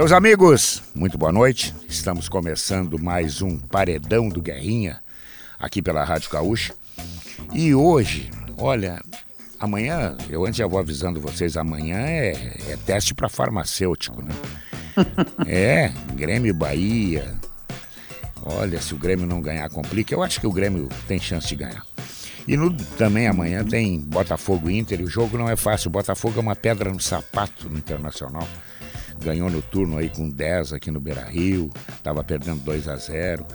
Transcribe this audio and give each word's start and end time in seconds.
Meus 0.00 0.12
amigos, 0.12 0.82
muito 0.94 1.18
boa 1.18 1.30
noite. 1.30 1.74
Estamos 1.86 2.26
começando 2.26 2.98
mais 2.98 3.42
um 3.42 3.58
Paredão 3.58 4.30
do 4.30 4.40
Guerrinha 4.40 4.98
aqui 5.58 5.82
pela 5.82 6.02
Rádio 6.02 6.30
Gaúcha. 6.30 6.72
E 7.52 7.74
hoje, 7.74 8.30
olha, 8.56 8.98
amanhã, 9.60 10.16
eu 10.30 10.46
antes 10.46 10.56
já 10.56 10.66
vou 10.66 10.78
avisando 10.78 11.20
vocês, 11.20 11.54
amanhã 11.54 11.98
é, 11.98 12.30
é 12.70 12.78
teste 12.86 13.12
para 13.12 13.28
farmacêutico, 13.28 14.22
né? 14.22 14.32
é, 15.46 15.92
Grêmio 16.14 16.54
Bahia. 16.54 17.34
Olha, 18.42 18.80
se 18.80 18.94
o 18.94 18.98
Grêmio 18.98 19.26
não 19.26 19.42
ganhar, 19.42 19.68
complica. 19.68 20.14
Eu 20.14 20.22
acho 20.22 20.40
que 20.40 20.46
o 20.46 20.52
Grêmio 20.52 20.88
tem 21.06 21.20
chance 21.20 21.46
de 21.46 21.56
ganhar. 21.56 21.84
E 22.48 22.56
no, 22.56 22.72
também 22.96 23.28
amanhã 23.28 23.62
tem 23.62 24.00
Botafogo 24.00 24.70
Inter. 24.70 25.02
O 25.02 25.06
jogo 25.06 25.36
não 25.36 25.46
é 25.46 25.56
fácil. 25.56 25.88
O 25.88 25.92
Botafogo 25.92 26.38
é 26.38 26.40
uma 26.40 26.56
pedra 26.56 26.90
no 26.90 27.00
sapato 27.00 27.68
no 27.68 27.76
Internacional. 27.76 28.48
Ganhou 29.22 29.50
no 29.50 29.60
turno 29.60 29.98
aí 29.98 30.08
com 30.08 30.28
10 30.28 30.72
aqui 30.72 30.90
no 30.90 31.00
Beira 31.00 31.24
Rio. 31.24 31.70
Estava 31.88 32.24
perdendo 32.24 32.60
2 32.62 32.88
a 32.88 32.96
0 32.96 33.46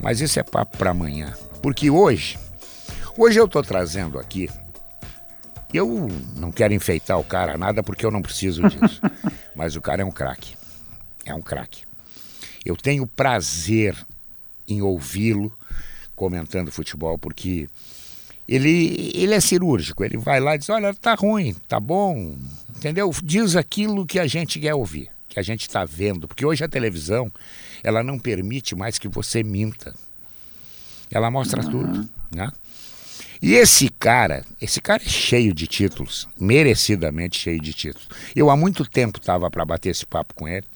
Mas 0.00 0.20
isso 0.20 0.38
é 0.38 0.42
papo 0.42 0.76
para 0.76 0.90
amanhã. 0.90 1.34
Porque 1.62 1.90
hoje, 1.90 2.38
hoje 3.16 3.38
eu 3.38 3.46
estou 3.46 3.62
trazendo 3.62 4.18
aqui. 4.18 4.48
Eu 5.72 6.08
não 6.36 6.50
quero 6.50 6.74
enfeitar 6.74 7.18
o 7.18 7.24
cara 7.24 7.56
nada 7.56 7.82
porque 7.82 8.04
eu 8.04 8.10
não 8.10 8.22
preciso 8.22 8.68
disso. 8.68 9.00
mas 9.54 9.76
o 9.76 9.80
cara 9.80 10.02
é 10.02 10.04
um 10.04 10.10
craque. 10.10 10.56
É 11.24 11.34
um 11.34 11.42
craque. 11.42 11.84
Eu 12.64 12.76
tenho 12.76 13.06
prazer 13.06 13.96
em 14.68 14.82
ouvi-lo 14.82 15.52
comentando 16.14 16.70
futebol 16.70 17.16
porque 17.18 17.68
ele, 18.50 19.12
ele 19.14 19.32
é 19.32 19.38
cirúrgico, 19.38 20.02
ele 20.02 20.16
vai 20.16 20.40
lá 20.40 20.56
e 20.56 20.58
diz, 20.58 20.68
olha, 20.68 20.92
tá 20.92 21.14
ruim, 21.14 21.54
tá 21.68 21.78
bom, 21.78 22.36
entendeu? 22.76 23.08
Diz 23.22 23.54
aquilo 23.54 24.04
que 24.04 24.18
a 24.18 24.26
gente 24.26 24.58
quer 24.58 24.74
ouvir, 24.74 25.08
que 25.28 25.38
a 25.38 25.42
gente 25.42 25.60
está 25.60 25.84
vendo, 25.84 26.26
porque 26.26 26.44
hoje 26.44 26.64
a 26.64 26.68
televisão, 26.68 27.30
ela 27.80 28.02
não 28.02 28.18
permite 28.18 28.74
mais 28.74 28.98
que 28.98 29.06
você 29.06 29.44
minta. 29.44 29.94
Ela 31.12 31.30
mostra 31.30 31.62
uhum. 31.62 31.70
tudo, 31.70 32.08
né? 32.34 32.50
E 33.40 33.54
esse 33.54 33.88
cara, 33.88 34.44
esse 34.60 34.80
cara 34.80 35.00
é 35.00 35.08
cheio 35.08 35.54
de 35.54 35.68
títulos, 35.68 36.28
merecidamente 36.38 37.38
cheio 37.38 37.60
de 37.60 37.72
títulos. 37.72 38.08
Eu 38.34 38.50
há 38.50 38.56
muito 38.56 38.84
tempo 38.84 39.18
estava 39.18 39.48
para 39.48 39.64
bater 39.64 39.90
esse 39.90 40.04
papo 40.04 40.34
com 40.34 40.48
ele 40.48 40.66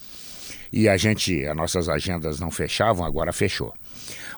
e 0.73 0.89
a 0.89 0.97
gente, 0.97 1.45
as 1.45 1.57
nossas 1.57 1.89
agendas 1.89 2.39
não 2.39 2.53
fechavam, 2.53 3.05
agora 3.05 3.33
fechou. 3.33 3.75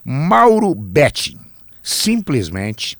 Mauro 0.02 0.74
Betting, 0.74 1.38
simplesmente 1.82 2.98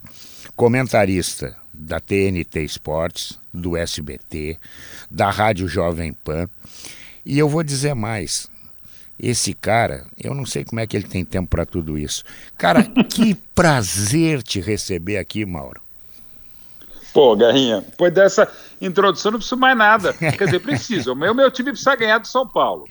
comentarista 0.57 1.55
da 1.73 2.01
TNT 2.01 2.65
Esportes, 2.65 3.39
do 3.53 3.77
SBT, 3.77 4.59
da 5.11 5.31
Rádio 5.31 5.69
Jovem 5.69 6.13
Pan. 6.13 6.49
E 7.25 7.39
eu 7.39 7.49
vou 7.49 7.63
dizer 7.63 7.95
mais. 7.95 8.49
Esse 9.19 9.55
cara, 9.55 10.05
eu 10.23 10.35
não 10.35 10.45
sei 10.45 10.65
como 10.65 10.81
é 10.81 10.87
que 10.87 10.97
ele 10.97 11.07
tem 11.07 11.25
tempo 11.25 11.49
para 11.49 11.65
tudo 11.65 11.97
isso. 11.97 12.25
Cara, 12.57 12.83
que 13.09 13.35
prazer 13.55 14.43
te 14.43 14.61
receber 14.61 15.19
aqui, 15.19 15.45
Mauro. 15.45 15.81
Pô, 17.13 17.35
Garrinha, 17.35 17.81
depois 17.81 18.13
dessa 18.13 18.47
introdução 18.79 19.33
não 19.33 19.39
preciso 19.39 19.57
mais 19.57 19.75
nada. 19.75 20.13
Quer 20.13 20.45
dizer, 20.45 20.61
preciso. 20.61 21.15
O 21.15 21.17
meu, 21.17 21.35
meu 21.35 21.51
time 21.51 21.71
precisa 21.71 21.97
ganhar 21.97 22.19
do 22.19 22.29
São 22.29 22.47
Paulo. 22.47 22.87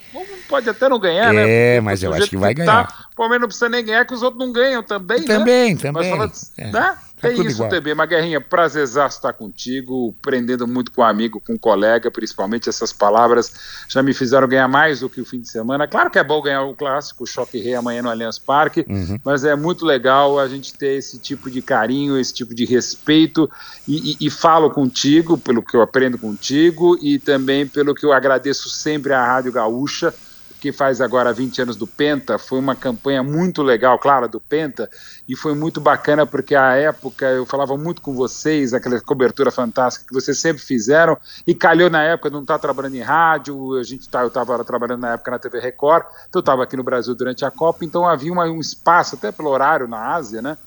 Pode 0.50 0.68
até 0.68 0.90
não 0.90 0.98
ganhar, 0.98 1.32
é, 1.32 1.34
né? 1.34 1.76
É, 1.76 1.82
mas 1.82 2.02
eu 2.02 2.12
acho 2.12 2.28
que 2.28 2.38
vai 2.38 2.56
tá, 2.56 2.66
ganhar. 2.66 2.88
Tá, 2.88 3.06
o 3.14 3.16
Palmeiras 3.16 3.42
não 3.42 3.48
precisa 3.48 3.70
nem 3.70 3.86
ganhar, 3.86 4.04
que 4.04 4.16
os 4.16 4.24
outros 4.24 4.44
não 4.44 4.52
ganham 4.52 4.82
também, 4.82 5.24
Também, 5.24 5.76
né? 5.76 5.80
também. 5.80 6.10
Mas 6.18 6.34
fala, 6.58 6.68
é. 6.68 6.72
né? 6.72 6.98
Tá 7.26 7.44
é 7.44 7.46
isso, 7.46 7.64
igual. 7.64 7.70
TB. 7.70 7.94
Uma 7.94 8.06
guerrinha, 8.06 8.40
prazerzaço 8.42 9.18
estar 9.18 9.34
contigo, 9.34 10.16
prendendo 10.22 10.68
muito 10.68 10.92
com 10.92 11.02
um 11.02 11.06
amigo, 11.06 11.42
com 11.46 11.54
um 11.54 11.58
colega, 11.58 12.12
principalmente 12.12 12.70
essas 12.70 12.94
palavras 12.94 13.52
já 13.88 14.04
me 14.04 14.14
fizeram 14.14 14.48
ganhar 14.48 14.68
mais 14.68 15.00
do 15.00 15.10
que 15.10 15.22
o 15.22 15.26
fim 15.26 15.40
de 15.40 15.50
semana. 15.50 15.88
Claro 15.88 16.10
que 16.10 16.20
é 16.20 16.24
bom 16.24 16.42
ganhar 16.42 16.64
o 16.64 16.76
clássico, 16.76 17.24
o 17.24 17.28
Choque 17.28 17.60
Rei 17.60 17.76
amanhã 17.76 18.02
no 18.02 18.10
Allianz 18.10 18.38
Parque, 18.38 18.86
uhum. 18.88 19.20
mas 19.24 19.44
é 19.44 19.56
muito 19.56 19.86
legal 19.86 20.40
a 20.40 20.48
gente 20.48 20.74
ter 20.74 20.98
esse 20.98 21.20
tipo 21.20 21.50
de 21.50 21.62
carinho, 21.62 22.20
esse 22.20 22.34
tipo 22.34 22.54
de 22.54 22.66
respeito 22.66 23.50
e, 23.88 24.12
e, 24.12 24.28
e 24.28 24.30
falo 24.30 24.70
contigo, 24.70 25.38
pelo 25.38 25.64
que 25.64 25.76
eu 25.76 25.82
aprendo 25.82 26.18
contigo 26.18 26.98
e 27.02 27.20
também 27.20 27.68
pelo 27.68 27.96
que 27.96 28.06
eu 28.06 28.14
agradeço 28.14 28.70
sempre 28.70 29.14
à 29.14 29.26
Rádio 29.26 29.52
Gaúcha 29.52 30.14
que 30.60 30.72
faz 30.72 31.02
agora 31.02 31.34
20 31.34 31.62
anos 31.62 31.76
do 31.76 31.86
Penta, 31.86 32.38
foi 32.38 32.60
uma 32.60 32.76
campanha 32.76 33.22
muito 33.22 33.62
legal, 33.62 33.98
claro, 34.00 34.28
do 34.28 34.40
Penta, 34.40 34.90
e 35.28 35.36
foi 35.36 35.54
muito 35.54 35.80
bacana 35.80 36.26
porque 36.26 36.56
à 36.56 36.74
época 36.74 37.26
eu 37.26 37.46
falava 37.46 37.78
muito 37.78 38.02
com 38.02 38.14
vocês, 38.14 38.74
aquela 38.74 39.00
cobertura 39.02 39.52
fantástica 39.52 40.06
que 40.08 40.14
vocês 40.14 40.38
sempre 40.38 40.62
fizeram, 40.62 41.18
e 41.46 41.54
calhou 41.54 41.90
na 41.90 42.04
época, 42.04 42.30
não 42.30 42.42
estar 42.42 42.56
tá 42.56 42.60
trabalhando 42.60 42.96
em 42.96 43.02
rádio, 43.02 43.76
a 43.76 43.84
gente 43.84 44.08
tá, 44.10 44.22
eu 44.22 44.28
estava 44.28 44.64
trabalhando 44.64 45.02
na 45.02 45.14
época 45.14 45.32
na 45.32 45.40
TV 45.40 45.60
Record, 45.60 46.06
então 46.30 46.40
eu 46.40 46.42
estava 46.42 46.64
aqui 46.64 46.76
no 46.76 46.84
Brasil 46.84 47.14
durante 47.16 47.46
a 47.46 47.52
Copa, 47.52 47.86
então 47.86 48.08
havia 48.08 48.32
uma, 48.32 48.46
um 48.46 48.60
espaço, 48.60 49.16
até 49.16 49.32
pelo 49.32 49.50
horário 49.50 49.88
na 49.88 50.14
Ásia, 50.14 50.42
né? 50.42 50.58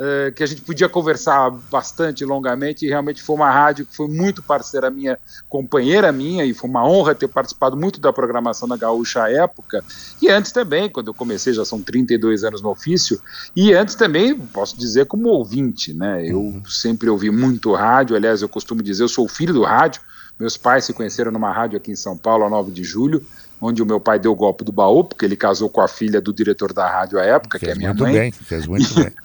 Eh, 0.00 0.30
que 0.30 0.44
a 0.44 0.46
gente 0.46 0.62
podia 0.62 0.88
conversar 0.88 1.50
bastante 1.50 2.24
longamente 2.24 2.86
e 2.86 2.88
realmente 2.88 3.20
foi 3.20 3.34
uma 3.34 3.50
rádio 3.50 3.84
que 3.84 3.96
foi 3.96 4.06
muito 4.06 4.40
parceira 4.40 4.88
minha, 4.90 5.18
companheira 5.48 6.12
minha, 6.12 6.44
e 6.44 6.54
foi 6.54 6.70
uma 6.70 6.88
honra 6.88 7.16
ter 7.16 7.26
participado 7.26 7.76
muito 7.76 7.98
da 8.00 8.12
programação 8.12 8.68
da 8.68 8.76
Gaúcha 8.76 9.24
à 9.24 9.32
época. 9.32 9.82
E 10.22 10.28
antes 10.28 10.52
também, 10.52 10.88
quando 10.88 11.08
eu 11.08 11.14
comecei, 11.14 11.52
já 11.52 11.64
são 11.64 11.82
32 11.82 12.44
anos 12.44 12.62
no 12.62 12.68
ofício, 12.68 13.20
e 13.56 13.72
antes 13.72 13.96
também, 13.96 14.38
posso 14.38 14.78
dizer, 14.78 15.06
como 15.06 15.30
ouvinte, 15.30 15.92
né? 15.92 16.24
Eu 16.24 16.42
uhum. 16.42 16.62
sempre 16.64 17.10
ouvi 17.10 17.32
muito 17.32 17.74
rádio, 17.74 18.14
aliás, 18.14 18.40
eu 18.40 18.48
costumo 18.48 18.84
dizer, 18.84 19.02
eu 19.02 19.08
sou 19.08 19.24
o 19.24 19.28
filho 19.28 19.52
do 19.52 19.64
rádio. 19.64 20.00
Meus 20.38 20.56
pais 20.56 20.84
se 20.84 20.92
conheceram 20.92 21.32
numa 21.32 21.52
rádio 21.52 21.76
aqui 21.76 21.90
em 21.90 21.96
São 21.96 22.16
Paulo, 22.16 22.44
a 22.44 22.48
9 22.48 22.70
de 22.70 22.84
julho, 22.84 23.26
onde 23.60 23.82
o 23.82 23.86
meu 23.86 23.98
pai 23.98 24.20
deu 24.20 24.30
o 24.30 24.36
golpe 24.36 24.62
do 24.62 24.70
baú, 24.70 25.02
porque 25.02 25.24
ele 25.24 25.34
casou 25.34 25.68
com 25.68 25.80
a 25.80 25.88
filha 25.88 26.20
do 26.20 26.32
diretor 26.32 26.72
da 26.72 26.88
rádio 26.88 27.18
à 27.18 27.24
época, 27.24 27.58
fez 27.58 27.72
que 27.72 27.76
é 27.76 27.78
minha 27.78 27.88
muito 27.88 28.04
mãe. 28.04 28.12
Bem, 28.12 28.30
fez 28.30 28.64
muito 28.68 28.94
bem. 28.94 29.12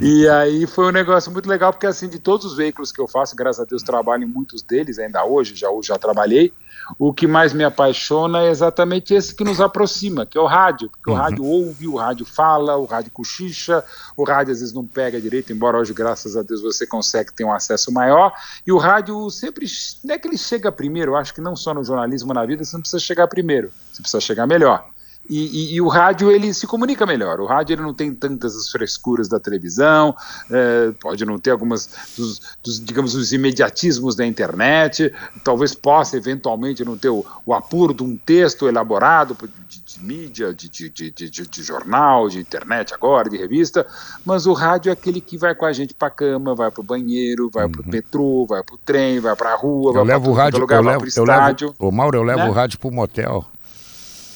e 0.00 0.28
aí 0.28 0.66
foi 0.66 0.86
um 0.86 0.92
negócio 0.92 1.30
muito 1.30 1.48
legal, 1.48 1.72
porque 1.72 1.86
assim, 1.86 2.08
de 2.08 2.18
todos 2.18 2.46
os 2.46 2.56
veículos 2.56 2.90
que 2.90 3.00
eu 3.00 3.06
faço, 3.06 3.36
graças 3.36 3.60
a 3.60 3.64
Deus 3.64 3.82
trabalho 3.82 4.24
em 4.24 4.26
muitos 4.26 4.62
deles, 4.62 4.98
ainda 4.98 5.24
hoje, 5.24 5.54
já, 5.54 5.68
já 5.82 5.98
trabalhei, 5.98 6.52
o 6.98 7.12
que 7.12 7.26
mais 7.26 7.52
me 7.52 7.64
apaixona 7.64 8.42
é 8.42 8.50
exatamente 8.50 9.14
esse 9.14 9.34
que 9.34 9.44
nos 9.44 9.60
aproxima, 9.60 10.26
que 10.26 10.36
é 10.36 10.40
o 10.40 10.46
rádio, 10.46 10.90
porque 10.90 11.10
uhum. 11.10 11.16
o 11.16 11.18
rádio 11.18 11.44
ouve, 11.44 11.88
o 11.88 11.96
rádio 11.96 12.26
fala, 12.26 12.76
o 12.76 12.84
rádio 12.84 13.10
cochicha, 13.10 13.82
o 14.16 14.24
rádio 14.24 14.52
às 14.52 14.60
vezes 14.60 14.74
não 14.74 14.86
pega 14.86 15.20
direito, 15.20 15.52
embora 15.52 15.78
hoje, 15.78 15.92
graças 15.92 16.36
a 16.36 16.42
Deus, 16.42 16.62
você 16.62 16.86
consegue 16.86 17.32
ter 17.32 17.44
um 17.44 17.52
acesso 17.52 17.92
maior, 17.92 18.32
e 18.66 18.72
o 18.72 18.78
rádio 18.78 19.30
sempre, 19.30 19.66
não 20.02 20.14
é 20.14 20.18
que 20.18 20.28
ele 20.28 20.38
chega 20.38 20.70
primeiro, 20.70 21.12
eu 21.12 21.16
acho 21.16 21.34
que 21.34 21.40
não 21.40 21.56
só 21.56 21.72
no 21.72 21.84
jornalismo, 21.84 22.32
na 22.32 22.44
vida, 22.44 22.64
você 22.64 22.76
não 22.76 22.82
precisa 22.82 23.00
chegar 23.00 23.26
primeiro, 23.28 23.70
você 23.92 24.02
precisa 24.02 24.20
chegar 24.20 24.46
melhor. 24.46 24.93
E, 25.28 25.72
e, 25.72 25.74
e, 25.74 25.80
o 25.80 25.88
rádio 25.88 26.30
ele 26.30 26.52
se 26.52 26.66
comunica 26.66 27.06
melhor. 27.06 27.40
O 27.40 27.46
rádio 27.46 27.74
ele 27.74 27.82
não 27.82 27.94
tem 27.94 28.14
tantas 28.14 28.54
as 28.54 28.68
frescuras 28.68 29.28
da 29.28 29.40
televisão, 29.40 30.14
é, 30.50 30.92
pode 31.00 31.24
não 31.24 31.38
ter 31.38 31.50
algumas 31.50 31.88
dos, 32.16 32.40
dos, 32.62 32.84
digamos 32.84 33.14
os 33.14 33.32
imediatismos 33.32 34.14
da 34.14 34.26
internet. 34.26 35.12
Talvez 35.42 35.74
possa 35.74 36.16
eventualmente 36.16 36.84
não 36.84 36.98
ter 36.98 37.08
o, 37.08 37.24
o 37.46 37.54
apuro 37.54 37.94
de 37.94 38.02
um 38.02 38.16
texto 38.16 38.68
elaborado 38.68 39.36
de, 39.68 39.80
de 39.80 40.04
mídia, 40.04 40.52
de, 40.52 40.68
de, 40.68 41.10
de, 41.10 41.62
jornal, 41.62 42.28
de 42.28 42.38
internet 42.38 42.92
agora, 42.92 43.30
de 43.30 43.38
revista. 43.38 43.86
Mas 44.26 44.46
o 44.46 44.52
rádio 44.52 44.90
é 44.90 44.92
aquele 44.92 45.22
que 45.22 45.38
vai 45.38 45.54
com 45.54 45.64
a 45.64 45.72
gente 45.72 45.94
para 45.94 46.08
a 46.08 46.10
cama, 46.10 46.54
vai 46.54 46.70
para 46.70 46.80
o 46.80 46.84
banheiro, 46.84 47.48
vai 47.50 47.64
uhum. 47.64 47.72
para 47.72 47.82
o 47.82 47.88
metrô, 47.88 48.46
vai 48.46 48.62
para 48.62 48.74
o 48.74 48.78
trem, 48.78 49.20
vai 49.20 49.34
para 49.34 49.54
a 49.54 49.56
rua, 49.56 49.90
eu 49.90 50.04
vai 50.04 50.20
para 50.20 50.30
o 50.30 50.34
rádio, 50.34 50.60
lugar, 50.60 50.76
eu 50.76 50.82
levo, 50.82 51.06
eu 51.16 51.24
levo, 51.24 51.74
o 51.78 51.90
Mauro, 51.90 52.18
eu 52.18 52.22
levo 52.22 52.40
né? 52.40 52.48
o 52.50 52.52
rádio 52.52 52.78
para 52.78 52.88
o 52.88 52.92
motel. 52.92 53.46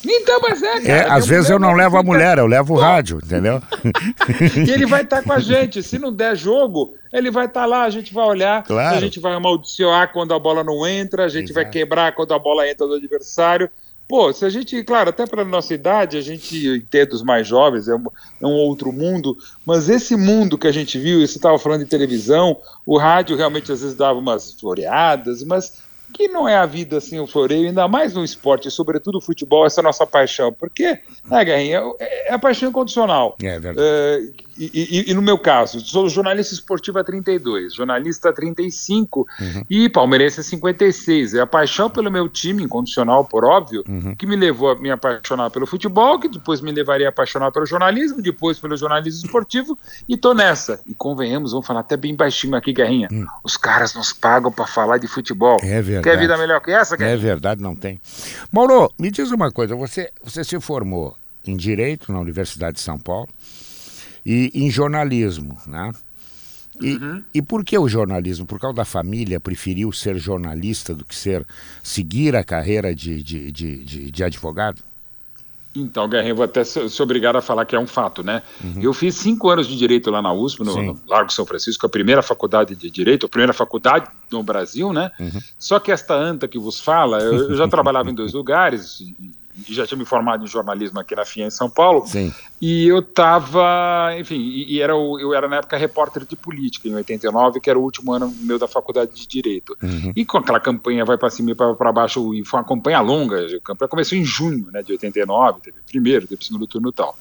Então, 0.05 0.41
mas 0.41 0.63
é, 0.63 0.81
cara, 0.81 0.89
é 0.89 1.11
às 1.11 1.27
vezes 1.27 1.51
eu 1.51 1.59
não 1.59 1.73
levo 1.73 1.97
a 1.97 2.03
mulher, 2.03 2.39
eu 2.39 2.47
levo 2.47 2.75
o 2.75 2.79
rádio, 2.79 3.21
entendeu? 3.25 3.61
e 4.67 4.71
ele 4.71 4.87
vai 4.87 5.03
estar 5.03 5.19
tá 5.19 5.23
com 5.23 5.33
a 5.33 5.39
gente. 5.41 5.83
Se 5.83 5.99
não 5.99 6.13
der 6.13 6.37
jogo, 6.37 6.95
ele 7.13 7.31
vai 7.31 7.47
estar 7.47 7.63
tá 7.63 7.67
lá, 7.67 7.85
a 7.85 7.91
gente 7.91 8.15
vai 8.15 8.25
olhar, 8.25 8.63
claro. 8.63 8.97
a 8.97 9.01
gente 9.01 9.19
vai 9.19 9.33
amaldiçoar 9.35 10.13
quando 10.13 10.33
a 10.35 10.39
bola 10.39 10.63
não 10.63 10.87
entra, 10.87 11.25
a 11.25 11.29
gente 11.29 11.51
Exato. 11.51 11.55
vai 11.55 11.71
quebrar 11.71 12.15
quando 12.15 12.33
a 12.33 12.39
bola 12.39 12.69
entra 12.69 12.87
do 12.87 12.95
adversário. 12.95 13.69
Pô, 14.09 14.33
se 14.33 14.43
a 14.43 14.49
gente, 14.49 14.83
claro, 14.85 15.11
até 15.11 15.27
para 15.27 15.45
nossa 15.45 15.75
idade, 15.75 16.17
a 16.17 16.23
gente 16.23 16.67
entende 16.67 17.15
os 17.15 17.23
mais 17.23 17.47
jovens, 17.47 17.89
é 17.89 17.95
um, 17.95 18.05
é 18.41 18.47
um, 18.47 18.55
outro 18.55 18.91
mundo, 18.91 19.37
mas 19.67 19.91
esse 19.91 20.17
mundo 20.17 20.57
que 20.57 20.67
a 20.67 20.73
gente 20.73 20.99
viu, 20.99 21.21
você 21.21 21.37
estava 21.37 21.59
falando 21.59 21.85
de 21.85 21.91
televisão, 21.91 22.57
o 22.87 22.97
rádio 22.97 23.37
realmente 23.37 23.71
às 23.71 23.83
vezes 23.83 23.95
dava 23.95 24.19
umas 24.19 24.55
floreadas, 24.55 25.45
mas 25.45 25.83
que 26.13 26.29
não 26.29 26.49
é 26.49 26.57
a 26.57 26.67
vida 26.67 26.99
assim 26.99 27.19
o 27.19 27.27
floreio, 27.27 27.69
ainda 27.69 27.87
mais 27.87 28.15
no 28.15 28.25
esporte, 28.25 28.71
sobretudo 28.71 29.19
o 29.19 29.21
futebol, 29.21 29.67
essa 29.67 29.81
é 29.81 29.83
a 29.83 29.85
nossa 29.85 30.07
paixão. 30.07 30.53
Porque, 30.53 30.99
né, 31.29 31.45
Guerrinha, 31.45 31.83
é, 31.99 32.31
é 32.31 32.35
a 32.35 32.39
paixão 32.39 32.69
incondicional. 32.69 33.37
É 33.43 33.59
verdade. 33.59 33.79
É, 33.81 34.23
e, 34.59 35.05
e, 35.07 35.11
e, 35.11 35.15
no 35.15 35.23
meu 35.23 35.39
caso, 35.39 35.79
sou 35.81 36.09
jornalista 36.09 36.53
esportivo 36.53 36.99
há 36.99 37.05
32, 37.05 37.75
jornalista 37.75 38.31
há 38.31 38.33
35 38.33 39.21
uhum. 39.41 39.65
e 39.71 39.89
palmeirense 39.89 40.41
há 40.41 40.43
56. 40.43 41.35
É 41.35 41.41
a 41.41 41.47
paixão 41.47 41.89
pelo 41.89 42.11
meu 42.11 42.29
time, 42.29 42.65
incondicional, 42.65 43.25
por 43.25 43.45
óbvio, 43.45 43.85
uhum. 43.89 44.17
que 44.17 44.27
me 44.27 44.35
levou 44.35 44.71
a 44.71 44.75
me 44.75 44.91
apaixonar 44.91 45.51
pelo 45.51 45.65
futebol, 45.65 46.19
que 46.19 46.29
depois 46.29 46.61
me 46.61 46.73
levaria 46.73 47.07
a 47.07 47.11
apaixonar 47.11 47.53
pelo 47.53 47.67
jornalismo, 47.67 48.21
depois 48.21 48.59
pelo 48.59 48.77
jornalismo 48.77 49.27
esportivo, 49.27 49.79
e 50.09 50.17
tô 50.17 50.35
nessa. 50.35 50.81
E 50.87 50.93
convenhamos, 50.93 51.53
vamos 51.53 51.67
falar 51.67 51.81
até 51.81 51.97
bem 51.97 52.17
baixinho 52.17 52.57
aqui, 52.57 52.73
Guerrinha. 52.73 53.09
Uhum. 53.13 53.27
Os 53.45 53.57
caras 53.57 53.95
nos 53.95 54.13
pagam 54.13 54.51
para 54.51 54.67
falar 54.67 54.99
de 54.99 55.07
futebol. 55.07 55.59
É 55.63 55.81
verdade. 55.81 55.98
Quer 56.03 56.19
vida 56.19 56.37
melhor 56.37 56.61
que 56.61 56.71
essa, 56.71 56.97
Guerrinha? 56.97 57.17
É 57.17 57.19
verdade, 57.19 57.63
não 57.63 57.75
tem. 57.75 58.01
Mauro, 58.53 58.93
me 58.99 59.11
diz 59.11 59.31
uma 59.31 59.51
coisa, 59.51 59.75
você, 59.75 60.11
você 60.23 60.45
se 60.45 60.59
formou 60.61 61.17
em 61.47 61.57
Direito 61.57 62.13
na 62.13 62.21
Universidade 62.21 62.75
de 62.77 62.81
São 62.81 62.99
Paulo, 62.99 63.29
e 64.25 64.51
em 64.55 64.71
jornalismo, 64.71 65.59
né? 65.67 65.91
E, 66.81 66.97
uhum. 66.97 67.25
e 67.35 67.43
por 67.43 67.65
que 67.65 67.77
o 67.77 67.89
jornalismo? 67.89 68.47
Por 68.47 68.61
causa 68.61 68.77
da 68.77 68.85
família, 68.85 69.41
preferiu 69.41 69.91
ser 69.91 70.17
jornalista 70.17 70.95
do 70.95 71.05
que 71.05 71.15
ser 71.15 71.45
seguir 71.83 72.37
a 72.37 72.45
carreira 72.45 72.95
de, 72.95 73.23
de, 73.23 73.51
de, 73.51 73.85
de, 73.85 74.11
de 74.11 74.25
advogado? 74.25 74.81
Então, 75.81 76.09
Guerrinho, 76.09 76.37
vou 76.37 76.45
até 76.45 76.65
ser 76.65 77.03
obrigado 77.03 77.37
a 77.37 77.41
falar 77.41 77.65
que 77.65 77.77
é 77.77 77.79
um 77.79 77.87
fato, 77.87 78.23
né? 78.23 78.43
Uhum. 78.63 78.83
Eu 78.83 78.93
fiz 78.93 79.15
cinco 79.15 79.49
anos 79.49 79.67
de 79.67 79.77
Direito 79.77 80.11
lá 80.11 80.21
na 80.21 80.33
USP, 80.33 80.65
no, 80.65 80.83
no, 80.83 81.01
Largo 81.07 81.33
São 81.33 81.47
Francisco, 81.47 81.87
a 81.87 81.89
primeira 81.89 82.23
faculdade 82.23 82.75
de 82.75 82.91
Direito, 82.91 83.27
a 83.27 83.29
primeira 83.29 83.53
faculdade 83.53 84.07
no 84.31 84.43
Brasil, 84.43 84.93
né? 84.93 85.11
Uhum. 85.19 85.41
Só 85.59 85.79
que 85.79 85.93
esta 85.93 86.15
anta 86.15 86.47
que 86.47 86.59
vos 86.59 86.81
fala, 86.81 87.19
eu, 87.19 87.51
eu 87.51 87.57
já 87.57 87.69
trabalhava 87.69 88.11
em 88.11 88.15
dois 88.15 88.33
lugares, 88.33 88.99
já 89.67 89.87
tinha 89.87 89.99
me 89.99 90.05
formado 90.05 90.45
em 90.45 90.47
jornalismo 90.47 91.01
aqui 91.01 91.15
na 91.15 91.25
FIA 91.25 91.47
em 91.47 91.51
São 91.51 91.69
Paulo. 91.69 92.07
Sim. 92.07 92.33
E 92.61 92.89
eu 92.89 92.99
estava, 92.99 94.15
enfim, 94.19 94.37
e, 94.37 94.75
e, 94.75 94.81
era 94.81 94.97
o, 94.97 95.19
eu 95.19 95.33
era 95.33 95.49
na 95.49 95.57
época 95.57 95.77
repórter 95.77 96.25
de 96.25 96.37
política, 96.37 96.89
em 96.89 96.95
89, 96.95 97.61
que 97.61 97.71
era 97.71 97.79
o 97.79 97.83
último 97.83 98.13
ano 98.13 98.35
meu 98.41 98.59
da 98.59 98.67
faculdade 98.67 99.13
de 99.15 99.27
Direito. 99.27 99.77
Uhum. 99.83 100.13
E 100.15 100.25
com 100.25 100.39
aquela 100.39 100.59
campanha 100.59 101.05
vai 101.05 101.17
para 101.17 101.31
cima 101.31 101.53
e 101.53 101.55
para 101.55 101.93
baixo, 101.93 102.35
e 102.35 102.45
foi 102.45 102.61
uma 102.61 102.67
campanha 102.67 103.01
longa, 103.01 103.47
a 103.47 103.61
campanha 103.61 103.89
começou 103.89 104.19
em 104.19 104.25
junho 104.25 104.67
né, 104.73 104.83
de 104.83 104.93
89, 104.93 105.61
teve 105.61 105.77
primeiro, 105.87 106.27
teve 106.27 106.45
segundo 106.45 106.67
turno 106.67 106.89
e 106.89 106.93
tal. 106.93 107.17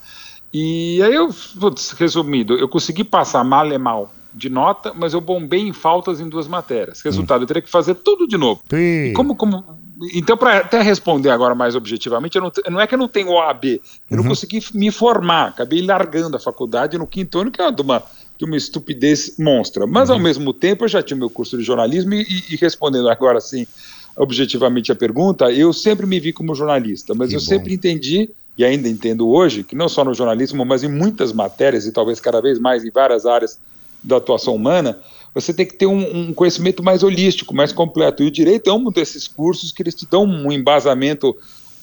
E 0.54 1.02
aí 1.04 1.14
eu, 1.14 1.30
putz, 1.60 1.92
resumindo, 1.92 2.56
eu 2.56 2.68
consegui 2.68 3.04
passar 3.04 3.44
mal 3.44 3.68
e 3.72 3.78
mal 3.78 4.12
de 4.34 4.50
nota, 4.50 4.94
mas 4.96 5.14
eu 5.14 5.22
bombei 5.22 5.62
em 5.62 5.74
faltas 5.74 6.20
em 6.20 6.30
duas 6.30 6.48
matérias. 6.48 7.02
Resultado, 7.02 7.44
eu 7.44 7.48
teria 7.48 7.62
que 7.62 7.70
fazer 7.70 7.96
tudo 7.96 8.28
de 8.28 8.38
novo. 8.38 8.62
Como, 9.14 9.36
como, 9.36 9.64
então, 10.14 10.38
para 10.38 10.58
até 10.58 10.82
responder 10.82 11.30
agora 11.30 11.56
mais 11.56 11.76
objetivamente, 11.76 12.40
não, 12.40 12.52
não, 12.70 12.80
é 12.80 12.86
que 12.86 12.94
eu 12.94 13.00
não 13.00 13.08
tenho 13.08 13.30
OAB, 13.30 13.66
eu 13.66 13.80
uhum. 14.12 14.18
não 14.18 14.24
consegui 14.30 14.64
me 14.74 14.92
formar, 14.92 15.48
acabei 15.48 15.82
largando 15.82 16.38
a 16.38 16.40
faculdade 16.40 16.98
no 16.98 17.08
quinto 17.08 17.40
ano, 17.40 17.52
que 17.52 17.62
é 17.62 17.72
de 17.72 17.82
uma, 17.82 18.04
de 18.38 18.46
uma 18.46 18.56
estupidez 18.56 19.36
monstra. 19.40 19.88
Mas, 19.88 20.10
uhum. 20.10 20.16
ao 20.16 20.22
mesmo 20.22 20.54
tempo, 20.54 20.86
eu 20.86 20.90
já 20.90 21.02
tinha 21.02 21.18
meu 21.18 21.30
curso 21.30 21.58
de 21.58 21.64
jornalismo 21.64 22.14
e, 22.14 22.22
e, 22.22 22.54
e 22.54 22.56
respondendo 22.56 23.10
agora, 23.10 23.40
assim, 23.40 23.66
objetivamente 24.16 24.92
a 24.92 24.96
pergunta, 24.96 25.52
eu 25.52 25.74
sempre 25.74 26.06
me 26.06 26.20
vi 26.20 26.32
como 26.34 26.54
jornalista, 26.56 27.14
mas 27.16 27.30
que 27.30 27.36
eu 27.36 27.40
bom. 27.40 27.46
sempre 27.46 27.74
entendi 27.74 28.30
e 28.58 28.66
ainda 28.66 28.90
entendo 28.90 29.30
hoje 29.30 29.64
que 29.64 29.76
não 29.76 29.88
só 29.88 30.04
no 30.04 30.14
jornalismo, 30.14 30.66
mas 30.66 30.84
em 30.84 30.90
muitas 30.90 31.32
matérias 31.32 31.86
e 31.86 31.92
talvez 31.92 32.20
cada 32.20 32.42
vez 32.42 32.58
mais 32.58 32.84
em 32.84 32.90
várias 32.90 33.26
áreas 33.26 33.60
da 34.04 34.18
atuação 34.18 34.56
humana, 34.56 34.98
você 35.42 35.54
tem 35.54 35.66
que 35.66 35.76
ter 35.76 35.86
um, 35.86 36.30
um, 36.30 36.34
conhecimento 36.34 36.82
mais 36.82 37.04
holístico, 37.04 37.56
mais 37.56 37.72
completo. 37.72 38.24
E 38.24 38.28
o 38.28 38.32
direito 38.32 38.70
é 38.70 38.74
um 38.74 38.92
desses 38.92 39.28
cursos 39.28 39.72
que 39.72 39.84
eles 39.84 39.94
te 39.94 40.08
dão 40.10 40.24
um 40.24 40.52
embasamento 40.52 41.36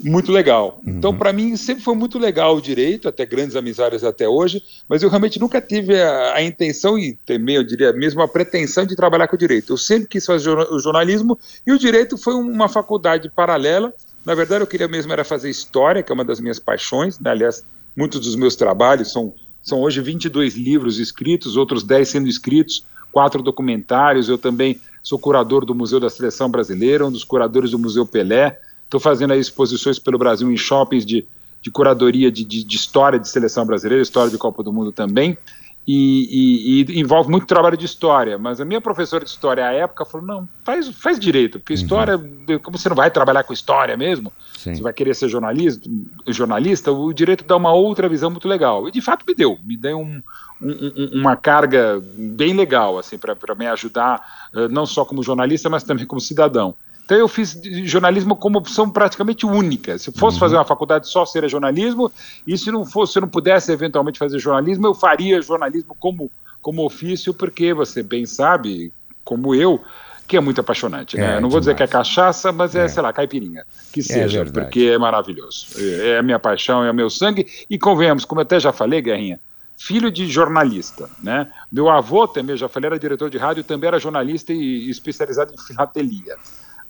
muito 0.03 0.33
legal. 0.33 0.81
Uhum. 0.85 0.95
Então, 0.97 1.17
para 1.17 1.33
mim, 1.33 1.57
sempre 1.57 1.85
foi 1.85 1.95
muito 1.95 2.19
legal 2.19 2.57
o 2.57 2.61
direito, 2.61 3.09
até 3.09 3.25
grandes 3.25 3.55
amizades 3.55 4.03
até 4.03 4.29
hoje, 4.29 4.61
mas 4.89 5.03
eu 5.03 5.09
realmente 5.09 5.39
nunca 5.39 5.61
tive 5.61 6.01
a, 6.01 6.35
a 6.35 6.43
intenção 6.43 6.99
e 6.99 7.17
também, 7.25 7.55
eu 7.55 7.63
diria 7.63 7.93
mesmo, 7.93 8.21
a 8.23 8.27
pretensão 8.27 8.85
de 8.85 8.97
trabalhar 8.97 9.29
com 9.29 9.37
o 9.37 9.39
direito. 9.39 9.73
Eu 9.73 9.77
sempre 9.77 10.09
quis 10.09 10.27
fazer 10.27 10.51
o 10.51 10.79
jornalismo 10.81 11.39
e 11.65 11.73
o 11.73 11.79
direito 11.79 12.19
foi 12.19 12.35
uma 12.35 12.69
faculdade 12.69 13.31
paralela. 13.31 13.95
Na 14.27 14.35
verdade, 14.35 14.63
eu 14.63 14.67
queria 14.67 14.89
mesmo 14.89 15.13
era 15.13 15.23
fazer 15.23 15.49
história, 15.49 16.03
que 16.03 16.11
é 16.11 16.15
uma 16.15 16.25
das 16.25 16.41
minhas 16.41 16.59
paixões. 16.59 17.21
Né? 17.21 17.31
Aliás, 17.31 17.65
muitos 17.97 18.19
dos 18.21 18.35
meus 18.35 18.57
trabalhos 18.57 19.13
são, 19.13 19.33
são 19.63 19.81
hoje 19.81 20.01
22 20.01 20.57
livros 20.57 20.99
escritos, 20.99 21.57
outros 21.57 21.85
10 21.85 22.09
sendo 22.09 22.29
escritos 22.29 22.85
quatro 23.15 23.41
documentários. 23.41 24.29
Eu 24.29 24.37
também 24.37 24.81
sou 25.01 25.19
curador 25.21 25.65
do 25.65 25.73
Museu 25.73 26.01
da 26.01 26.11
Seleção 26.11 26.51
Brasileira, 26.51 27.07
um 27.07 27.13
dos 27.13 27.23
curadores 27.23 27.71
do 27.71 27.79
Museu 27.79 28.05
Pelé. 28.05 28.61
Estou 28.85 28.99
fazendo 28.99 29.33
aí 29.33 29.39
exposições 29.39 30.01
pelo 30.01 30.19
Brasil 30.19 30.51
em 30.51 30.57
shoppings 30.57 31.07
de, 31.07 31.25
de 31.63 31.71
curadoria 31.71 32.31
de, 32.31 32.45
de, 32.45 32.65
de, 32.65 32.77
história 32.77 33.19
de 33.19 33.29
seleção 33.29 33.65
brasileira, 33.65 34.03
história 34.03 34.31
de 34.31 34.37
Copa 34.37 34.65
do 34.65 34.73
Mundo 34.73 34.91
também. 34.91 35.39
E, 35.87 36.87
e, 36.87 36.93
e, 36.97 37.01
envolve 37.01 37.31
muito 37.31 37.47
trabalho 37.47 37.77
de 37.77 37.85
história. 37.85 38.39
Mas 38.39 38.61
a 38.61 38.65
minha 38.65 38.81
professora 38.81 39.25
de 39.25 39.31
história 39.31 39.67
à 39.67 39.73
época 39.73 40.05
falou: 40.05 40.27
não, 40.27 40.49
faz, 40.65 40.89
faz 40.89 41.19
direito, 41.19 41.59
porque 41.59 41.75
uhum. 41.75 41.81
história, 41.81 42.19
como 42.63 42.79
você 42.79 42.89
não 42.89 42.97
vai 42.97 43.11
trabalhar 43.11 43.45
com 43.45 43.53
história 43.53 43.97
mesmo, 43.97 44.33
Sim. 44.57 44.75
você 44.75 44.83
vai 44.83 44.93
querer 44.93 45.15
ser 45.15 45.29
jornalista, 45.29 45.89
jornalista, 46.29 46.91
o 46.91 47.13
direito 47.13 47.45
dá 47.45 47.57
uma 47.57 47.73
outra 47.73 48.09
visão 48.09 48.31
muito 48.31 48.49
legal. 48.49 48.89
E 48.89 48.91
de 48.91 49.03
fato 49.03 49.25
me 49.27 49.35
deu, 49.35 49.59
me 49.63 49.77
deu 49.77 49.99
um, 49.99 50.23
um, 50.61 51.21
uma 51.21 51.37
carga 51.37 52.03
bem 52.17 52.55
legal 52.55 52.99
assim 52.99 53.19
para 53.19 53.55
me 53.55 53.67
ajudar, 53.67 54.49
eh, 54.55 54.69
não 54.69 54.87
só 54.87 55.05
como 55.05 55.23
jornalista, 55.23 55.69
mas 55.69 55.83
também 55.83 56.07
como 56.07 56.21
cidadão. 56.21 56.75
Então 57.05 57.19
eu 57.19 57.29
fiz 57.29 57.61
jornalismo 57.85 58.35
como 58.35 58.59
opção 58.59 58.89
praticamente 58.91 59.45
única. 59.45 59.99
Se 59.99 60.11
fosse 60.11 60.37
uhum. 60.37 60.41
fazer 60.41 60.57
uma 60.57 60.65
faculdade 60.65 61.09
só 61.09 61.27
seria 61.27 61.49
jornalismo, 61.49 62.11
e 62.47 62.57
se 62.57 62.71
não 62.71 62.85
fosse, 62.85 63.15
se 63.15 63.21
não 63.21 63.29
pudesse 63.29 63.71
eventualmente 63.71 64.19
fazer 64.19 64.39
jornalismo, 64.39 64.87
eu 64.87 64.95
faria 64.95 65.41
jornalismo 65.43 65.95
como, 65.99 66.31
como 66.63 66.85
ofício, 66.85 67.35
porque 67.35 67.75
você 67.75 68.03
bem 68.03 68.25
sabe, 68.25 68.91
como 69.23 69.55
eu, 69.55 69.83
que 70.27 70.37
é 70.37 70.41
muito 70.41 70.61
apaixonante. 70.63 71.17
Né? 71.19 71.37
É, 71.37 71.41
não 71.41 71.51
vou 71.51 71.61
dizer 71.61 71.75
que 71.75 71.83
é 71.83 71.87
cachaça, 71.87 72.51
mas 72.51 72.75
é, 72.75 72.85
é 72.85 72.89
sei 72.89 73.03
lá, 73.03 73.13
caipirinha. 73.13 73.65
Que 73.93 74.01
é 74.01 74.03
seja, 74.03 74.41
é 74.41 74.45
porque 74.45 74.85
é 74.85 74.99
maravilhoso. 74.99 75.67
É, 75.77 76.11
é 76.13 76.19
a 76.19 76.23
minha 76.23 76.39
paixão, 76.39 76.83
é 76.83 76.91
o 76.91 76.95
meu 76.95 77.11
sangue. 77.11 77.47
E 77.69 77.79
convenhamos, 77.79 78.25
como 78.25 78.41
eu 78.41 78.45
até 78.45 78.59
já 78.59 78.73
falei, 78.73 79.03
Guerrinha, 79.03 79.39
filho 79.77 80.11
de 80.11 80.27
jornalista, 80.27 81.11
né? 81.23 81.51
Meu 81.71 81.91
avô 81.91 82.27
também, 82.27 82.57
já 82.57 82.69
falei, 82.69 82.87
era 82.87 82.99
diretor 82.99 83.29
de 83.29 83.37
rádio, 83.37 83.63
também 83.63 83.89
era 83.89 83.99
jornalista 83.99 84.55
e 84.55 84.89
especializado 84.89 85.53
em 85.53 85.59
filatelia. 85.59 86.37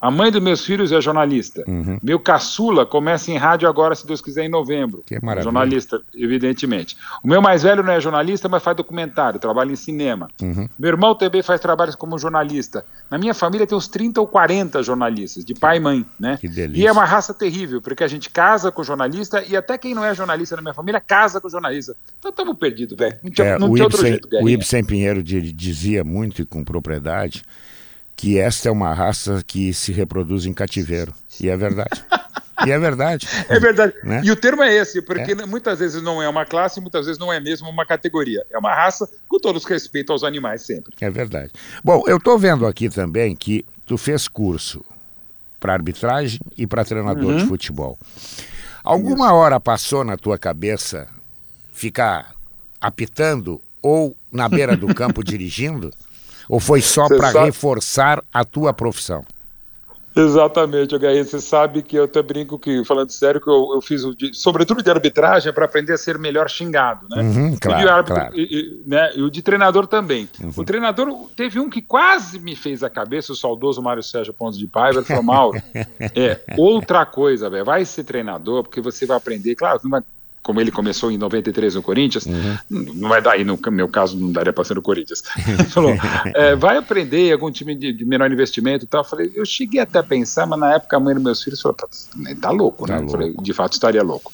A 0.00 0.10
mãe 0.10 0.30
dos 0.30 0.42
meus 0.42 0.64
filhos 0.64 0.92
é 0.92 1.00
jornalista. 1.00 1.64
Uhum. 1.66 1.98
Meu 2.02 2.20
caçula 2.20 2.84
começa 2.84 3.30
em 3.30 3.38
rádio 3.38 3.68
agora, 3.68 3.94
se 3.94 4.06
Deus 4.06 4.20
quiser, 4.20 4.44
em 4.44 4.48
novembro. 4.48 5.02
Que 5.06 5.14
maravilha. 5.14 5.44
Jornalista, 5.44 6.00
evidentemente. 6.14 6.96
O 7.22 7.28
meu 7.28 7.40
mais 7.40 7.62
velho 7.62 7.82
não 7.82 7.92
é 7.92 8.00
jornalista, 8.00 8.48
mas 8.48 8.62
faz 8.62 8.76
documentário, 8.76 9.40
trabalha 9.40 9.72
em 9.72 9.76
cinema. 9.76 10.28
Uhum. 10.42 10.68
Meu 10.78 10.90
irmão 10.90 11.14
também 11.14 11.42
faz 11.42 11.60
trabalhos 11.60 11.94
como 11.94 12.18
jornalista. 12.18 12.84
Na 13.10 13.16
minha 13.16 13.32
família 13.32 13.66
tem 13.66 13.76
uns 13.76 13.88
30 13.88 14.20
ou 14.20 14.26
40 14.26 14.82
jornalistas, 14.82 15.44
de 15.44 15.54
pai 15.54 15.78
e 15.78 15.80
mãe, 15.80 16.06
né? 16.20 16.36
Que 16.38 16.48
delícia. 16.48 16.82
E 16.82 16.86
é 16.86 16.92
uma 16.92 17.04
raça 17.04 17.32
terrível, 17.32 17.80
porque 17.80 18.04
a 18.04 18.08
gente 18.08 18.28
casa 18.28 18.70
com 18.70 18.82
jornalista 18.82 19.42
e 19.42 19.56
até 19.56 19.78
quem 19.78 19.94
não 19.94 20.04
é 20.04 20.14
jornalista 20.14 20.56
na 20.56 20.62
minha 20.62 20.74
família 20.74 21.00
casa 21.00 21.40
com 21.40 21.48
jornalista. 21.48 21.96
Então 22.18 22.30
estamos 22.30 22.56
perdidos, 22.58 22.96
velho. 22.96 23.16
Não 23.22 23.30
tinha, 23.30 23.46
é, 23.46 23.58
não 23.58 23.72
tinha 23.72 23.84
outro 23.84 24.02
jeito, 24.02 24.28
O 24.42 24.48
Ibsen 24.48 24.84
Pinheiro 24.84 25.22
dizia 25.22 26.04
muito 26.04 26.42
e 26.42 26.44
com 26.44 26.62
propriedade 26.62 27.42
que 28.16 28.38
esta 28.38 28.68
é 28.68 28.72
uma 28.72 28.92
raça 28.92 29.42
que 29.46 29.72
se 29.72 29.92
reproduz 29.92 30.46
em 30.46 30.54
cativeiro. 30.54 31.14
E 31.40 31.48
é 31.48 31.56
verdade. 31.56 32.04
E 32.66 32.70
é 32.70 32.78
verdade. 32.78 33.26
É 33.48 33.60
verdade. 33.60 33.94
Né? 34.02 34.22
E 34.24 34.30
o 34.30 34.36
termo 34.36 34.62
é 34.62 34.74
esse, 34.74 35.02
porque 35.02 35.32
é. 35.32 35.46
muitas 35.46 35.78
vezes 35.78 36.02
não 36.02 36.22
é 36.22 36.28
uma 36.28 36.44
classe, 36.46 36.80
muitas 36.80 37.06
vezes 37.06 37.18
não 37.18 37.32
é 37.32 37.38
mesmo 37.38 37.68
uma 37.68 37.84
categoria. 37.84 38.44
É 38.50 38.58
uma 38.58 38.74
raça 38.74 39.08
com 39.28 39.38
todos 39.38 39.64
os 39.64 39.68
respeitos 39.68 40.10
aos 40.10 40.24
animais 40.24 40.62
sempre. 40.62 40.94
É 41.00 41.10
verdade. 41.10 41.52
Bom, 41.82 42.02
eu 42.06 42.16
estou 42.16 42.38
vendo 42.38 42.66
aqui 42.66 42.88
também 42.88 43.36
que 43.36 43.64
tu 43.86 43.98
fez 43.98 44.28
curso 44.28 44.84
para 45.60 45.72
arbitragem 45.72 46.40
e 46.56 46.66
para 46.66 46.84
treinador 46.84 47.32
uhum. 47.32 47.36
de 47.36 47.46
futebol. 47.46 47.98
Alguma 48.82 49.26
Isso. 49.26 49.34
hora 49.34 49.60
passou 49.60 50.04
na 50.04 50.16
tua 50.16 50.38
cabeça 50.38 51.08
ficar 51.72 52.34
apitando 52.80 53.60
ou 53.82 54.16
na 54.30 54.48
beira 54.48 54.76
do 54.76 54.94
campo 54.94 55.22
dirigindo? 55.24 55.90
Ou 56.48 56.60
foi 56.60 56.80
só 56.80 57.06
para 57.08 57.44
reforçar 57.44 58.22
a 58.32 58.44
tua 58.44 58.72
profissão? 58.72 59.24
Exatamente, 60.16 60.94
H.I. 60.94 61.24
Você 61.24 61.40
sabe 61.40 61.82
que 61.82 61.96
eu 61.96 62.04
até 62.04 62.22
brinco 62.22 62.56
que, 62.56 62.84
falando 62.84 63.10
sério, 63.10 63.40
que 63.40 63.50
eu, 63.50 63.70
eu 63.74 63.82
fiz, 63.82 64.04
o 64.04 64.14
de, 64.14 64.32
sobretudo 64.32 64.80
de 64.80 64.88
arbitragem, 64.88 65.52
para 65.52 65.64
aprender 65.64 65.92
a 65.92 65.98
ser 65.98 66.18
melhor 66.18 66.48
xingado, 66.48 67.08
né? 67.10 67.20
Uhum, 67.20 67.56
claro, 67.60 67.84
e, 67.84 67.88
árbitro, 67.88 68.14
claro. 68.14 68.34
E, 68.36 68.82
né? 68.86 69.10
e 69.16 69.22
o 69.22 69.30
de 69.30 69.42
treinador 69.42 69.88
também. 69.88 70.28
Uhum. 70.40 70.52
O 70.58 70.64
treinador, 70.64 71.08
teve 71.36 71.58
um 71.58 71.68
que 71.68 71.82
quase 71.82 72.38
me 72.38 72.54
fez 72.54 72.84
a 72.84 72.90
cabeça, 72.90 73.32
o 73.32 73.36
saudoso 73.36 73.82
Mário 73.82 74.04
Sérgio 74.04 74.32
Pontes 74.32 74.58
de 74.58 74.68
Paiva, 74.68 75.00
ele 75.00 75.06
falou, 75.06 75.24
Mauro, 75.24 75.60
é, 76.14 76.40
outra 76.56 77.04
coisa, 77.04 77.50
velho, 77.50 77.64
vai 77.64 77.84
ser 77.84 78.04
treinador, 78.04 78.62
porque 78.62 78.80
você 78.80 79.04
vai 79.06 79.16
aprender, 79.16 79.56
claro, 79.56 79.80
como 80.44 80.60
ele 80.60 80.70
começou 80.70 81.10
em 81.10 81.16
93 81.16 81.74
no 81.74 81.82
Corinthians, 81.82 82.26
uhum. 82.26 82.58
não 82.68 83.08
vai 83.08 83.22
dar, 83.22 83.40
e 83.40 83.44
no 83.44 83.58
meu 83.72 83.88
caso 83.88 84.14
não 84.14 84.30
daria 84.30 84.52
para 84.52 84.62
ser 84.62 84.74
no 84.74 84.82
Corinthians. 84.82 85.22
Ele 85.48 85.64
falou, 85.64 85.92
é, 86.36 86.54
vai 86.54 86.76
aprender 86.76 87.32
algum 87.32 87.50
time 87.50 87.74
de, 87.74 87.94
de, 87.94 88.04
menor 88.04 88.30
investimento 88.30 88.84
e 88.84 88.86
tal. 88.86 89.00
Eu 89.00 89.04
falei, 89.04 89.32
eu 89.34 89.46
cheguei 89.46 89.80
até 89.80 89.98
a 89.98 90.02
pensar, 90.02 90.46
mas 90.46 90.60
na 90.60 90.74
época 90.74 90.98
a 90.98 91.00
mãe 91.00 91.14
dos 91.14 91.24
meus 91.24 91.42
filhos 91.42 91.62
falou, 91.62 91.74
tá, 91.74 91.88
tá 92.42 92.50
louco, 92.50 92.86
né? 92.86 92.96
Tá 92.96 93.00
louco. 93.00 93.12
Falei, 93.12 93.34
de 93.40 93.52
fato 93.54 93.72
estaria 93.72 94.02
louco. 94.02 94.30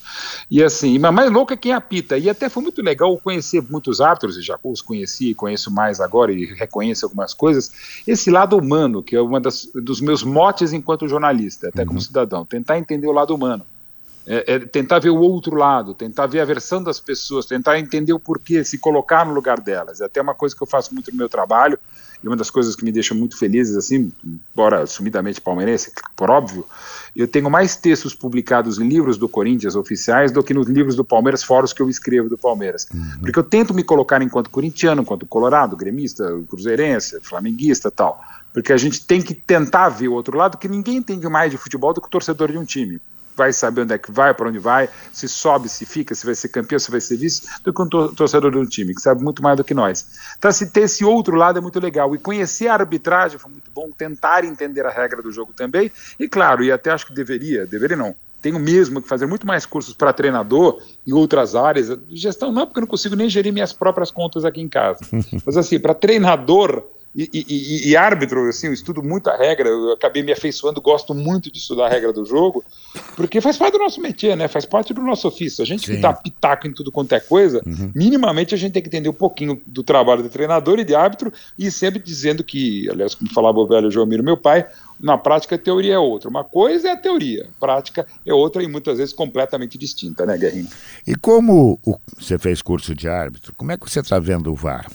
E 0.51 0.61
assim, 0.65 0.99
mas 0.99 1.15
mais 1.15 1.31
louco 1.31 1.53
é 1.53 1.57
quem 1.57 1.73
apita. 1.73 2.19
E 2.19 2.29
até 2.29 2.49
foi 2.49 2.65
muito 2.65 2.83
legal 2.83 3.17
conhecer 3.17 3.63
muitos 3.71 4.01
árbitros, 4.01 4.37
e 4.37 4.43
já 4.43 4.59
os 4.65 4.83
conheci, 4.83 5.33
conheço 5.33 5.71
mais 5.71 6.01
agora 6.01 6.33
e 6.33 6.45
reconheço 6.55 7.07
algumas 7.07 7.33
coisas. 7.33 7.71
Esse 8.05 8.33
lado 8.33 8.57
humano, 8.57 9.01
que 9.01 9.15
é 9.15 9.23
um 9.23 9.31
dos 9.41 10.01
meus 10.01 10.25
motes 10.25 10.73
enquanto 10.73 11.07
jornalista, 11.07 11.69
até 11.69 11.83
uhum. 11.83 11.87
como 11.87 12.01
cidadão, 12.01 12.45
tentar 12.45 12.79
entender 12.79 13.07
o 13.07 13.13
lado 13.13 13.33
humano 13.33 13.65
é, 14.33 14.55
é, 14.55 14.59
tentar 14.61 15.01
ver 15.01 15.11
o 15.11 15.19
outro 15.19 15.57
lado, 15.57 15.93
tentar 15.93 16.29
ver 16.29 16.39
a 16.39 16.45
versão 16.45 16.81
das 16.81 17.01
pessoas, 17.01 17.47
tentar 17.47 17.81
entender 17.81 18.13
o 18.13 18.21
porquê, 18.21 18.63
se 18.63 18.79
colocar 18.79 19.27
no 19.27 19.35
lugar 19.35 19.61
delas. 19.61 20.01
É 20.01 20.05
até 20.05 20.23
uma 20.23 20.35
coisa 20.35 20.55
que 20.55 20.63
eu 20.63 20.69
faço 20.69 20.95
muito 20.95 21.11
no 21.11 21.17
meu 21.17 21.29
trabalho, 21.29 21.77
e 22.23 22.29
uma 22.29 22.37
das 22.37 22.49
coisas 22.49 22.77
que 22.77 22.85
me 22.85 22.93
deixa 22.93 23.13
muito 23.13 23.37
felizes, 23.37 23.77
assim, 23.77 24.13
embora 24.25 24.87
sumidamente 24.87 25.41
palmeirense, 25.41 25.91
por 26.15 26.31
óbvio, 26.31 26.65
eu 27.17 27.27
tenho 27.27 27.51
mais 27.51 27.75
textos 27.75 28.15
publicados 28.15 28.79
em 28.79 28.87
livros 28.87 29.19
do 29.19 29.29
Corinthians 29.29 29.75
oficiais 29.75 30.31
do 30.31 30.45
que 30.45 30.55
nos 30.55 30.69
livros 30.69 30.95
do 30.95 31.05
Palmeiras, 31.05 31.43
fora 31.43 31.65
os 31.65 31.73
que 31.73 31.83
eu 31.83 31.91
escrevo 31.91 32.29
do 32.29 32.39
Palmeiras. 32.39 32.87
Uhum. 32.95 33.19
Porque 33.23 33.39
eu 33.39 33.43
tento 33.43 33.75
me 33.75 33.83
colocar 33.83 34.23
enquanto 34.23 34.49
corintiano, 34.49 35.03
enquanto 35.03 35.27
colorado, 35.27 35.77
gremista, 35.77 36.41
cruzeirense, 36.49 37.19
flamenguista 37.21 37.91
tal. 37.91 38.23
Porque 38.53 38.73
a 38.73 38.77
gente 38.77 39.05
tem 39.05 39.21
que 39.21 39.35
tentar 39.35 39.89
ver 39.89 40.07
o 40.07 40.13
outro 40.13 40.37
lado, 40.37 40.57
que 40.57 40.69
ninguém 40.69 40.99
entende 40.99 41.29
mais 41.29 41.51
de 41.51 41.57
futebol 41.57 41.93
do 41.93 42.01
que 42.01 42.07
o 42.07 42.11
torcedor 42.11 42.53
de 42.53 42.59
um 42.59 42.65
time 42.65 43.01
vai 43.37 43.53
saber 43.53 43.83
onde 43.83 43.95
é 43.95 43.99
que 43.99 44.11
vai, 44.11 44.35
para 44.35 44.49
onde 44.49 44.59
vai, 44.59 44.89
se 45.13 45.29
sobe, 45.29 45.69
se 45.69 45.87
fica, 45.87 46.15
se 46.15 46.27
vai 46.27 46.35
ser 46.35 46.49
campeão, 46.49 46.79
se 46.79 46.91
vai 46.91 47.01
ser 47.01 47.17
vice, 47.17 47.43
do 47.65 47.73
que 47.73 47.83
um 47.83 47.89
torcedor 47.89 48.51
do 48.51 48.67
time, 48.67 48.95
que 48.95 49.01
sabe 49.01 49.23
muito 49.23 49.43
mais 49.43 49.57
do 49.57 49.65
que 49.65 49.75
nós. 49.75 50.07
Então, 50.39 50.51
se 50.53 50.71
ter 50.71 50.83
esse 50.83 51.05
outro 51.05 51.37
lado 51.37 51.59
é 51.59 51.61
muito 51.61 51.81
legal. 51.81 52.15
E 52.15 52.19
conhecer 52.19 52.69
a 52.69 52.75
arbitragem 52.75 53.39
foi 53.39 53.51
muito 53.51 53.71
bom, 53.71 53.91
tentar 53.91 54.45
entender 54.45 54.85
a 54.85 54.91
regra 54.91 55.23
do 55.23 55.31
jogo 55.31 55.53
também. 55.53 55.91
E 56.19 56.29
claro, 56.29 56.63
e 56.63 56.71
até 56.71 56.91
acho 56.91 57.07
que 57.07 57.15
deveria, 57.15 57.67
deveria 57.67 57.97
não, 57.97 58.15
tenho 58.41 58.59
mesmo 58.59 59.03
que 59.03 59.09
fazer 59.09 59.27
muito 59.27 59.47
mais 59.47 59.67
cursos 59.67 59.95
para 59.95 60.13
treinador 60.13 60.83
e 61.07 61.13
outras 61.13 61.55
áreas 61.55 61.89
de 61.89 62.17
gestão, 62.17 62.51
não, 62.51 62.67
porque 62.67 62.79
eu 62.79 62.83
não 62.83 62.89
consigo 62.89 63.15
nem 63.15 63.29
gerir 63.29 63.53
minhas 63.53 63.73
próprias 63.73 64.11
contas 64.11 64.45
aqui 64.45 64.61
em 64.61 64.69
casa. 64.69 65.01
Mas 65.45 65.57
assim, 65.57 65.79
para 65.79 65.95
treinador 65.95 66.85
e, 67.15 67.29
e, 67.33 67.91
e, 67.91 67.97
árbitro, 67.97 68.49
assim, 68.49 68.69
eu 68.69 68.73
estudo 68.73 69.03
muita 69.03 69.37
regra, 69.37 69.69
eu 69.69 69.93
acabei 69.93 70.23
me 70.23 70.31
afeiçoando, 70.31 70.81
gosto 70.81 71.13
muito 71.13 71.51
de 71.51 71.59
estudar 71.59 71.87
a 71.87 71.89
regra 71.89 72.13
do 72.13 72.25
jogo, 72.25 72.65
porque 73.17 73.41
faz 73.41 73.57
parte 73.57 73.73
do 73.73 73.81
nosso 73.81 74.01
métier, 74.01 74.37
né? 74.37 74.47
Faz 74.47 74.65
parte 74.65 74.95
do 74.95 75.03
nosso 75.03 75.27
ofício. 75.27 75.61
A 75.61 75.67
gente 75.67 75.87
Sim. 75.87 75.97
que 75.97 76.01
dá 76.01 76.13
pitaco 76.13 76.69
em 76.69 76.73
tudo 76.73 76.93
quanto 76.93 77.13
é 77.13 77.19
coisa, 77.19 77.61
uhum. 77.67 77.91
minimamente 77.97 78.55
a 78.55 78.59
gente 78.59 78.73
tem 78.73 78.83
que 78.83 78.89
entender 78.89 79.09
um 79.09 79.15
pouquinho 79.15 79.61
do 79.67 79.83
trabalho 79.83 80.23
do 80.23 80.29
treinador 80.29 80.79
e 80.79 80.85
de 80.85 80.95
árbitro, 80.95 81.33
e 81.59 81.69
sempre 81.71 82.01
dizendo 82.01 82.45
que, 82.45 82.89
aliás, 82.89 83.15
como 83.15 83.33
falava 83.33 83.59
o 83.59 83.67
velho 83.67 83.91
João 83.91 84.07
Miro, 84.07 84.23
meu 84.23 84.37
pai, 84.37 84.65
na 85.01 85.19
prática 85.19 85.57
a 85.57 85.59
teoria 85.59 85.95
é 85.95 85.99
outra. 85.99 86.31
Uma 86.31 86.45
coisa 86.45 86.91
é 86.91 86.93
a 86.93 86.97
teoria, 86.97 87.49
a 87.49 87.61
prática 87.61 88.07
é 88.25 88.33
outra 88.33 88.63
e 88.63 88.69
muitas 88.69 88.99
vezes 88.99 89.13
completamente 89.13 89.77
distinta, 89.77 90.25
né, 90.25 90.39
Guerrinho? 90.39 90.69
E 91.05 91.17
como 91.17 91.77
o, 91.85 91.97
você 92.17 92.39
fez 92.39 92.63
curso 92.63 92.95
de 92.95 93.09
árbitro, 93.09 93.53
como 93.57 93.73
é 93.73 93.77
que 93.77 93.91
você 93.91 93.99
está 93.99 94.19
vendo 94.21 94.53
o 94.53 94.55
VAR? 94.55 94.87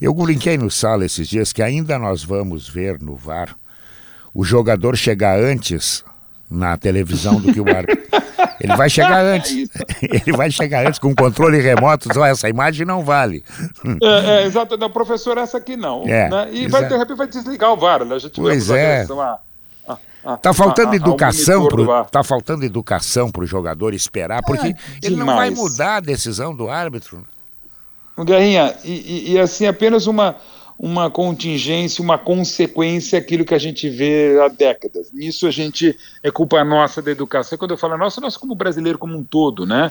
Eu 0.00 0.14
brinquei 0.14 0.56
no 0.56 0.70
sala 0.70 1.04
esses 1.04 1.28
dias 1.28 1.52
que 1.52 1.62
ainda 1.62 1.98
nós 1.98 2.22
vamos 2.22 2.68
ver 2.68 3.00
no 3.00 3.16
VAR 3.16 3.56
o 4.34 4.44
jogador 4.44 4.96
chegar 4.96 5.38
antes 5.38 6.04
na 6.50 6.76
televisão 6.76 7.40
do 7.40 7.52
que 7.52 7.60
o 7.60 7.68
árbitro. 7.68 7.98
Ele 8.60 8.76
vai 8.76 8.90
chegar 8.90 9.24
antes. 9.24 9.68
Ele 10.02 10.36
vai 10.36 10.50
chegar 10.50 10.86
antes 10.86 10.98
com 10.98 11.14
controle 11.14 11.60
remoto. 11.60 12.12
Só 12.12 12.24
essa 12.24 12.48
imagem 12.48 12.84
não 12.84 13.04
vale. 13.04 13.44
É, 14.02 14.42
é 14.42 14.46
exato. 14.46 14.76
Não, 14.76 14.90
professor, 14.90 15.38
essa 15.38 15.58
aqui 15.58 15.76
não. 15.76 16.02
É, 16.06 16.28
né? 16.28 16.48
E 16.52 16.68
vai, 16.68 16.86
de 16.86 16.96
repente 16.96 17.16
vai 17.16 17.26
desligar 17.28 17.72
o 17.72 17.76
VAR. 17.76 18.04
Né? 18.04 18.18
Já 18.18 18.28
pois 18.34 18.70
é. 18.70 19.06
A, 20.24 20.36
tá 20.36 20.52
faltando 20.52 20.94
educação 20.94 21.68
pro, 21.68 22.04
tá 22.06 22.22
faltando 22.24 22.64
educação 22.64 23.30
para 23.30 23.42
o 23.42 23.46
jogador 23.46 23.94
esperar, 23.94 24.42
porque 24.42 24.68
é, 24.68 24.74
ele 25.02 25.16
não 25.16 25.26
vai 25.26 25.48
mudar 25.50 25.96
a 25.96 26.00
decisão 26.00 26.54
do 26.54 26.68
árbitro. 26.68 27.24
Guerrinha, 28.24 28.74
e, 28.84 29.32
e, 29.32 29.38
assim, 29.38 29.66
apenas 29.66 30.06
uma, 30.06 30.36
uma 30.78 31.10
contingência, 31.10 32.02
uma 32.02 32.16
consequência 32.16 33.18
aquilo 33.18 33.44
que 33.44 33.54
a 33.54 33.58
gente 33.58 33.88
vê 33.88 34.38
há 34.40 34.48
décadas. 34.48 35.12
Nisso 35.12 35.46
a 35.46 35.50
gente 35.50 35.98
é 36.22 36.30
culpa 36.30 36.62
nossa 36.64 37.02
da 37.02 37.10
educação. 37.10 37.58
Quando 37.58 37.72
eu 37.72 37.78
falo 37.78 37.98
nossa, 37.98 38.20
nós 38.20 38.36
como 38.36 38.54
brasileiro 38.54 38.98
como 38.98 39.16
um 39.16 39.24
todo, 39.24 39.66
né? 39.66 39.90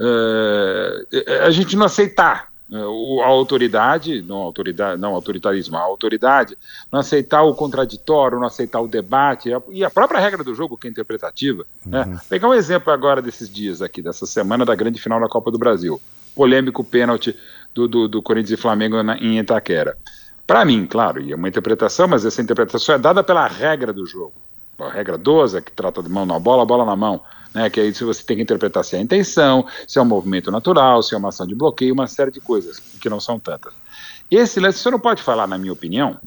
Uh, 0.00 1.44
a 1.44 1.50
gente 1.50 1.74
não 1.74 1.86
aceitar 1.86 2.52
uh, 2.70 3.22
a 3.22 3.26
autoridade, 3.26 4.22
não 4.22 4.36
autoridade, 4.36 5.00
não 5.00 5.12
autoritarismo, 5.14 5.76
a 5.76 5.80
autoridade, 5.80 6.56
não 6.92 7.00
aceitar 7.00 7.42
o 7.42 7.52
contraditório, 7.52 8.38
não 8.38 8.46
aceitar 8.46 8.80
o 8.80 8.86
debate 8.86 9.50
e 9.70 9.84
a 9.84 9.90
própria 9.90 10.20
regra 10.20 10.44
do 10.44 10.54
jogo 10.54 10.76
que 10.76 10.86
é 10.86 10.90
interpretativa. 10.90 11.66
Né? 11.84 12.02
Uhum. 12.02 12.12
Né? 12.12 12.20
Pegar 12.28 12.48
um 12.48 12.54
exemplo 12.54 12.92
agora 12.92 13.20
desses 13.20 13.52
dias 13.52 13.82
aqui, 13.82 14.00
dessa 14.00 14.24
semana 14.24 14.64
da 14.64 14.76
grande 14.76 15.00
final 15.00 15.18
da 15.18 15.28
Copa 15.28 15.50
do 15.50 15.58
Brasil, 15.58 16.00
polêmico 16.36 16.84
pênalti 16.84 17.36
do, 17.74 17.88
do, 17.88 18.08
do 18.08 18.22
Corinthians 18.22 18.58
e 18.58 18.62
Flamengo 18.62 19.02
na, 19.02 19.16
em 19.18 19.38
Itaquera. 19.38 19.96
Para 20.46 20.64
mim, 20.64 20.86
claro, 20.86 21.20
e 21.20 21.32
é 21.32 21.36
uma 21.36 21.48
interpretação, 21.48 22.08
mas 22.08 22.24
essa 22.24 22.40
interpretação 22.40 22.94
é 22.94 22.98
dada 22.98 23.22
pela 23.22 23.46
regra 23.46 23.92
do 23.92 24.06
jogo. 24.06 24.32
A 24.78 24.88
regra 24.88 25.18
12, 25.18 25.60
que 25.60 25.72
trata 25.72 26.02
de 26.02 26.08
mão 26.08 26.24
na 26.24 26.38
bola, 26.38 26.64
bola 26.64 26.84
na 26.84 26.96
mão. 26.96 27.20
Né, 27.54 27.68
que 27.70 27.80
aí 27.80 27.92
você 27.92 28.22
tem 28.22 28.36
que 28.36 28.42
interpretar 28.42 28.84
se 28.84 28.94
é 28.94 29.00
intenção, 29.00 29.66
se 29.86 29.98
é 29.98 30.02
um 30.02 30.04
movimento 30.04 30.50
natural, 30.50 31.02
se 31.02 31.14
é 31.14 31.18
uma 31.18 31.30
ação 31.30 31.46
de 31.46 31.54
bloqueio, 31.54 31.94
uma 31.94 32.06
série 32.06 32.30
de 32.30 32.40
coisas, 32.40 32.78
que 32.78 33.08
não 33.08 33.20
são 33.20 33.40
tantas. 33.40 33.72
Esse 34.30 34.60
lance, 34.60 34.78
você 34.78 34.90
não 34.90 35.00
pode 35.00 35.22
falar, 35.22 35.46
na 35.46 35.56
minha 35.56 35.72
opinião, 35.72 36.18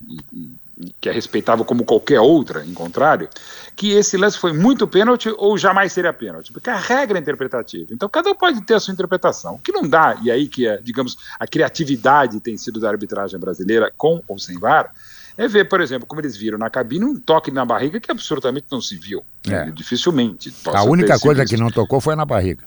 que 1.00 1.10
é 1.10 1.12
respeitável 1.12 1.66
como 1.66 1.84
qualquer 1.84 2.20
outra, 2.20 2.66
em 2.66 2.74
contrário, 2.74 3.30
que 3.76 3.92
esse 3.92 4.18
lance 4.18 4.38
foi 4.38 4.54
muito 4.54 4.88
pênalti 4.88 5.34
ou 5.38 5.58
jamais 5.58 5.94
seria 5.94 6.14
pênalti, 6.14 6.52
porque 6.52 6.70
a 6.70 6.78
regra 6.78 7.18
é 7.18 7.22
interpretativa. 7.22 7.94
Então 7.94 8.10
cada 8.10 8.30
um 8.30 8.36
pode 8.36 8.62
ter 8.62 8.76
a 8.76 8.80
sua 8.80 8.94
interpretação. 8.94 9.56
O 9.56 9.60
que 9.60 9.72
não 9.72 9.88
dá, 9.88 10.18
e 10.22 10.32
aí 10.32 10.48
que 10.48 10.68
é, 10.68 10.78
digamos, 10.78 11.18
a 11.40 11.48
criatividade 11.48 12.40
tem 12.40 12.58
sido 12.58 12.80
da 12.80 12.90
arbitragem 12.90 13.40
brasileira, 13.40 13.92
com 13.98 14.22
ou 14.28 14.40
sem 14.40 14.60
VAR, 14.60 14.92
é 15.38 15.48
ver, 15.48 15.68
por 15.68 15.82
exemplo, 15.82 16.06
como 16.06 16.22
eles 16.22 16.36
viram 16.36 16.58
na 16.58 16.70
cabine 16.70 17.06
um 17.06 17.20
toque 17.20 17.52
na 17.52 17.66
barriga 17.66 18.00
que 18.00 18.12
absolutamente 18.12 18.68
não 18.72 18.82
se 18.82 18.96
viu. 18.98 19.24
É. 19.48 19.72
Dificilmente. 19.72 20.54
A 20.68 20.84
única 20.84 21.18
coisa 21.20 21.46
que 21.46 21.58
não 21.58 21.70
tocou 21.70 22.02
foi 22.02 22.16
na 22.16 22.26
barriga. 22.26 22.64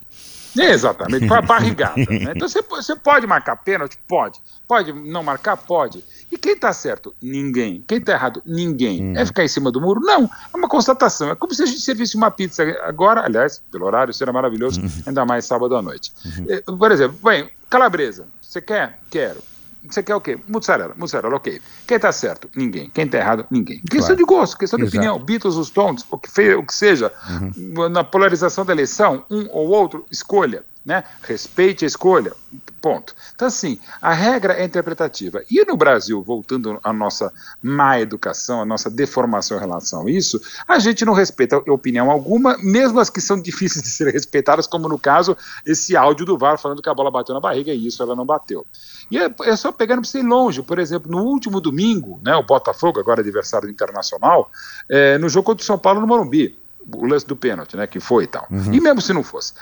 Exatamente, 0.56 1.26
foi 1.26 1.38
a 1.38 1.42
barrigada. 1.42 1.96
Né? 1.96 2.32
Então 2.34 2.48
você, 2.48 2.62
você 2.62 2.96
pode 2.96 3.26
marcar 3.26 3.56
pênalti? 3.56 3.98
Pode. 4.06 4.40
Pode 4.66 4.92
não 4.92 5.22
marcar? 5.22 5.56
Pode. 5.56 6.02
E 6.34 6.36
quem 6.36 6.54
está 6.54 6.72
certo? 6.72 7.14
Ninguém. 7.22 7.84
Quem 7.86 7.98
está 7.98 8.10
errado? 8.10 8.42
Ninguém. 8.44 9.04
Hum. 9.04 9.12
É 9.16 9.24
ficar 9.24 9.44
em 9.44 9.48
cima 9.48 9.70
do 9.70 9.80
muro? 9.80 10.00
Não. 10.00 10.24
É 10.24 10.56
uma 10.56 10.68
constatação. 10.68 11.30
É 11.30 11.36
como 11.36 11.54
se 11.54 11.62
a 11.62 11.66
gente 11.66 11.80
servisse 11.80 12.16
uma 12.16 12.28
pizza 12.28 12.64
agora, 12.82 13.24
aliás, 13.24 13.62
pelo 13.70 13.86
horário, 13.86 14.12
seria 14.12 14.32
maravilhoso, 14.32 14.80
uhum. 14.80 14.90
ainda 15.06 15.24
mais 15.24 15.44
sábado 15.44 15.76
à 15.76 15.80
noite. 15.80 16.12
Uhum. 16.26 16.46
Eh, 16.48 16.62
por 16.76 16.90
exemplo, 16.90 17.16
bem, 17.22 17.48
calabresa. 17.70 18.26
Você 18.40 18.60
quer? 18.60 18.98
Quero. 19.08 19.40
Você 19.88 20.02
quer 20.02 20.16
o 20.16 20.20
quê? 20.20 20.36
Mussarela, 20.48 20.92
mussarela, 20.96 21.36
ok. 21.36 21.60
Quem 21.86 21.96
está 21.96 22.10
certo? 22.10 22.50
Ninguém. 22.56 22.90
Quem 22.92 23.04
está 23.04 23.18
errado? 23.18 23.46
Ninguém. 23.48 23.80
Questão 23.82 24.16
claro. 24.16 24.16
de 24.16 24.24
gosto, 24.24 24.58
questão 24.58 24.76
de 24.76 24.86
Exato. 24.86 24.96
opinião. 24.96 25.18
Beatles, 25.20 25.54
os 25.54 25.68
Stones, 25.68 26.04
o 26.10 26.18
que, 26.18 26.28
fe, 26.28 26.54
o 26.56 26.66
que 26.66 26.74
seja. 26.74 27.12
Uhum. 27.30 27.88
Na 27.90 28.02
polarização 28.02 28.64
da 28.64 28.72
eleição, 28.72 29.24
um 29.30 29.46
ou 29.52 29.68
outro, 29.68 30.04
escolha 30.10 30.64
né? 30.84 31.02
Respeite 31.22 31.84
a 31.84 31.88
escolha. 31.88 32.32
Ponto. 32.80 33.14
Então, 33.34 33.48
assim, 33.48 33.78
a 34.00 34.12
regra 34.12 34.52
é 34.52 34.64
interpretativa. 34.64 35.42
E 35.50 35.64
no 35.64 35.76
Brasil, 35.76 36.22
voltando 36.22 36.78
à 36.84 36.92
nossa 36.92 37.32
má 37.62 37.98
educação, 37.98 38.60
à 38.60 38.64
nossa 38.66 38.90
deformação 38.90 39.56
em 39.56 39.60
relação 39.60 40.06
a 40.06 40.10
isso, 40.10 40.38
a 40.68 40.78
gente 40.78 41.04
não 41.04 41.14
respeita 41.14 41.56
opinião 41.56 42.10
alguma, 42.10 42.58
mesmo 42.58 43.00
as 43.00 43.08
que 43.08 43.22
são 43.22 43.40
difíceis 43.40 43.82
de 43.82 43.88
serem 43.88 44.12
respeitadas, 44.12 44.66
como 44.66 44.86
no 44.88 44.98
caso, 44.98 45.34
esse 45.64 45.96
áudio 45.96 46.26
do 46.26 46.36
VAR 46.36 46.58
falando 46.58 46.82
que 46.82 46.88
a 46.88 46.94
bola 46.94 47.10
bateu 47.10 47.34
na 47.34 47.40
barriga 47.40 47.72
e 47.72 47.86
isso 47.86 48.02
ela 48.02 48.14
não 48.14 48.26
bateu. 48.26 48.66
E 49.10 49.18
é, 49.18 49.34
é 49.44 49.56
só 49.56 49.72
pegar, 49.72 49.96
não 49.96 50.02
precisa 50.02 50.22
ir 50.22 50.28
longe. 50.28 50.62
Por 50.62 50.78
exemplo, 50.78 51.10
no 51.10 51.22
último 51.24 51.60
domingo, 51.60 52.20
né, 52.22 52.34
o 52.36 52.42
Botafogo, 52.42 53.00
agora 53.00 53.20
adversário 53.20 53.70
Internacional, 53.70 54.50
é, 54.88 55.16
no 55.16 55.28
jogo 55.30 55.46
contra 55.46 55.62
o 55.62 55.66
São 55.66 55.78
Paulo 55.78 56.00
no 56.00 56.06
Morumbi 56.06 56.63
o 56.92 57.06
lance 57.06 57.26
do 57.26 57.36
pênalti, 57.36 57.76
né? 57.76 57.86
Que 57.86 58.00
foi 58.00 58.24
e 58.24 58.26
tal. 58.26 58.46
Uhum. 58.50 58.72
E 58.72 58.80
mesmo 58.80 59.00
se 59.00 59.12
não 59.12 59.22
fosse. 59.22 59.52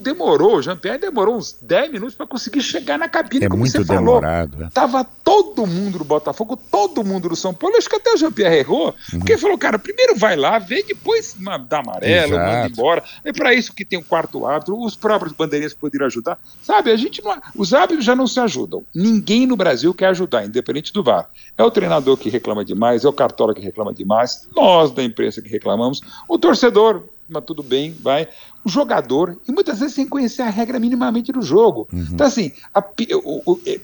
Demorou, 0.00 0.56
o 0.56 0.62
Jean-Pierre 0.62 0.98
demorou 0.98 1.36
uns 1.36 1.52
10 1.60 1.92
minutos 1.92 2.14
para 2.14 2.26
conseguir 2.26 2.62
chegar 2.62 2.98
na 2.98 3.08
cabine, 3.08 3.46
é 3.46 3.48
como 3.48 3.60
muito 3.60 3.72
você 3.72 3.84
demorado, 3.84 4.52
falou. 4.52 4.66
É. 4.66 4.70
Tava 4.70 5.04
todo 5.04 5.66
mundo 5.66 5.98
do 5.98 6.04
Botafogo, 6.04 6.56
todo 6.70 7.04
mundo 7.04 7.28
do 7.28 7.36
São 7.36 7.54
Paulo. 7.54 7.76
Acho 7.76 7.88
que 7.88 7.96
até 7.96 8.12
o 8.12 8.16
Jean-Pierre 8.16 8.58
errou, 8.58 8.94
uhum. 9.12 9.18
porque 9.18 9.38
falou, 9.38 9.56
cara, 9.58 9.78
primeiro 9.78 10.16
vai 10.16 10.36
lá, 10.36 10.58
vê, 10.58 10.82
depois 10.82 11.36
dá 11.68 11.78
amarelo, 11.78 12.34
Exato. 12.34 12.52
manda 12.52 12.68
embora. 12.68 13.04
É 13.24 13.32
para 13.32 13.54
isso 13.54 13.72
que 13.72 13.84
tem 13.84 13.98
o 13.98 14.04
quarto 14.04 14.46
árbitro, 14.46 14.80
os 14.80 14.94
próprios 14.94 15.32
bandeirinhas 15.32 15.74
poderiam 15.74 16.06
ajudar. 16.06 16.38
Sabe, 16.62 16.90
a 16.90 16.96
gente 16.96 17.22
não. 17.22 17.34
Os 17.56 17.72
árbitros 17.72 18.04
já 18.04 18.14
não 18.14 18.26
se 18.26 18.38
ajudam. 18.40 18.84
Ninguém 18.94 19.46
no 19.46 19.56
Brasil 19.56 19.92
quer 19.94 20.06
ajudar, 20.08 20.44
independente 20.44 20.92
do 20.92 21.02
VAR. 21.02 21.28
É 21.56 21.64
o 21.64 21.70
treinador 21.70 22.16
que 22.16 22.28
reclama 22.28 22.64
demais, 22.64 23.04
é 23.04 23.08
o 23.08 23.12
cartola 23.12 23.54
que 23.54 23.60
reclama 23.60 23.92
demais, 23.92 24.48
nós 24.54 24.90
da 24.90 25.02
imprensa 25.02 25.40
que 25.40 25.48
reclamamos, 25.48 26.00
o 26.28 26.38
torcedor 26.46 27.04
mas 27.28 27.44
tudo 27.44 27.62
bem, 27.62 27.96
vai. 28.00 28.28
O 28.64 28.68
jogador, 28.68 29.38
e 29.48 29.52
muitas 29.52 29.80
vezes 29.80 29.94
sem 29.94 30.06
conhecer 30.06 30.42
a 30.42 30.50
regra 30.50 30.78
minimamente 30.78 31.32
do 31.32 31.40
jogo. 31.40 31.88
Uhum. 31.92 32.06
Então, 32.12 32.26
assim, 32.26 32.52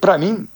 para 0.01 0.19
mim, 0.19 0.47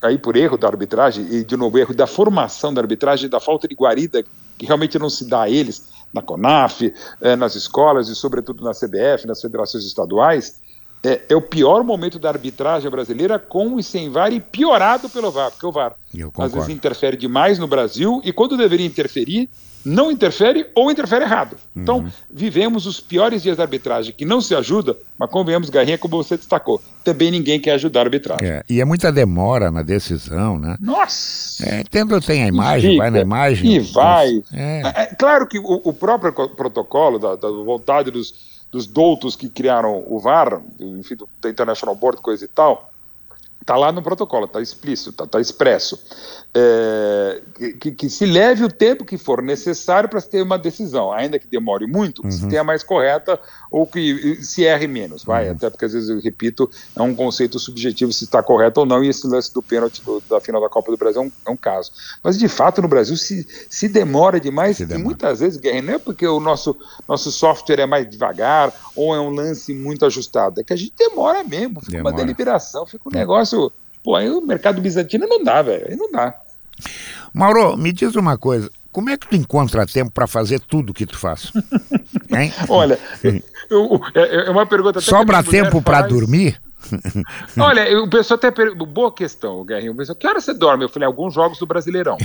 aí 0.00 0.18
por 0.18 0.36
erro 0.36 0.56
da 0.56 0.66
arbitragem, 0.66 1.26
e 1.30 1.44
de 1.44 1.56
novo, 1.56 1.78
erro 1.78 1.94
da 1.94 2.06
formação 2.06 2.72
da 2.72 2.80
arbitragem, 2.80 3.28
da 3.28 3.38
falta 3.38 3.68
de 3.68 3.74
guarida, 3.74 4.24
que 4.58 4.66
realmente 4.66 4.98
não 4.98 5.10
se 5.10 5.28
dá 5.28 5.42
a 5.42 5.50
eles, 5.50 5.88
na 6.12 6.22
CONAF, 6.22 6.92
eh, 7.20 7.36
nas 7.36 7.54
escolas 7.54 8.08
e, 8.08 8.14
sobretudo, 8.14 8.64
na 8.64 8.72
CBF, 8.72 9.26
nas 9.26 9.40
federações 9.40 9.84
estaduais, 9.84 10.60
é, 11.04 11.20
é, 11.30 11.36
o 11.36 11.42
pior 11.42 11.82
momento 11.82 12.18
da 12.18 12.28
arbitragem 12.28 12.88
brasileira 12.90 13.38
com 13.38 13.78
e 13.78 13.82
sem 13.82 14.08
VAR 14.08 14.32
e 14.32 14.40
piorado 14.40 15.08
pelo 15.08 15.32
VAR, 15.32 15.50
porque 15.50 15.66
o 15.66 15.72
VAR 15.72 15.96
às 16.38 16.52
vezes 16.52 16.68
interfere 16.68 17.16
demais 17.16 17.58
no 17.58 17.66
Brasil 17.66 18.20
e 18.24 18.32
quando 18.32 18.56
deveria 18.56 18.86
interferir, 18.86 19.50
não 19.84 20.10
interfere 20.10 20.66
ou 20.74 20.90
interfere 20.90 21.24
errado. 21.24 21.56
Então, 21.76 21.96
uhum. 21.96 22.00
Então, 22.02 22.12
vivemos 22.30 22.86
os 22.86 23.00
piores 23.00 23.42
dias 23.42 23.56
da 23.56 23.62
arbitragem, 23.64 24.12
que 24.12 24.24
não 24.24 24.40
se 24.40 24.54
ajuda, 24.54 24.96
mas 25.18 25.30
convenhamos, 25.30 25.70
Garrinha, 25.70 25.98
como 25.98 26.22
você 26.22 26.36
destacou, 26.36 26.80
também 27.04 27.30
ninguém 27.30 27.60
quer 27.60 27.72
ajudar 27.72 28.00
a 28.00 28.02
arbitragem. 28.04 28.48
É, 28.48 28.62
e 28.68 28.80
é 28.80 28.84
muita 28.84 29.12
demora 29.12 29.70
na 29.70 29.82
decisão, 29.82 30.58
né? 30.58 30.76
Nossa! 30.80 31.64
É, 31.66 31.84
tendo 31.90 32.20
tem 32.20 32.44
a 32.44 32.48
imagem, 32.48 32.92
Fica, 32.92 33.02
vai 33.02 33.10
na 33.10 33.20
imagem. 33.20 33.72
E 33.72 33.80
vai. 33.80 34.42
É. 34.52 34.82
é. 34.82 35.02
é 35.02 35.06
claro 35.14 35.46
que 35.46 35.58
o, 35.58 35.80
o 35.84 35.92
próprio 35.92 36.32
protocolo 36.32 37.18
da, 37.18 37.36
da 37.36 37.48
vontade 37.48 38.10
dos 38.10 38.52
dos 38.72 38.86
doutos 38.86 39.36
que 39.36 39.50
criaram 39.50 40.02
o 40.06 40.18
VAR, 40.18 40.62
enfim, 40.80 41.14
do, 41.14 41.28
International 41.46 41.94
Board, 41.94 42.22
coisa 42.22 42.42
e 42.42 42.48
tal, 42.48 42.90
Está 43.62 43.76
lá 43.76 43.92
no 43.92 44.02
protocolo, 44.02 44.46
está 44.46 44.60
explícito, 44.60 45.10
está 45.10 45.24
tá 45.24 45.40
expresso. 45.40 45.96
É, 46.52 47.31
que, 47.52 47.92
que, 47.92 48.08
se 48.08 48.24
leve 48.24 48.64
o 48.64 48.68
tempo 48.68 49.04
que 49.04 49.18
for 49.18 49.42
necessário 49.42 50.08
para 50.08 50.20
se 50.20 50.28
ter 50.28 50.42
uma 50.42 50.58
decisão, 50.58 51.12
ainda 51.12 51.38
que 51.38 51.46
demore 51.46 51.86
muito, 51.86 52.22
que 52.22 52.28
uhum. 52.28 52.32
se 52.32 52.48
tenha 52.48 52.62
mais 52.62 52.82
correta 52.82 53.38
ou 53.70 53.86
que 53.86 54.36
se 54.42 54.64
erre 54.64 54.86
menos, 54.86 55.24
vai, 55.24 55.46
uhum. 55.46 55.52
até 55.52 55.68
porque 55.68 55.84
às 55.84 55.92
vezes 55.92 56.08
eu 56.08 56.20
repito, 56.20 56.70
é 56.94 57.02
um 57.02 57.14
conceito 57.14 57.58
subjetivo 57.58 58.12
se 58.12 58.24
está 58.24 58.42
correto 58.42 58.80
ou 58.80 58.86
não, 58.86 59.02
e 59.02 59.08
esse 59.08 59.26
lance 59.26 59.52
do 59.52 59.62
pênalti 59.62 60.02
do, 60.04 60.22
da 60.30 60.40
final 60.40 60.60
da 60.60 60.68
Copa 60.68 60.90
do 60.90 60.96
Brasil 60.96 61.22
é 61.22 61.24
um, 61.24 61.32
é 61.46 61.50
um, 61.50 61.56
caso. 61.56 61.92
Mas 62.22 62.38
de 62.38 62.48
fato 62.48 62.80
no 62.80 62.88
Brasil 62.88 63.16
se, 63.16 63.46
se 63.68 63.88
demora 63.88 64.38
demais, 64.38 64.76
se 64.76 64.86
demora. 64.86 65.00
e 65.00 65.04
muitas 65.04 65.40
vezes, 65.40 65.58
Guerra, 65.58 65.82
não 65.82 65.94
é 65.94 65.98
porque 65.98 66.26
o 66.26 66.40
nosso, 66.40 66.76
nosso 67.08 67.30
software 67.32 67.80
é 67.80 67.86
mais 67.86 68.08
devagar 68.08 68.72
ou 68.94 69.14
é 69.14 69.20
um 69.20 69.30
lance 69.30 69.74
muito 69.74 70.06
ajustado, 70.06 70.60
é 70.60 70.64
que 70.64 70.72
a 70.72 70.76
gente 70.76 70.92
demora 70.96 71.42
mesmo, 71.42 71.80
fica 71.80 71.92
demora. 71.92 72.14
uma 72.14 72.20
deliberação, 72.20 72.86
fica 72.86 73.08
um 73.08 73.12
negócio 73.12 73.32
negócio. 73.32 73.72
Pô, 74.02 74.16
aí 74.16 74.28
o 74.28 74.40
mercado 74.40 74.80
bizantino 74.80 75.26
não 75.26 75.42
dá, 75.42 75.62
velho. 75.62 75.86
Aí 75.88 75.96
não 75.96 76.10
dá. 76.10 76.41
Mauro, 77.32 77.76
me 77.76 77.92
diz 77.92 78.14
uma 78.14 78.36
coisa. 78.36 78.70
Como 78.90 79.08
é 79.08 79.16
que 79.16 79.26
tu 79.26 79.34
encontra 79.34 79.86
tempo 79.86 80.10
para 80.10 80.26
fazer 80.26 80.60
tudo 80.60 80.92
que 80.92 81.06
tu 81.06 81.18
faz? 81.18 81.50
Olha, 82.68 82.98
eu, 83.22 83.40
eu, 83.70 84.00
é, 84.14 84.46
é 84.48 84.50
uma 84.50 84.66
pergunta. 84.66 85.00
Sobra 85.00 85.42
tempo 85.42 85.80
para 85.80 86.02
dormir? 86.02 86.60
Olha, 87.58 88.00
o 88.02 88.08
pessoal 88.08 88.36
até. 88.36 88.50
Per... 88.50 88.74
Boa 88.74 89.12
questão, 89.12 89.64
Guerrinho. 89.64 89.92
O 89.92 89.96
pessoal, 89.96 90.16
que 90.16 90.26
hora 90.26 90.40
você 90.40 90.54
dorme? 90.54 90.84
Eu 90.84 90.88
falei, 90.88 91.06
alguns 91.06 91.34
jogos 91.34 91.58
do 91.58 91.66
Brasileirão. 91.66 92.16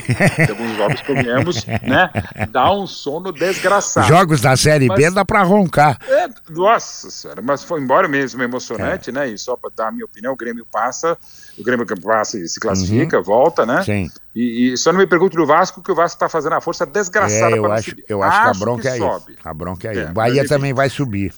alguns 0.50 0.78
jogos 0.78 1.02
que 1.02 1.14
ganhamos, 1.14 1.66
né? 1.66 2.10
Dá 2.50 2.72
um 2.72 2.88
sono 2.88 3.32
desgraçado. 3.32 4.08
Jogos 4.08 4.42
da 4.42 4.56
Série 4.56 4.88
mas, 4.88 4.98
B 4.98 5.12
dá 5.12 5.26
pra 5.26 5.44
roncar. 5.44 5.98
É, 6.08 6.30
nossa 6.50 7.10
senhora, 7.10 7.42
mas 7.42 7.64
foi 7.64 7.82
embora 7.82 8.08
mesmo 8.08 8.42
emocionante, 8.42 9.10
é. 9.10 9.14
né? 9.14 9.30
E 9.30 9.38
só 9.38 9.56
pra 9.56 9.70
dar 9.76 9.88
a 9.90 9.92
minha 9.92 10.06
opinião, 10.06 10.34
o 10.34 10.38
Grêmio 10.38 10.66
passa, 10.72 11.18
o 11.58 11.64
Grêmio 11.64 11.86
passa 12.02 12.38
e 12.38 12.48
se 12.48 12.60
classifica, 12.60 13.18
uhum. 13.18 13.24
volta, 13.24 13.66
né? 13.66 13.84
Sim. 13.84 14.10
E, 14.36 14.74
e, 14.74 14.78
só 14.78 14.92
não 14.92 15.00
me 15.00 15.08
pergunte 15.08 15.36
do 15.36 15.46
Vasco, 15.46 15.82
que 15.82 15.92
o 15.92 15.96
Vasco 15.96 16.16
está 16.16 16.30
fazendo 16.30 16.54
a 16.54 16.62
força 16.62 16.86
desgraçada 16.86 17.56
é, 17.56 17.58
eu 17.58 17.72
acho, 17.72 17.90
subir. 17.90 18.06
Eu 18.08 18.22
acho, 18.22 18.38
acho 18.38 18.52
que 18.52 18.58
a 18.58 18.60
bronca 18.60 18.82
que 18.84 18.88
é 18.88 18.98
sobe. 18.98 19.38
A 19.44 19.54
bronca 19.54 19.88
é, 19.88 19.98
é. 19.98 20.06
O 20.06 20.14
Bahia 20.14 20.48
também 20.48 20.74
vai 20.74 20.90
subir. 20.90 21.34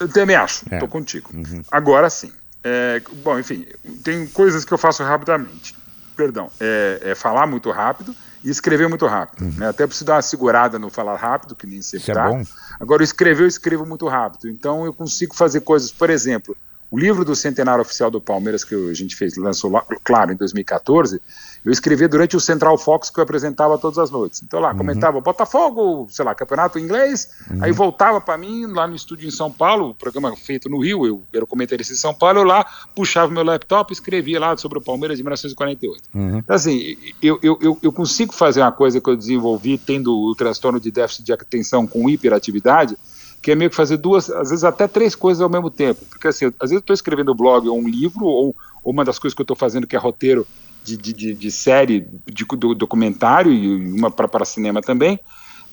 Eu 0.00 0.08
também 0.08 0.34
acho, 0.34 0.64
é. 0.70 0.78
tô 0.78 0.88
contigo. 0.88 1.30
Uhum. 1.32 1.62
Agora 1.70 2.10
sim. 2.10 2.32
É, 2.62 3.00
bom, 3.22 3.38
enfim, 3.38 3.66
tem 4.04 4.26
coisas 4.26 4.64
que 4.64 4.72
eu 4.72 4.78
faço 4.78 5.02
rapidamente. 5.02 5.74
Perdão, 6.16 6.50
é, 6.60 7.00
é 7.02 7.14
falar 7.14 7.46
muito 7.46 7.70
rápido 7.70 8.14
e 8.44 8.50
escrever 8.50 8.88
muito 8.88 9.06
rápido. 9.06 9.44
Uhum. 9.44 9.54
Né? 9.56 9.68
Até 9.68 9.86
preciso 9.86 10.06
dar 10.06 10.16
uma 10.16 10.22
segurada 10.22 10.78
no 10.78 10.90
falar 10.90 11.16
rápido, 11.16 11.54
que 11.54 11.66
nem 11.66 11.80
sempre 11.80 12.02
Isso 12.02 12.10
é 12.10 12.14
dá. 12.14 12.26
É 12.26 12.28
bom. 12.28 12.42
Agora, 12.78 13.02
escrever, 13.02 13.44
eu 13.44 13.48
escrevo 13.48 13.86
muito 13.86 14.06
rápido. 14.06 14.48
Então, 14.48 14.84
eu 14.84 14.92
consigo 14.92 15.34
fazer 15.34 15.60
coisas, 15.60 15.90
por 15.90 16.10
exemplo, 16.10 16.56
o 16.90 16.98
livro 16.98 17.24
do 17.24 17.36
centenário 17.36 17.82
oficial 17.82 18.10
do 18.10 18.20
Palmeiras, 18.20 18.64
que 18.64 18.74
a 18.74 18.94
gente 18.94 19.14
fez, 19.14 19.36
lançou, 19.36 19.70
lá, 19.70 19.84
claro, 20.02 20.32
em 20.32 20.36
2014, 20.36 21.20
eu 21.64 21.70
escrevia 21.70 22.08
durante 22.08 22.36
o 22.36 22.40
Central 22.40 22.76
Fox 22.76 23.10
que 23.10 23.20
eu 23.20 23.22
apresentava 23.22 23.78
todas 23.78 23.98
as 23.98 24.10
noites. 24.10 24.42
Então 24.42 24.58
lá, 24.58 24.72
uhum. 24.72 24.78
comentava 24.78 25.20
Botafogo, 25.20 26.08
sei 26.10 26.24
lá, 26.24 26.34
campeonato 26.34 26.78
inglês, 26.78 27.28
uhum. 27.50 27.62
aí 27.62 27.70
voltava 27.70 28.20
para 28.20 28.36
mim 28.36 28.66
lá 28.66 28.88
no 28.88 28.96
estúdio 28.96 29.28
em 29.28 29.30
São 29.30 29.52
Paulo, 29.52 29.94
programa 29.94 30.34
feito 30.36 30.68
no 30.68 30.80
Rio, 30.80 31.06
eu 31.06 31.22
era 31.32 31.46
comentarista 31.46 31.92
em 31.92 31.96
São 31.96 32.14
Paulo, 32.14 32.40
eu 32.40 32.44
lá 32.44 32.66
puxava 32.94 33.30
meu 33.30 33.44
laptop 33.44 33.92
e 33.92 33.94
escrevia 33.94 34.40
lá 34.40 34.56
sobre 34.56 34.78
o 34.78 34.82
Palmeiras 34.82 35.16
de 35.16 35.22
1948. 35.22 36.02
Uhum. 36.14 36.38
Então 36.38 36.56
assim, 36.56 36.96
eu, 37.22 37.38
eu, 37.42 37.58
eu, 37.60 37.78
eu 37.82 37.92
consigo 37.92 38.34
fazer 38.34 38.62
uma 38.62 38.72
coisa 38.72 39.00
que 39.00 39.08
eu 39.08 39.16
desenvolvi 39.16 39.78
tendo 39.78 40.18
o 40.18 40.34
transtorno 40.34 40.80
de 40.80 40.90
déficit 40.90 41.24
de 41.24 41.32
atenção 41.32 41.86
com 41.86 42.08
hiperatividade, 42.08 42.96
que 43.42 43.50
é 43.50 43.54
meio 43.54 43.70
que 43.70 43.76
fazer 43.76 43.96
duas, 43.96 44.30
às 44.30 44.50
vezes 44.50 44.64
até 44.64 44.86
três 44.86 45.14
coisas 45.14 45.40
ao 45.40 45.48
mesmo 45.48 45.70
tempo. 45.70 46.04
Porque 46.06 46.28
assim, 46.28 46.46
às 46.46 46.70
vezes 46.70 46.72
eu 46.72 46.78
estou 46.80 46.94
escrevendo 46.94 47.32
um 47.32 47.36
blog 47.36 47.68
ou 47.68 47.78
um 47.78 47.88
livro, 47.88 48.26
ou, 48.26 48.54
ou 48.84 48.92
uma 48.92 49.04
das 49.04 49.18
coisas 49.18 49.34
que 49.34 49.40
eu 49.40 49.44
estou 49.44 49.56
fazendo 49.56 49.86
que 49.86 49.96
é 49.96 49.98
roteiro 49.98 50.46
de, 50.84 50.96
de, 50.96 51.34
de 51.34 51.50
série, 51.50 52.06
de, 52.26 52.44
do 52.44 52.74
documentário 52.74 53.52
e 53.52 53.92
uma 53.92 54.10
para 54.10 54.44
cinema 54.44 54.80
também. 54.82 55.18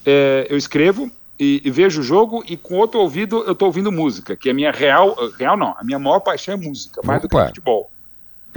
É, 0.05 0.47
eu 0.49 0.57
escrevo 0.57 1.11
e, 1.39 1.61
e, 1.63 1.69
vejo 1.69 1.99
o 1.99 2.03
jogo 2.03 2.43
e 2.47 2.55
com 2.55 2.75
outro 2.75 2.99
ouvido 2.99 3.43
eu 3.45 3.51
estou 3.51 3.67
ouvindo 3.67 3.91
música, 3.91 4.35
que 4.35 4.49
é 4.49 4.51
a 4.51 4.55
minha 4.55 4.71
real, 4.71 5.15
real 5.37 5.57
não, 5.57 5.75
a 5.77 5.83
minha 5.83 5.99
maior 5.99 6.19
paixão 6.19 6.53
é 6.53 6.57
música, 6.57 7.01
mais 7.03 7.23
Opa. 7.23 7.27
do 7.27 7.41
que 7.41 7.47
futebol. 7.49 7.91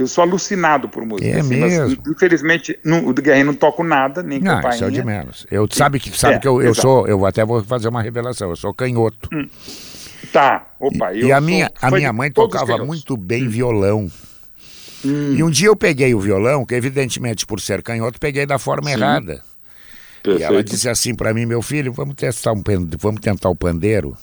Eu 0.01 0.07
sou 0.07 0.23
alucinado 0.23 0.89
por 0.89 1.05
música. 1.05 1.29
É 1.29 1.39
assim, 1.39 1.57
mesmo. 1.57 1.89
Mas, 1.89 2.15
infelizmente, 2.15 2.79
no, 2.83 3.09
o 3.09 3.13
Guerreiro 3.13 3.47
não 3.47 3.53
toco 3.53 3.83
nada, 3.83 4.23
nem 4.23 4.39
não, 4.39 4.55
campainha. 4.55 4.75
Isso 4.75 4.85
é 4.85 4.89
de 4.89 5.03
menos. 5.03 5.47
Eu 5.51 5.67
sabe 5.71 5.99
que 5.99 6.17
sabe 6.17 6.35
é, 6.35 6.39
que 6.39 6.47
eu, 6.47 6.61
eu 6.61 6.73
sou, 6.73 7.07
eu 7.07 7.23
até 7.25 7.45
vou 7.45 7.63
fazer 7.63 7.87
uma 7.87 8.01
revelação. 8.01 8.49
Eu 8.49 8.55
sou 8.55 8.73
canhoto. 8.73 9.29
Hum. 9.31 9.47
Tá. 10.33 10.73
Opa. 10.79 11.13
E, 11.13 11.25
e 11.25 11.31
a 11.31 11.39
minha 11.39 11.69
a 11.81 11.91
minha 11.91 12.11
mãe 12.11 12.31
tocava 12.31 12.77
muito 12.79 13.15
bem 13.15 13.47
hum. 13.47 13.49
violão. 13.49 14.11
Hum. 15.05 15.35
E 15.35 15.43
um 15.43 15.49
dia 15.49 15.67
eu 15.67 15.75
peguei 15.75 16.13
o 16.15 16.19
violão, 16.19 16.65
que 16.65 16.73
evidentemente 16.73 17.45
por 17.45 17.59
ser 17.61 17.83
canhoto, 17.83 18.19
peguei 18.19 18.45
da 18.45 18.57
forma 18.57 18.89
Sim. 18.89 18.95
errada. 18.95 19.43
Perfeito. 20.23 20.41
E 20.41 20.43
ela 20.43 20.63
disse 20.63 20.89
assim 20.89 21.13
para 21.13 21.33
mim, 21.33 21.45
meu 21.45 21.61
filho, 21.61 21.91
vamos 21.91 22.15
testar 22.15 22.53
um 22.53 22.63
vamos 22.99 23.21
tentar 23.21 23.49
o 23.49 23.55
pandeiro. 23.55 24.15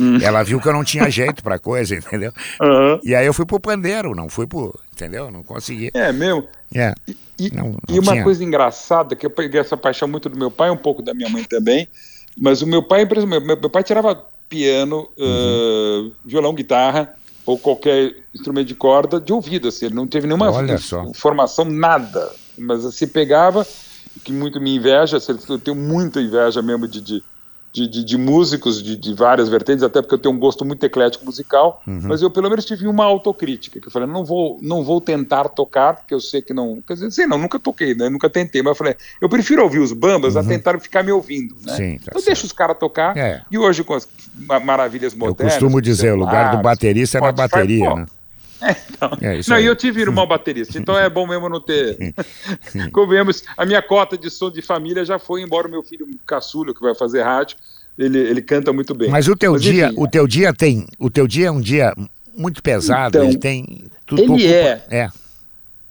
Hum. 0.00 0.18
Ela 0.22 0.42
viu 0.42 0.60
que 0.60 0.68
eu 0.68 0.72
não 0.72 0.84
tinha 0.84 1.08
jeito 1.10 1.42
para 1.42 1.58
coisa, 1.58 1.94
entendeu? 1.94 2.32
Uhum. 2.60 3.00
E 3.02 3.14
aí 3.14 3.26
eu 3.26 3.34
fui 3.34 3.44
pro 3.44 3.60
pandeiro, 3.60 4.14
não 4.14 4.28
fui 4.28 4.46
pro, 4.46 4.78
entendeu? 4.92 5.30
Não 5.30 5.42
consegui. 5.42 5.90
É 5.94 6.12
mesmo. 6.12 6.46
É. 6.74 6.94
E, 7.38 7.50
não, 7.54 7.70
não 7.70 7.78
e 7.88 7.98
uma 7.98 8.12
tinha. 8.12 8.24
coisa 8.24 8.42
engraçada 8.42 9.14
que 9.14 9.24
eu 9.24 9.30
peguei 9.30 9.60
essa 9.60 9.76
paixão 9.76 10.08
muito 10.08 10.28
do 10.28 10.38
meu 10.38 10.50
pai, 10.50 10.70
um 10.70 10.76
pouco 10.76 11.02
da 11.02 11.14
minha 11.14 11.28
mãe 11.28 11.44
também. 11.44 11.88
Mas 12.36 12.62
o 12.62 12.66
meu 12.66 12.82
pai, 12.82 13.02
exemplo, 13.02 13.28
meu, 13.28 13.40
meu 13.40 13.70
pai 13.70 13.82
tirava 13.82 14.24
piano, 14.48 15.08
uhum. 15.18 16.08
uh, 16.08 16.12
violão, 16.24 16.54
guitarra 16.54 17.14
ou 17.48 17.58
qualquer 17.58 18.14
instrumento 18.34 18.66
de 18.66 18.74
corda 18.74 19.18
de 19.18 19.32
ouvido, 19.32 19.68
assim, 19.68 19.86
ele 19.86 19.94
não 19.94 20.06
teve 20.06 20.26
nenhuma 20.26 20.52
formação, 21.14 21.64
nada, 21.64 22.30
mas 22.58 22.84
assim, 22.84 23.06
pegava, 23.06 23.66
que 24.22 24.30
muito 24.30 24.60
me 24.60 24.76
inveja, 24.76 25.16
assim, 25.16 25.34
eu 25.48 25.58
tenho 25.58 25.74
muita 25.74 26.20
inveja 26.20 26.60
mesmo 26.60 26.86
de, 26.86 27.00
de 27.00 27.24
de, 27.78 27.86
de, 27.86 28.04
de 28.04 28.18
músicos 28.18 28.82
de, 28.82 28.96
de, 28.96 29.14
várias 29.14 29.48
vertentes, 29.48 29.84
até 29.84 30.02
porque 30.02 30.14
eu 30.14 30.18
tenho 30.18 30.34
um 30.34 30.38
gosto 30.38 30.64
muito 30.64 30.84
eclético 30.84 31.24
musical, 31.24 31.80
uhum. 31.86 32.00
mas 32.02 32.20
eu 32.20 32.30
pelo 32.30 32.50
menos 32.50 32.64
tive 32.64 32.88
uma 32.88 33.04
autocrítica, 33.04 33.80
que 33.80 33.86
eu 33.86 33.92
falei, 33.92 34.08
não 34.08 34.24
vou, 34.24 34.58
não 34.60 34.82
vou 34.82 35.00
tentar 35.00 35.48
tocar, 35.48 35.94
porque 35.94 36.12
eu 36.12 36.20
sei 36.20 36.42
que 36.42 36.52
não, 36.52 36.82
quer 36.86 36.94
dizer, 36.94 37.10
sei 37.12 37.26
não, 37.26 37.38
nunca 37.38 37.58
toquei, 37.58 37.94
né, 37.94 38.08
nunca 38.08 38.28
tentei, 38.28 38.62
mas 38.62 38.70
eu 38.70 38.74
falei, 38.74 38.96
eu 39.20 39.28
prefiro 39.28 39.62
ouvir 39.62 39.78
os 39.78 39.92
bambas 39.92 40.34
uhum. 40.34 40.40
a 40.40 40.44
tentar 40.44 40.78
ficar 40.80 41.04
me 41.04 41.12
ouvindo, 41.12 41.54
né, 41.64 41.76
Sim, 41.76 41.98
tá 41.98 42.06
então 42.08 42.22
deixa 42.22 42.44
os 42.44 42.52
caras 42.52 42.76
tocar, 42.78 43.16
é. 43.16 43.42
e 43.50 43.56
hoje 43.56 43.84
com 43.84 43.94
as 43.94 44.08
maravilhas 44.64 45.14
modernas... 45.14 45.54
Eu 45.54 45.60
costumo 45.60 45.80
dizer, 45.80 46.12
o 46.12 46.16
lugar 46.16 46.56
do 46.56 46.62
baterista 46.62 47.18
é 47.18 47.20
na 47.20 47.32
bateria, 47.32 47.94
né? 47.94 48.06
É, 48.60 48.76
então. 48.90 49.10
é 49.20 49.40
não, 49.46 49.60
e 49.60 49.64
eu 49.66 49.76
tive 49.76 50.00
irmão 50.00 50.26
baterista, 50.28 50.78
então 50.78 50.98
é 50.98 51.08
bom 51.08 51.26
mesmo 51.26 51.48
não 51.48 51.60
ter. 51.60 51.96
Convenhamos, 52.92 53.44
a 53.56 53.64
minha 53.64 53.82
cota 53.82 54.16
de 54.16 54.30
som 54.30 54.50
de 54.50 54.62
família 54.62 55.04
já 55.04 55.18
foi, 55.18 55.42
embora 55.42 55.68
o 55.68 55.70
meu 55.70 55.82
filho 55.82 56.08
caçulho, 56.26 56.74
que 56.74 56.80
vai 56.80 56.94
fazer 56.94 57.22
rádio, 57.22 57.56
ele, 57.98 58.18
ele 58.18 58.42
canta 58.42 58.72
muito 58.72 58.94
bem. 58.94 59.10
Mas 59.10 59.28
o 59.28 59.36
teu 59.36 59.52
Mas, 59.52 59.62
dia, 59.62 59.86
enfim, 59.86 59.96
o 59.98 60.08
teu 60.08 60.26
dia 60.26 60.52
tem, 60.52 60.86
o 60.98 61.10
teu 61.10 61.26
dia 61.26 61.48
é 61.48 61.50
um 61.50 61.60
dia 61.60 61.94
muito 62.36 62.62
pesado, 62.62 63.18
então, 63.18 63.28
ele 63.28 63.38
tem. 63.38 63.90
Tu, 64.06 64.18
ele 64.18 64.46
é. 64.46 64.82
É. 64.88 65.08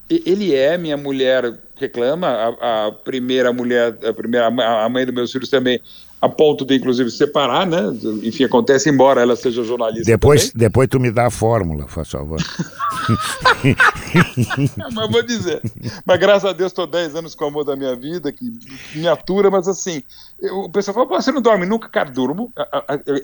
Ele 0.10 0.56
é, 0.56 0.78
minha 0.78 0.96
mulher 0.96 1.60
reclama, 1.76 2.28
a, 2.28 2.88
a, 2.88 2.92
primeira 2.92 3.52
mulher, 3.52 3.98
a 4.04 4.14
primeira 4.14 4.48
a 4.48 4.90
mãe 4.90 5.06
dos 5.06 5.14
meus 5.14 5.32
filhos 5.32 5.50
também 5.50 5.82
a 6.20 6.28
ponto 6.28 6.66
de, 6.66 6.76
inclusive, 6.76 7.12
separar, 7.12 7.68
né? 7.68 7.80
Enfim, 8.24 8.44
acontece 8.44 8.90
embora 8.90 9.22
ela 9.22 9.36
seja 9.36 9.64
jornalista. 9.64 10.06
Depois, 10.06 10.50
também. 10.50 10.68
depois 10.68 10.90
tu 10.90 11.00
me 11.00 11.12
dá 11.12 11.28
a 11.28 11.30
fórmula, 11.30 11.88
faz 11.88 12.10
favor. 12.10 12.42
mas 14.94 15.12
vou 15.12 15.22
dizer. 15.22 15.62
Mas 16.04 16.20
graças 16.20 16.50
a 16.50 16.54
Deus 16.54 16.72
estou 16.72 16.88
10 16.88 17.16
anos 17.16 17.36
com 17.36 17.46
o 17.46 17.50
amor 17.50 17.66
da 17.66 17.76
minha 17.76 17.96
vida, 17.96 18.32
que 18.32 18.52
me 18.96 19.08
atura, 19.08 19.52
mas 19.52 19.68
assim, 19.68 20.02
eu, 20.42 20.62
o 20.62 20.72
pessoal 20.72 21.08
fala, 21.08 21.22
você 21.22 21.32
não 21.32 21.42
dorme 21.42 21.68
nunca, 21.68 21.88
cara, 21.88 22.10
durmo. 22.10 22.52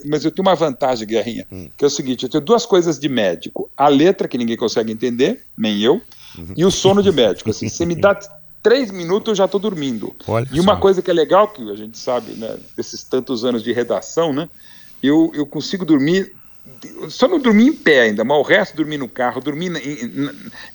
Mas 0.08 0.24
eu 0.24 0.30
tenho 0.30 0.46
uma 0.46 0.54
vantagem, 0.54 1.08
Guerrinha, 1.08 1.44
hum. 1.50 1.68
que 1.76 1.84
é 1.84 1.88
o 1.88 1.90
seguinte: 1.90 2.22
eu 2.22 2.28
tenho 2.28 2.44
duas 2.44 2.64
coisas 2.64 2.96
de 2.96 3.08
médico. 3.08 3.68
A 3.76 3.88
letra, 3.88 4.28
que 4.28 4.38
ninguém 4.38 4.56
consegue 4.56 4.92
entender, 4.92 5.44
nem 5.58 5.82
eu. 5.82 6.00
E 6.56 6.64
o 6.64 6.70
sono 6.70 7.02
de 7.02 7.12
médico. 7.12 7.50
Assim, 7.50 7.68
você 7.68 7.84
me 7.84 7.94
dá 7.94 8.18
três 8.64 8.90
minutos 8.90 9.28
eu 9.28 9.34
já 9.34 9.44
estou 9.44 9.60
dormindo. 9.60 10.14
Olha 10.26 10.48
e 10.50 10.58
uma 10.58 10.74
só. 10.74 10.80
coisa 10.80 11.02
que 11.02 11.10
é 11.10 11.14
legal, 11.14 11.48
que 11.48 11.70
a 11.70 11.76
gente 11.76 11.98
sabe, 11.98 12.32
né, 12.32 12.56
desses 12.74 13.04
tantos 13.04 13.44
anos 13.44 13.62
de 13.62 13.72
redação, 13.72 14.32
né, 14.32 14.48
eu, 15.02 15.30
eu 15.34 15.44
consigo 15.44 15.84
dormir, 15.84 16.32
só 17.10 17.28
não 17.28 17.38
dormi 17.38 17.66
em 17.66 17.72
pé 17.74 18.00
ainda, 18.00 18.24
mas 18.24 18.38
o 18.38 18.42
resto 18.42 18.74
dormi 18.74 18.96
no 18.96 19.06
carro, 19.06 19.38
dormi 19.42 19.68
em, 19.68 19.76
em, 19.76 20.30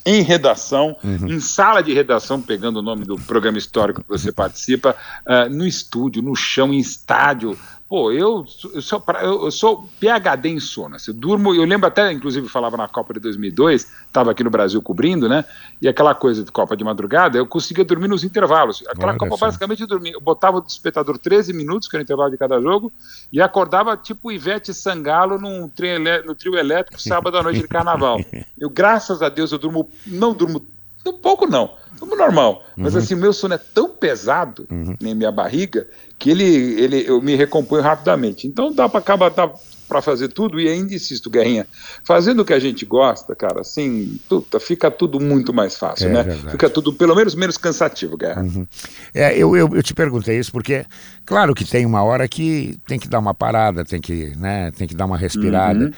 em 0.06 0.22
redação, 0.22 0.96
uhum. 1.04 1.30
em 1.30 1.40
sala 1.40 1.82
de 1.82 1.92
redação, 1.92 2.40
pegando 2.40 2.78
o 2.78 2.84
nome 2.84 3.06
do 3.06 3.16
programa 3.16 3.58
histórico 3.58 4.04
que 4.04 4.08
você 4.08 4.32
participa, 4.32 4.96
uh, 5.26 5.50
no 5.50 5.66
estúdio, 5.66 6.22
no 6.22 6.36
chão, 6.36 6.72
em 6.72 6.78
estádio, 6.78 7.58
Pô, 7.90 8.12
eu, 8.12 8.46
eu, 8.76 8.82
sou, 8.84 9.04
eu 9.20 9.50
sou 9.50 9.90
PHD 10.00 10.50
em 10.50 10.60
sono. 10.60 10.96
Assim, 10.96 11.10
eu 11.10 11.18
durmo, 11.18 11.56
eu 11.56 11.66
lembro 11.66 11.88
até, 11.88 12.12
inclusive, 12.12 12.48
falava 12.48 12.78
na 12.78 12.88
Copa 12.88 13.16
de 13.16 13.20
2002, 13.20 13.92
estava 14.06 14.30
aqui 14.30 14.44
no 14.44 14.52
Brasil 14.52 14.80
cobrindo, 14.80 15.28
né? 15.28 15.44
E 15.82 15.88
aquela 15.88 16.14
coisa 16.14 16.44
de 16.44 16.52
Copa 16.52 16.78
de 16.78 16.84
madrugada, 16.84 17.40
eu 17.40 17.48
conseguia 17.48 17.84
dormir 17.84 18.08
nos 18.08 18.24
intervalos. 18.24 18.84
Aquela 18.88 19.14
Olha 19.14 19.18
Copa, 19.18 19.34
assim. 19.34 19.42
basicamente, 19.42 19.82
eu 19.82 19.88
dormia. 19.88 20.14
Eu 20.14 20.22
botava 20.22 20.58
o 20.58 20.62
despertador 20.62 21.18
13 21.18 21.52
minutos, 21.52 21.88
que 21.88 21.96
era 21.96 22.02
o 22.02 22.04
intervalo 22.04 22.30
de 22.30 22.38
cada 22.38 22.62
jogo, 22.62 22.94
e 23.34 23.42
acordava 23.42 23.98
tipo 23.98 24.32
Ivete 24.32 24.72
Sangalo 24.72 25.40
num 25.40 25.68
trio, 25.68 25.98
no 26.28 26.36
trio 26.36 26.56
elétrico 26.56 27.02
sábado 27.02 27.40
à 27.40 27.42
noite 27.44 27.62
de 27.62 27.68
carnaval. 27.68 28.20
Eu, 28.60 28.70
graças 28.70 29.22
a 29.24 29.30
Deus, 29.30 29.54
eu 29.54 29.58
durmo, 29.58 29.90
não 30.06 30.34
durmo 30.34 30.62
um 31.06 31.14
pouco 31.14 31.48
não, 31.48 31.72
como 32.00 32.16
normal. 32.16 32.64
Mas 32.76 32.94
uhum. 32.94 33.00
assim, 33.00 33.14
o 33.14 33.18
meu 33.18 33.34
sono 33.34 33.54
é 33.54 33.58
tão 33.58 33.90
pesado 33.90 34.66
uhum. 34.72 34.96
em 35.02 35.14
minha 35.14 35.32
barriga 35.32 35.88
que 36.18 36.30
ele, 36.30 36.44
ele 36.44 37.06
eu 37.08 37.22
me 37.22 37.36
recomponho 37.36 37.84
rapidamente. 37.84 38.48
Então 38.48 38.74
dá 38.74 38.88
para 38.88 39.00
acabar 39.00 39.30
dá 39.30 39.52
para 39.90 40.02
fazer 40.04 40.30
tudo 40.30 40.62
e 40.62 40.70
ainda 40.70 40.94
insisto, 40.94 41.30
Guerrinha, 41.30 41.66
fazendo 42.04 42.42
o 42.42 42.46
que 42.46 42.54
a 42.54 42.60
gente 42.60 42.86
gosta, 42.86 43.36
cara, 43.36 43.62
assim, 43.62 44.20
puta, 44.30 44.60
fica 44.60 44.92
tudo 44.92 45.20
muito 45.20 45.52
mais 45.52 45.76
fácil, 45.76 46.08
é, 46.10 46.14
né? 46.14 46.24
Verdade. 46.24 46.52
Fica 46.52 46.70
tudo 46.70 46.94
pelo 46.94 47.16
menos 47.16 47.34
menos 47.34 47.58
cansativo, 47.58 48.16
Guerra. 48.16 48.44
Uhum. 48.44 48.68
É, 49.14 49.36
eu, 49.36 49.58
eu, 49.58 49.76
eu 49.76 49.84
te 49.84 49.96
perguntei 49.96 50.38
isso 50.38 50.52
porque, 50.52 50.86
claro 51.26 51.56
que 51.56 51.66
tem 51.66 51.86
uma 51.86 52.04
hora 52.04 52.28
que 52.28 52.78
tem 52.88 53.00
que 53.00 53.10
dar 53.10 53.18
uma 53.18 53.34
parada, 53.34 53.84
tem 53.84 54.00
que, 54.00 54.34
né, 54.38 54.72
tem 54.78 54.88
que 54.88 54.96
dar 54.96 55.06
uma 55.06 55.18
respirada. 55.18 55.86
Uhum. 55.86 55.92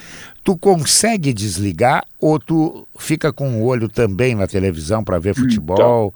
Tu 0.43 0.57
consegue 0.57 1.33
desligar 1.33 2.03
ou 2.19 2.39
tu 2.39 2.87
fica 2.97 3.33
com 3.33 3.61
o 3.61 3.65
olho 3.65 3.89
também 3.89 4.33
na 4.33 4.47
televisão 4.47 5.03
para 5.03 5.19
ver 5.19 5.35
futebol 5.35 5.75
então. 5.75 6.13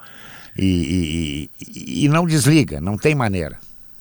e, 0.57 1.49
e, 1.59 2.05
e 2.05 2.09
não 2.09 2.25
desliga, 2.25 2.79
não 2.79 2.97
tem 2.97 3.13
maneira? 3.13 3.59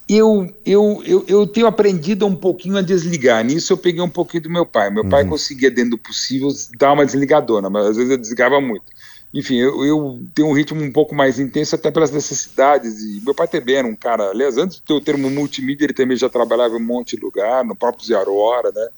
Eu, 0.09 0.55
eu, 0.67 1.03
eu, 1.07 1.25
eu 1.27 1.47
tenho 1.47 1.67
aprendido 1.67 2.27
um 2.27 2.37
pouquinho 2.37 2.77
a 2.77 2.83
desligar. 2.83 3.43
Nisso 3.45 3.73
eu 3.73 3.77
peguei 3.77 4.03
um 4.03 4.09
pouquinho 4.09 4.43
do 4.45 4.51
meu 4.51 4.67
pai. 4.67 4.91
Meu 4.91 5.03
uhum. 5.03 5.09
pai 5.09 5.25
conseguia, 5.25 5.71
dentro 5.71 5.93
do 5.93 5.99
possível, 5.99 6.49
dar 6.79 6.93
uma 6.93 7.07
desligadona, 7.07 7.71
mas 7.71 7.87
às 7.87 7.97
vezes 7.97 8.11
eu 8.11 8.19
desligava 8.19 8.61
muito. 8.61 8.85
Enfim, 9.33 9.57
eu, 9.57 9.85
eu 9.85 10.23
tenho 10.35 10.49
um 10.49 10.53
ritmo 10.53 10.83
um 10.83 10.93
pouco 10.93 11.15
mais 11.15 11.41
intenso, 11.41 11.75
até 11.75 11.91
pelas 11.91 12.11
necessidades. 12.11 13.03
E 13.03 13.23
meu 13.25 13.35
pai 13.35 13.49
também 13.49 13.77
era 13.77 13.89
um 13.89 13.97
cara, 13.97 14.31
aliás, 14.31 14.59
antes 14.59 14.77
de 14.77 14.83
ter 14.83 14.93
o 14.93 15.01
termo 15.01 15.31
multimídia, 15.31 15.87
ele 15.87 15.95
também 15.95 16.17
já 16.17 16.29
trabalhava 16.29 16.75
em 16.75 16.81
um 16.81 16.85
monte 16.85 17.17
de 17.17 17.23
lugar, 17.23 17.65
no 17.65 17.75
próprio 17.75 18.07
Zé 18.07 18.15
Aurora, 18.15 18.71
né? 18.73 18.89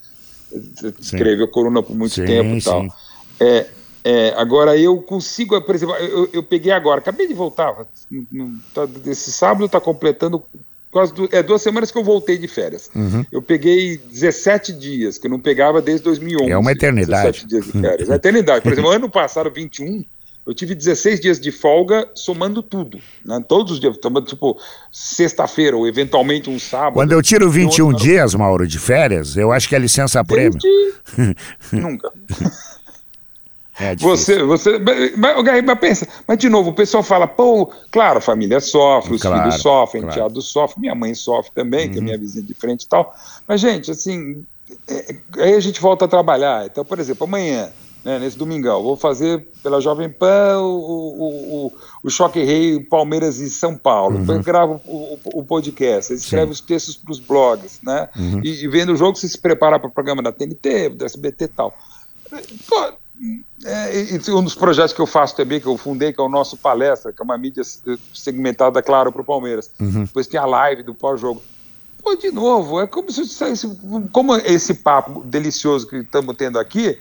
Escreveu 1.00 1.48
coluna 1.48 1.82
por 1.82 1.96
muito 1.96 2.14
sim, 2.14 2.24
tempo 2.24 2.56
e 2.56 2.62
tal. 2.62 2.86
É, 3.40 3.66
é, 4.04 4.34
agora 4.36 4.76
eu 4.76 5.00
consigo, 5.02 5.60
por 5.62 5.74
exemplo, 5.74 5.94
eu, 5.96 6.28
eu, 6.32 6.42
peguei 6.42 6.72
agora, 6.72 7.00
acabei 7.00 7.26
de 7.26 7.34
voltar, 7.34 7.74
tá, 8.72 8.88
esse 9.06 9.32
sábado 9.32 9.66
está 9.66 9.80
completando 9.80 10.44
quase 10.96 11.12
é, 11.30 11.42
duas 11.42 11.60
semanas 11.60 11.90
que 11.90 11.98
eu 11.98 12.02
voltei 12.02 12.38
de 12.38 12.48
férias. 12.48 12.88
Uhum. 12.94 13.22
Eu 13.30 13.42
peguei 13.42 13.98
17 13.98 14.72
dias, 14.72 15.18
que 15.18 15.26
eu 15.26 15.30
não 15.30 15.38
pegava 15.38 15.82
desde 15.82 16.04
2011. 16.04 16.50
É 16.50 16.56
uma 16.56 16.72
eternidade. 16.72 17.44
17 17.44 17.46
dias 17.46 17.64
de 17.66 17.72
férias. 17.72 18.08
É 18.08 18.14
eternidade. 18.14 18.62
Por 18.62 18.72
exemplo, 18.72 18.90
ano 18.90 19.10
passado, 19.10 19.50
21, 19.52 20.02
eu 20.46 20.54
tive 20.54 20.74
16 20.74 21.20
dias 21.20 21.38
de 21.38 21.52
folga 21.52 22.08
somando 22.14 22.62
tudo, 22.62 22.98
né? 23.22 23.44
Todos 23.46 23.72
os 23.72 23.80
dias, 23.80 23.98
tomando 23.98 24.24
tipo 24.24 24.58
sexta-feira 24.90 25.76
ou 25.76 25.86
eventualmente 25.86 26.48
um 26.48 26.58
sábado. 26.58 26.94
Quando 26.94 27.12
eu 27.12 27.20
tiro 27.20 27.50
21 27.50 27.90
eu... 27.90 27.94
dias, 27.94 28.34
Mauro, 28.34 28.66
de 28.66 28.78
férias, 28.78 29.36
eu 29.36 29.52
acho 29.52 29.68
que 29.68 29.76
é 29.76 29.78
licença 29.78 30.24
prêmio. 30.24 30.58
Nunca. 31.70 32.10
É 33.78 33.94
você, 33.96 34.42
você, 34.42 34.78
mas, 35.16 35.62
mas 35.62 35.78
pensa, 35.78 36.08
mas 36.26 36.38
de 36.38 36.48
novo, 36.48 36.70
o 36.70 36.74
pessoal 36.74 37.02
fala, 37.02 37.26
pô, 37.26 37.70
claro, 37.90 38.18
a 38.18 38.22
família 38.22 38.58
sofre, 38.58 39.14
os 39.14 39.22
claro, 39.22 39.42
filhos 39.42 39.60
sofrem, 39.60 40.02
claro. 40.02 40.16
o 40.16 40.18
enteado 40.18 40.42
sofre, 40.42 40.80
minha 40.80 40.94
mãe 40.94 41.14
sofre 41.14 41.52
também, 41.54 41.86
uhum. 41.86 41.92
que 41.92 41.98
é 41.98 42.00
minha 42.00 42.18
vizinha 42.18 42.44
de 42.44 42.54
frente 42.54 42.84
e 42.84 42.88
tal. 42.88 43.14
Mas, 43.46 43.60
gente, 43.60 43.90
assim, 43.90 44.44
é, 44.88 45.16
aí 45.38 45.54
a 45.54 45.60
gente 45.60 45.80
volta 45.80 46.06
a 46.06 46.08
trabalhar. 46.08 46.64
Então, 46.64 46.84
por 46.84 46.98
exemplo, 46.98 47.24
amanhã, 47.24 47.70
né, 48.04 48.18
nesse 48.18 48.38
domingão, 48.38 48.82
vou 48.82 48.96
fazer 48.96 49.46
pela 49.62 49.80
Jovem 49.80 50.08
Pan 50.08 50.60
o, 50.60 50.76
o, 50.78 51.66
o, 51.66 51.72
o 52.04 52.10
Choque 52.10 52.42
Rei 52.42 52.80
Palmeiras 52.80 53.38
e 53.40 53.50
São 53.50 53.76
Paulo. 53.76 54.18
Uhum. 54.18 54.42
gravo 54.42 54.80
o, 54.86 55.18
o, 55.34 55.44
podcast, 55.44 56.14
escreve 56.14 56.46
Sim. 56.46 56.52
os 56.52 56.60
textos 56.60 56.96
para 56.96 57.12
os 57.12 57.20
blogs, 57.20 57.80
né? 57.82 58.08
Uhum. 58.16 58.40
E, 58.42 58.64
e, 58.64 58.68
vendo 58.68 58.92
o 58.92 58.96
jogo, 58.96 59.18
você 59.18 59.28
se 59.28 59.38
prepara 59.38 59.78
para 59.78 59.88
o 59.88 59.92
programa 59.92 60.22
da 60.22 60.32
TNT, 60.32 60.90
do 60.90 61.04
SBT 61.04 61.44
e 61.44 61.48
tal. 61.48 61.74
Pô, 62.68 62.92
é, 63.64 64.32
um 64.32 64.42
dos 64.42 64.54
projetos 64.54 64.92
que 64.92 65.00
eu 65.00 65.06
faço 65.06 65.36
também, 65.36 65.60
que 65.60 65.66
eu 65.66 65.76
fundei, 65.76 66.12
que 66.12 66.20
é 66.20 66.24
o 66.24 66.28
nosso 66.28 66.56
Palestra, 66.56 67.12
que 67.12 67.20
é 67.20 67.24
uma 67.24 67.38
mídia 67.38 67.62
segmentada, 68.14 68.82
claro, 68.82 69.10
para 69.10 69.22
o 69.22 69.24
Palmeiras. 69.24 69.70
Uhum. 69.80 70.04
Depois 70.04 70.26
tem 70.26 70.38
a 70.38 70.44
live 70.44 70.82
do 70.82 70.94
pós-jogo. 70.94 71.42
Pô, 72.02 72.14
de 72.14 72.30
novo, 72.30 72.80
é 72.80 72.86
como 72.86 73.10
se 73.10 73.22
esse, 73.22 73.68
como 74.12 74.36
esse 74.36 74.74
papo 74.74 75.24
delicioso 75.24 75.88
que 75.88 75.96
estamos 75.96 76.36
tendo 76.36 76.58
aqui, 76.58 76.98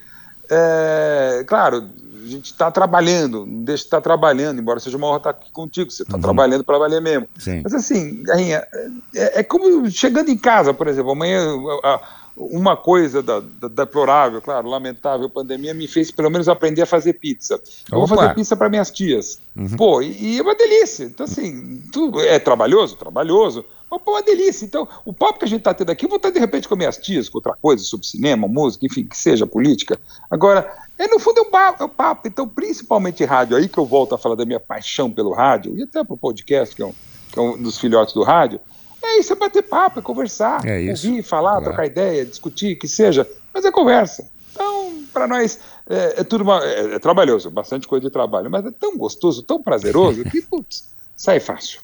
é, 0.49 1.43
claro, 1.45 1.89
a 2.23 2.28
gente 2.28 2.45
está 2.45 2.71
trabalhando, 2.71 3.45
não 3.45 3.63
deixa 3.63 3.84
de 3.84 3.88
estar 3.88 3.97
tá 3.97 4.01
trabalhando, 4.01 4.60
embora 4.60 4.80
seja 4.80 4.97
uma 4.97 5.08
honra 5.08 5.17
estar 5.17 5.30
aqui 5.30 5.51
contigo, 5.51 5.91
você 5.91 6.04
está 6.04 6.15
uhum. 6.15 6.21
trabalhando 6.21 6.63
para 6.63 6.78
valer 6.78 7.01
mesmo. 7.01 7.28
Sim. 7.38 7.62
Mas 7.63 7.73
assim, 7.73 8.23
Garrinha, 8.23 8.65
é, 9.13 9.39
é, 9.39 9.43
como 9.43 9.89
chegando 9.91 10.30
em 10.30 10.38
casa, 10.38 10.73
por 10.73 10.88
exemplo, 10.88 11.12
amanhã. 11.12 11.45
A, 11.84 12.24
uma 12.35 12.75
coisa 12.75 13.23
da, 13.23 13.39
da, 13.39 13.67
deplorável, 13.67 14.41
claro, 14.41 14.67
lamentável 14.67 15.29
pandemia 15.29 15.73
me 15.73 15.87
fez 15.87 16.11
pelo 16.11 16.29
menos 16.29 16.49
aprender 16.49 16.81
a 16.81 16.85
fazer 16.85 17.13
pizza. 17.13 17.61
Eu 17.89 17.99
vou 17.99 18.07
fazer 18.07 18.33
pizza 18.33 18.57
para 18.57 18.69
minhas 18.69 18.91
tias. 18.91 19.39
Uhum. 19.55 19.75
Pô, 19.77 20.01
e, 20.01 20.35
e, 20.35 20.39
é 20.39 20.41
uma 20.41 20.55
delícia. 20.55 21.05
Então, 21.05 21.25
assim, 21.25 21.81
tudo 21.93 22.19
é 22.19 22.37
trabalhoso? 22.37 22.97
Trabalhoso. 22.97 23.63
Mas, 23.89 24.01
pô, 24.01 24.11
é 24.11 24.15
uma 24.15 24.23
delícia. 24.23 24.65
Então, 24.65 24.87
o 25.05 25.13
papo 25.13 25.39
que 25.39 25.45
a 25.45 25.47
gente 25.47 25.59
está 25.59 25.73
tendo 25.73 25.91
aqui, 25.91 26.05
eu 26.05 26.09
vou 26.09 26.17
estar 26.17 26.29
de 26.29 26.39
repente 26.39 26.67
com 26.67 26.75
minhas 26.75 26.97
tias, 26.97 27.29
com 27.29 27.37
outra 27.37 27.55
coisa, 27.61 27.81
sobre 27.83 28.05
cinema, 28.05 28.47
música, 28.47 28.85
enfim, 28.85 29.05
que 29.05 29.17
seja 29.17 29.47
política. 29.47 29.97
Agora, 30.29 30.69
é, 30.97 31.07
no 31.07 31.19
fundo 31.19 31.39
é 31.39 31.45
papo, 31.45 31.83
é 31.85 31.87
papo. 31.87 32.27
Então, 32.27 32.47
principalmente 32.47 33.23
rádio, 33.23 33.55
aí 33.55 33.69
que 33.69 33.77
eu 33.77 33.85
volto 33.85 34.13
a 34.13 34.17
falar 34.17 34.35
da 34.35 34.45
minha 34.45 34.59
paixão 34.59 35.09
pelo 35.09 35.31
rádio, 35.31 35.77
e 35.77 35.83
até 35.83 36.03
para 36.03 36.13
o 36.13 36.17
podcast, 36.17 36.75
que 36.75 36.81
é, 36.81 36.85
um, 36.85 36.93
que 37.31 37.39
é 37.39 37.41
um 37.41 37.57
dos 37.57 37.77
filhotes 37.77 38.13
do 38.13 38.23
rádio 38.23 38.59
é 39.05 39.19
isso, 39.19 39.33
é 39.33 39.35
bater 39.35 39.63
papo, 39.63 39.99
é 39.99 40.01
conversar, 40.01 40.65
é 40.65 40.89
ouvir, 40.89 41.23
falar, 41.23 41.51
claro. 41.51 41.65
trocar 41.65 41.85
ideia, 41.85 42.25
discutir, 42.25 42.75
que 42.75 42.87
seja, 42.87 43.27
mas 43.53 43.65
é 43.65 43.71
conversa. 43.71 44.29
Então, 44.51 45.03
para 45.11 45.27
nós, 45.27 45.59
é, 45.89 46.21
é 46.21 46.23
tudo 46.23 46.43
uma, 46.43 46.63
é, 46.63 46.95
é, 46.95 46.99
trabalhoso, 46.99 47.49
bastante 47.51 47.87
coisa 47.87 48.05
de 48.05 48.11
trabalho, 48.11 48.49
mas 48.49 48.65
é 48.65 48.71
tão 48.71 48.97
gostoso, 48.97 49.43
tão 49.43 49.61
prazeroso, 49.61 50.23
que, 50.23 50.41
putz, 50.47 50.85
sai 51.15 51.39
fácil. 51.39 51.81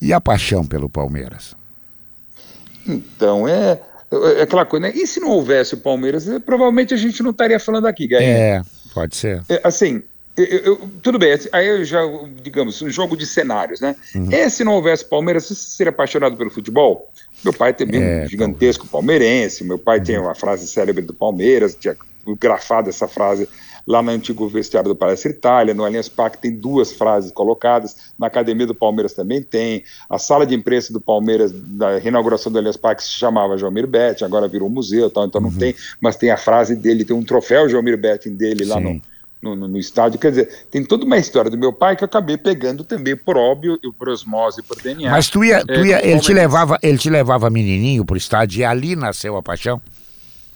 E 0.00 0.12
a 0.12 0.20
paixão 0.20 0.64
pelo 0.64 0.88
Palmeiras? 0.88 1.54
Então, 2.86 3.46
é, 3.46 3.80
é 4.38 4.42
aquela 4.42 4.64
coisa, 4.64 4.88
né? 4.88 4.92
E 4.94 5.06
se 5.06 5.20
não 5.20 5.30
houvesse 5.30 5.74
o 5.74 5.78
Palmeiras, 5.78 6.26
provavelmente 6.44 6.94
a 6.94 6.96
gente 6.96 7.22
não 7.22 7.30
estaria 7.30 7.60
falando 7.60 7.86
aqui, 7.86 8.06
Gaia. 8.06 8.24
É, 8.24 8.62
pode 8.92 9.16
ser. 9.16 9.42
É, 9.48 9.60
assim, 9.62 10.02
eu, 10.36 10.44
eu, 10.44 10.90
tudo 11.00 11.18
bem, 11.18 11.38
aí 11.52 11.66
eu 11.66 11.84
já, 11.84 12.00
digamos, 12.42 12.82
um 12.82 12.90
jogo 12.90 13.16
de 13.16 13.24
cenários, 13.24 13.80
né? 13.80 13.94
Uhum. 14.14 14.32
E 14.32 14.50
se 14.50 14.64
não 14.64 14.72
houvesse 14.72 15.04
Palmeiras, 15.04 15.44
você 15.44 15.54
seria 15.54 15.90
apaixonado 15.90 16.36
pelo 16.36 16.50
futebol? 16.50 17.10
Meu 17.44 17.52
pai 17.52 17.72
também 17.72 18.02
é, 18.02 18.24
um 18.24 18.28
gigantesco 18.28 18.86
palmeirense, 18.88 19.62
meu 19.62 19.78
pai 19.78 19.98
uhum. 19.98 20.04
tem 20.04 20.18
uma 20.18 20.34
frase 20.34 20.66
célebre 20.66 21.04
do 21.04 21.14
Palmeiras, 21.14 21.76
tinha 21.76 21.96
grafado 22.40 22.88
essa 22.88 23.06
frase 23.06 23.48
lá 23.86 24.02
no 24.02 24.10
antigo 24.10 24.48
vestiário 24.48 24.88
do 24.88 24.96
Palestra 24.96 25.30
Itália, 25.30 25.74
no 25.74 25.84
Allianz 25.84 26.08
Parque 26.08 26.38
tem 26.38 26.50
duas 26.50 26.92
frases 26.92 27.30
colocadas, 27.30 28.12
na 28.18 28.26
academia 28.26 28.66
do 28.66 28.74
Palmeiras 28.74 29.12
também 29.12 29.42
tem, 29.42 29.84
a 30.08 30.18
sala 30.18 30.46
de 30.46 30.54
imprensa 30.54 30.92
do 30.92 31.00
Palmeiras, 31.00 31.52
da 31.52 31.98
reinauguração 31.98 32.50
do 32.50 32.58
Allianz 32.58 32.78
Parque 32.78 33.04
se 33.04 33.10
chamava 33.10 33.58
João 33.58 33.72
Betti, 33.72 34.24
agora 34.24 34.48
virou 34.48 34.70
museu, 34.70 35.10
tal, 35.10 35.26
então 35.26 35.40
uhum. 35.40 35.50
não 35.50 35.58
tem, 35.58 35.74
mas 36.00 36.16
tem 36.16 36.30
a 36.30 36.36
frase 36.36 36.74
dele, 36.74 37.04
tem 37.04 37.14
um 37.14 37.22
troféu 37.22 37.68
João 37.68 37.84
Betti 37.84 38.30
dele 38.30 38.64
lá 38.64 38.80
no 38.80 39.00
no, 39.44 39.54
no, 39.54 39.68
no, 39.68 39.78
estádio. 39.78 40.18
Quer 40.18 40.30
dizer, 40.30 40.66
tem 40.70 40.82
toda 40.82 41.04
uma 41.04 41.18
história 41.18 41.50
do 41.50 41.58
meu 41.58 41.72
pai 41.72 41.94
que 41.94 42.02
eu 42.02 42.06
acabei 42.06 42.38
pegando 42.38 42.82
também 42.82 43.14
por 43.14 43.36
óbvio 43.36 43.78
e 43.82 43.92
por 43.92 44.08
osmose, 44.08 44.62
por 44.62 44.80
DNA. 44.80 45.10
Mas 45.10 45.28
tu 45.28 45.44
ia, 45.44 45.64
tu 45.64 45.72
é, 45.72 45.86
ia 45.86 46.06
ele, 46.06 46.20
te 46.20 46.32
levava, 46.32 46.78
ele 46.82 46.96
te 46.96 47.10
levava 47.10 47.50
menininho 47.50 48.04
pro 48.04 48.16
estádio 48.16 48.60
e 48.60 48.64
ali 48.64 48.96
nasceu 48.96 49.36
a 49.36 49.42
paixão? 49.42 49.80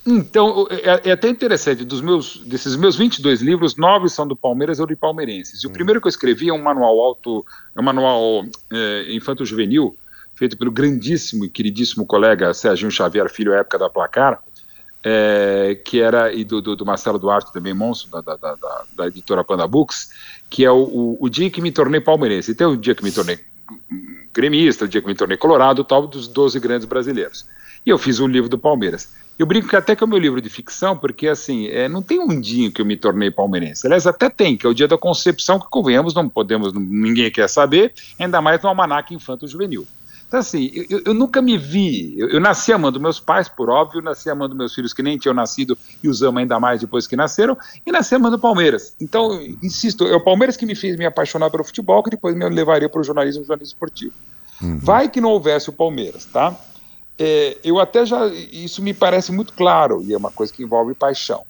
Então, 0.07 0.67
é, 0.71 1.11
é, 1.11 1.13
até 1.13 1.29
interessante, 1.29 1.85
dos 1.85 2.01
meus, 2.01 2.39
desses 2.47 2.77
meus 2.77 2.97
22 2.97 3.43
livros, 3.43 3.77
nove 3.77 4.09
são 4.09 4.27
do 4.27 4.35
Palmeiras 4.35 4.81
ou 4.81 4.87
de 4.87 4.97
palmeirenses. 4.97 5.63
E 5.63 5.67
o 5.67 5.71
hum. 5.71 5.73
primeiro 5.75 6.01
que 6.01 6.07
eu 6.07 6.11
escrevi 6.11 6.49
é 6.49 6.53
um 6.53 6.63
manual 6.63 6.99
alto, 6.99 7.45
é 7.77 7.81
um 7.81 7.85
manual 7.85 8.47
é, 8.73 9.13
infanto-juvenil, 9.15 9.95
feito 10.35 10.57
pelo 10.57 10.71
grandíssimo 10.71 11.45
e 11.45 11.51
queridíssimo 11.51 12.07
colega 12.07 12.55
Serginho 12.55 12.91
Xavier 12.91 13.29
Filho, 13.29 13.53
época 13.53 13.79
da 13.79 13.91
Placar, 13.91 14.41
é, 15.03 15.81
que 15.85 16.01
era, 16.01 16.33
e 16.33 16.45
do, 16.45 16.61
do, 16.61 16.77
do, 16.77 16.87
Marcelo 16.87 17.19
Duarte, 17.19 17.53
também 17.53 17.73
monstro, 17.73 18.11
da, 18.11 18.21
da, 18.21 18.55
da, 18.55 18.85
da 18.97 19.07
editora 19.07 19.45
Panda 19.45 19.67
Books, 19.67 20.11
que 20.51 20.65
é 20.65 20.71
o, 20.71 20.83
o, 20.83 21.19
o, 21.21 21.29
dia 21.29 21.51
que 21.51 21.61
me 21.61 21.71
tornei 21.71 22.01
palmeirense. 22.01 22.51
Então, 22.51 22.73
o 22.73 22.77
dia 22.77 22.95
que 22.95 23.05
me 23.05 23.13
tornei 23.13 23.39
gremista, 24.33 24.85
o 24.85 24.89
dia 24.89 25.01
que 25.01 25.07
me 25.07 25.15
tornei 25.15 25.37
colorado, 25.37 25.85
tal, 25.85 26.07
dos 26.07 26.27
12 26.27 26.59
grandes 26.61 26.87
brasileiros. 26.87 27.47
E 27.87 27.91
eu 27.91 27.99
fiz 27.99 28.19
o 28.19 28.27
livro 28.27 28.49
do 28.49 28.59
Palmeiras. 28.59 29.09
Eu 29.39 29.47
brinco 29.47 29.69
que 29.69 29.77
até 29.77 29.95
que 29.95 30.03
é 30.03 30.07
o 30.07 30.09
meu 30.09 30.19
livro 30.19 30.41
de 30.41 30.51
ficção, 30.51 30.97
porque 30.97 31.29
assim, 31.29 31.69
é, 31.69 31.89
não 31.89 32.03
tem 32.03 32.19
um 32.19 32.41
dia 32.41 32.71
que 32.73 32.81
eu 32.81 32.85
me 32.85 32.97
tornei 32.97 33.31
palmeirense. 33.31 33.87
Aliás, 33.87 34.05
até 34.05 34.29
tem, 34.29 34.57
que 34.57 34.67
é 34.67 34.69
o 34.69 34.75
dia 34.75 34.89
da 34.89 34.99
concepção, 34.99 35.61
que 35.61 35.67
convenhamos, 35.71 36.13
não 36.13 36.29
podemos, 36.29 36.73
ninguém 36.73 37.31
quer 37.31 37.49
saber, 37.49 37.93
ainda 38.19 38.43
mais 38.43 38.61
no 38.61 38.69
almanac 38.69 39.15
infanto-juvenil. 39.15 39.87
Então, 40.29 40.41
assim, 40.41 40.71
eu, 40.91 41.01
eu 41.07 41.15
nunca 41.15 41.41
me 41.41 41.57
vi. 41.57 42.15
Eu, 42.19 42.29
eu, 42.29 42.41
nasci 42.41 42.71
amando 42.71 43.01
meus 43.01 43.19
pais, 43.19 43.49
por 43.49 43.71
óbvio, 43.71 44.03
nasci 44.03 44.29
amando 44.29 44.55
meus 44.55 44.75
filhos 44.75 44.93
que 44.93 45.03
nem 45.03 45.17
tinham 45.17 45.35
nascido 45.35 45.77
e 46.03 46.09
os 46.09 46.23
amo 46.23 46.39
ainda 46.39 46.61
mais 46.61 46.83
depois 46.83 47.07
que 47.07 47.17
nasceram, 47.17 47.57
e 47.85 47.91
nasci 47.91 48.15
amando 48.15 48.37
o 48.37 48.39
Palmeiras. 48.39 48.95
Então, 49.01 49.41
insisto, 49.63 50.07
é 50.07 50.15
o 50.15 50.21
Palmeiras 50.21 50.55
que 50.55 50.67
me 50.67 50.75
fez 50.75 50.97
me 50.97 51.07
apaixonar 51.07 51.51
pelo 51.51 51.65
futebol, 51.65 52.03
que 52.03 52.11
depois 52.11 52.37
me 52.37 52.47
levaria 52.47 52.91
para 52.91 53.01
o 53.01 53.05
jornalismo, 53.05 53.43
jornalismo 53.43 53.73
esportivo. 53.73 54.13
Uhum. 54.61 54.79
Vai 54.79 55.09
que 55.09 55.19
não 55.19 55.31
houvesse 55.31 55.71
o 55.71 55.73
Palmeiras, 55.73 56.27
tá? 56.27 56.55
É, 57.19 57.57
eu 57.65 57.81
até 57.81 58.05
já. 58.05 58.27
Isso 58.27 58.83
me 58.83 58.93
parece 58.93 59.33
muito 59.33 59.55
claro, 59.55 60.03
e 60.03 60.13
é 60.13 60.17
uma 60.17 60.31
coisa 60.31 60.53
que 60.53 60.63
envolve 60.63 60.95
paixão. 60.95 61.43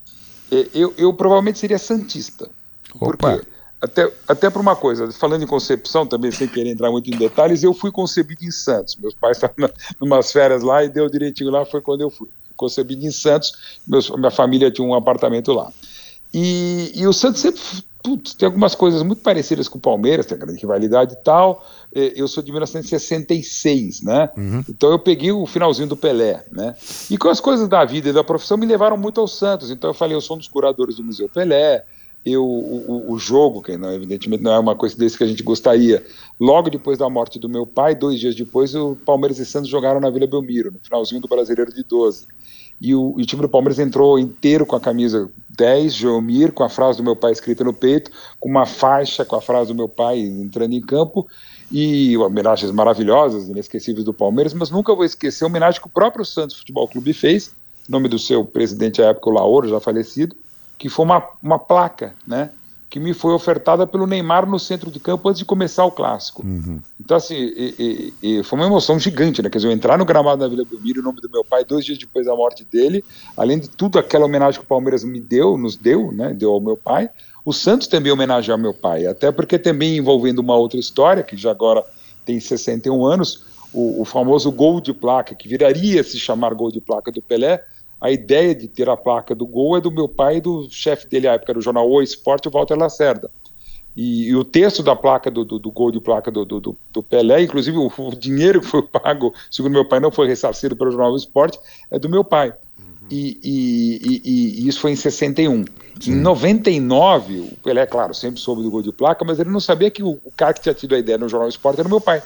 É, 0.53 0.69
eu, 0.73 0.95
eu 0.97 1.13
provavelmente 1.13 1.59
seria 1.59 1.79
Santista. 1.79 2.49
Opa. 2.95 3.09
Por 3.09 3.41
quê? 3.41 3.49
Até, 3.81 4.13
até 4.27 4.51
por 4.51 4.61
uma 4.61 4.75
coisa, 4.75 5.11
falando 5.13 5.43
em 5.43 5.47
concepção 5.47 6.07
também, 6.07 6.31
sem 6.31 6.49
querer 6.49 6.71
entrar 6.71 6.91
muito 6.91 7.09
em 7.11 7.17
detalhes, 7.17 7.63
eu 7.63 7.73
fui 7.73 7.93
concebido 7.93 8.45
em 8.45 8.51
Santos. 8.51 8.97
Meus 8.97 9.15
pais 9.15 9.37
estavam 9.37 9.69
em 10.01 10.05
umas 10.05 10.33
férias 10.33 10.63
lá 10.63 10.83
e 10.85 10.89
deu 10.89 11.09
direitinho 11.09 11.51
lá, 11.51 11.65
foi 11.65 11.81
quando 11.81 12.01
eu 12.01 12.11
fui. 12.11 12.29
Concebido 12.57 13.07
em 13.07 13.13
Santos, 13.13 13.53
meus, 13.87 14.11
minha 14.11 14.33
família 14.33 14.69
tinha 14.69 14.85
um 14.85 14.93
apartamento 14.93 15.53
lá. 15.53 15.73
E, 16.35 16.91
e 16.93 17.07
o 17.07 17.13
Santos 17.13 17.41
sempre 17.41 17.61
putz, 18.03 18.35
tem 18.35 18.47
algumas 18.47 18.75
coisas 18.75 19.03
muito 19.03 19.23
parecidas 19.23 19.69
com 19.69 19.79
o 19.79 19.81
Palmeiras, 19.81 20.27
tem 20.27 20.39
grande 20.39 20.61
rivalidade 20.61 21.15
e 21.15 21.17
tal. 21.17 21.65
É, 21.95 22.13
eu 22.17 22.27
sou 22.27 22.43
de 22.43 22.51
1966, 22.51 24.03
né? 24.03 24.31
Uhum. 24.37 24.65
Então 24.69 24.91
eu 24.91 24.99
peguei 24.99 25.33
o 25.33 25.47
finalzinho 25.47 25.89
do 25.89 25.97
Pelé, 25.97 26.45
né? 26.51 26.75
E 27.11 27.19
com 27.19 27.29
as 27.29 27.41
coisas 27.41 27.69
da 27.69 27.85
vida 27.85 28.09
e 28.09 28.13
da 28.13 28.25
profissão 28.25 28.57
me 28.57 28.67
levaram 28.67 28.97
muito 28.97 29.21
ao 29.21 29.29
Santos. 29.29 29.71
Então 29.71 29.91
eu 29.91 29.95
falei, 29.95 30.17
eu 30.17 30.21
sou 30.21 30.37
um 30.37 30.39
dos 30.39 30.49
curadores 30.49 30.97
do 30.97 31.05
Museu 31.05 31.29
Pelé, 31.29 31.85
o, 32.37 33.05
o, 33.09 33.19
jogo, 33.19 33.63
que 33.63 33.77
não, 33.77 33.93
evidentemente 33.93 34.43
não 34.43 34.53
é 34.53 34.59
uma 34.59 34.75
coisa 34.75 34.97
desse 34.97 35.17
que 35.17 35.25
a 35.25 35.27
gente 35.27 35.43
gostaria, 35.43 36.05
logo 36.39 36.71
depois 36.71 36.99
da 36.99 37.09
morte 37.09 37.39
do 37.39 37.49
meu 37.49 37.67
pai, 37.67 37.95
dois 37.95 38.19
dias 38.19 38.35
depois, 38.35 38.75
o 38.75 38.97
Palmeiras 38.97 39.39
e 39.39 39.47
Santos 39.47 39.69
jogaram 39.69 40.01
na 40.01 40.11
Vila 40.11 40.27
Belmiro, 40.27 40.73
no 40.73 40.79
finalzinho 40.81 41.21
do 41.21 41.29
Brasileiro 41.29 41.73
de 41.73 41.83
12. 41.83 42.27
E 42.81 42.95
o, 42.95 43.15
e 43.19 43.23
o 43.23 43.27
time 43.27 43.43
do 43.43 43.49
Palmeiras 43.49 43.79
entrou 43.79 44.19
inteiro 44.19 44.65
com 44.65 44.77
a 44.77 44.81
camisa 44.81 45.29
10, 45.51 45.95
Geomir, 45.95 46.53
com 46.53 46.63
a 46.63 46.69
frase 46.69 46.99
do 46.99 47.05
meu 47.05 47.17
pai 47.17 47.33
escrita 47.33 47.65
no 47.65 47.73
peito, 47.73 48.11
com 48.39 48.49
uma 48.49 48.67
faixa 48.67 49.25
com 49.25 49.35
a 49.35 49.41
frase 49.41 49.73
do 49.73 49.75
meu 49.75 49.89
pai 49.89 50.21
entrando 50.21 50.75
em 50.75 50.81
campo, 50.81 51.27
e 51.71 52.17
homenagens 52.17 52.71
maravilhosas, 52.71 53.49
inesquecíveis 53.49 54.05
do 54.05 54.15
Palmeiras, 54.15 54.55
mas 54.55 54.71
nunca 54.71 54.95
vou 54.95 55.05
esquecer 55.05 55.45
a 55.45 55.49
homenagem 55.49 55.81
que 55.81 55.87
o 55.87 55.91
próprio 55.91 56.25
Santos 56.25 56.57
Futebol 56.57 56.89
Clube 56.89 57.13
fez, 57.13 57.53
nome 57.89 58.09
do 58.09 58.19
seu 58.19 58.45
presidente 58.45 59.03
à 59.03 59.07
época, 59.07 59.29
o 59.29 59.33
Lauro, 59.33 59.69
já 59.69 59.81
falecido, 59.81 60.37
que 60.79 60.89
foi 60.89 61.05
uma, 61.05 61.23
uma 61.43 61.59
placa, 61.59 62.15
né? 62.27 62.51
Que 62.89 62.99
me 62.99 63.13
foi 63.13 63.35
ofertada 63.35 63.87
pelo 63.87 64.07
Neymar 64.07 64.49
no 64.49 64.59
centro 64.59 64.91
de 64.91 64.99
campo 64.99 65.29
antes 65.29 65.41
de 65.41 65.45
começar 65.45 65.85
o 65.85 65.91
clássico. 65.91 66.43
Uhum. 66.43 66.81
Então, 66.99 67.17
assim, 67.19 67.35
e, 67.35 68.15
e, 68.23 68.39
e 68.39 68.43
foi 68.43 68.59
uma 68.59 68.67
emoção 68.67 68.99
gigante, 68.99 69.43
né? 69.43 69.51
Quer 69.51 69.59
dizer, 69.59 69.69
eu 69.69 69.73
entrar 69.73 69.99
no 69.99 70.07
gramado 70.07 70.41
da 70.41 70.49
Vila 70.49 70.65
Belmiro, 70.65 71.01
em 71.01 71.03
nome 71.03 71.21
do 71.21 71.29
meu 71.29 71.45
pai, 71.45 71.65
dois 71.65 71.85
dias 71.85 71.99
depois 71.99 72.25
da 72.25 72.35
morte 72.35 72.65
dele, 72.65 73.05
além 73.37 73.59
de 73.59 73.69
tudo 73.69 73.99
aquela 73.99 74.25
homenagem 74.25 74.61
que 74.61 74.65
o 74.65 74.69
Palmeiras 74.69 75.05
me 75.05 75.21
deu, 75.21 75.59
nos 75.59 75.77
deu, 75.77 76.13
né? 76.13 76.33
Deu 76.33 76.51
ao 76.51 76.61
meu 76.61 76.77
pai. 76.77 77.11
O 77.45 77.53
Santos 77.53 77.89
também 77.89 78.13
homenageou 78.13 78.55
ao 78.55 78.61
meu 78.61 78.73
pai, 78.73 79.07
até 79.07 79.31
porque 79.31 79.59
também 79.59 79.97
envolvendo 79.97 80.39
uma 80.39 80.57
outra 80.57 80.79
história, 80.79 81.23
que 81.23 81.37
já 81.37 81.51
agora 81.51 81.85
tem 82.25 82.39
61 82.39 83.05
anos, 83.05 83.45
o, 83.73 84.03
o 84.03 84.05
famoso 84.05 84.51
gol 84.51 84.81
de 84.81 84.95
placa, 84.95 85.35
que 85.35 85.49
viraria 85.49 86.03
se 86.03 86.19
chamar 86.19 86.55
gol 86.55 86.71
de 86.71 86.81
placa 86.81 87.11
do 87.11 87.21
Pelé, 87.21 87.63
a 88.01 88.11
ideia 88.11 88.55
de 88.55 88.69
ter 88.69 88.89
a 88.89 88.97
placa 88.97 89.35
do 89.35 89.47
gol 89.47 89.77
é 89.77 89.81
do 89.81 89.91
meu 89.91 90.09
pai 90.09 90.37
e 90.37 90.41
do 90.41 90.69
chefe 90.71 91.07
dele 91.09 91.29
à 91.29 91.33
época 91.33 91.55
do 91.55 91.61
jornal 91.61 91.89
O 91.89 92.03
Esporte, 92.03 92.49
o 92.49 92.51
Walter 92.51 92.77
Lacerda. 92.77 93.31
E, 93.97 94.29
e, 94.29 94.37
o 94.37 94.45
texto 94.45 94.81
da 94.81 94.95
placa 94.95 95.29
do, 95.29 95.45
do, 95.45 95.59
do 95.59 95.73
gol 95.73 95.91
de 95.91 96.01
placa 96.01 96.31
do, 96.31 96.45
do, 96.45 97.03
Pelé, 97.03 97.43
inclusive 97.43 97.77
o, 97.77 97.91
o, 97.99 98.15
dinheiro 98.15 98.61
que 98.61 98.69
foi 98.69 98.83
pago, 98.87 99.35
segundo 99.51 99.73
meu 99.73 99.85
pai, 99.85 99.99
não 99.99 100.13
foi 100.13 100.29
ressarcido 100.29 100.77
pelo 100.77 100.93
jornal 100.93 101.13
O 101.13 101.17
Esporte, 101.17 101.59
é 101.91 101.99
do 101.99 102.09
meu 102.09 102.23
pai. 102.23 102.55
Uhum. 102.79 103.09
E, 103.11 103.41
e, 103.43 104.23
e, 104.25 104.69
isso 104.69 104.79
foi 104.79 104.93
em 104.93 104.97
61. 104.97 105.65
Sim. 105.99 106.13
Em 106.13 106.15
99, 106.15 107.41
o 107.41 107.57
Pelé, 107.65 107.87
claro, 107.87 108.15
sempre 108.15 108.41
soube 108.41 108.63
do 108.63 108.71
gol 108.71 108.83
de 108.83 108.93
placa, 108.93 109.25
mas 109.25 109.41
ele 109.41 109.51
não 109.51 109.59
sabia 109.59 109.91
que 109.91 110.05
o, 110.05 110.21
o 110.25 110.31
cara 110.37 110.55
que 110.55 110.61
tinha 110.61 110.75
tido 110.75 110.95
a 110.95 110.99
ideia 110.99 111.19
no 111.19 111.29
jornal 111.29 111.47
O 111.47 111.51
Esporte 111.51 111.81
era 111.81 111.89
o 111.89 111.91
meu 111.91 112.01
pai. 112.01 112.23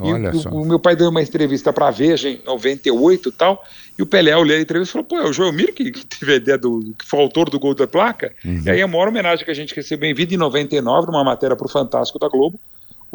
Olha 0.00 0.30
e, 0.30 0.38
só. 0.38 0.50
O, 0.50 0.62
o, 0.62 0.64
meu 0.64 0.78
pai 0.78 0.96
deu 0.96 1.08
uma 1.08 1.22
entrevista 1.22 1.72
para 1.72 1.88
a 1.88 1.90
Veja 1.90 2.28
em 2.28 2.40
98 2.44 3.28
e 3.28 3.32
tal, 3.32 3.62
e 3.98 4.02
o 4.02 4.06
Pelé 4.06 4.36
olhou 4.36 4.56
a 4.56 4.60
entrevista 4.60 4.90
e 4.90 4.92
falou: 4.92 5.06
pô, 5.06 5.16
é 5.18 5.28
o 5.28 5.32
Joelmir 5.32 5.72
que, 5.72 5.90
que 5.92 6.04
teve 6.04 6.32
a 6.32 6.36
ideia 6.36 6.58
do. 6.58 6.94
que 6.98 7.06
foi 7.06 7.20
autor 7.20 7.48
do 7.48 7.58
gol 7.58 7.74
da 7.74 7.86
placa. 7.86 8.34
Uhum. 8.44 8.62
E 8.66 8.70
aí 8.70 8.82
a 8.82 8.88
maior 8.88 9.08
homenagem 9.08 9.44
que 9.44 9.50
a 9.50 9.54
gente 9.54 9.74
recebeu 9.74 10.10
em 10.10 10.14
vida 10.14 10.34
em 10.34 10.38
99, 10.38 11.06
numa 11.06 11.24
matéria 11.24 11.56
para 11.56 11.66
o 11.66 11.70
Fantástico 11.70 12.18
da 12.18 12.28
Globo. 12.28 12.58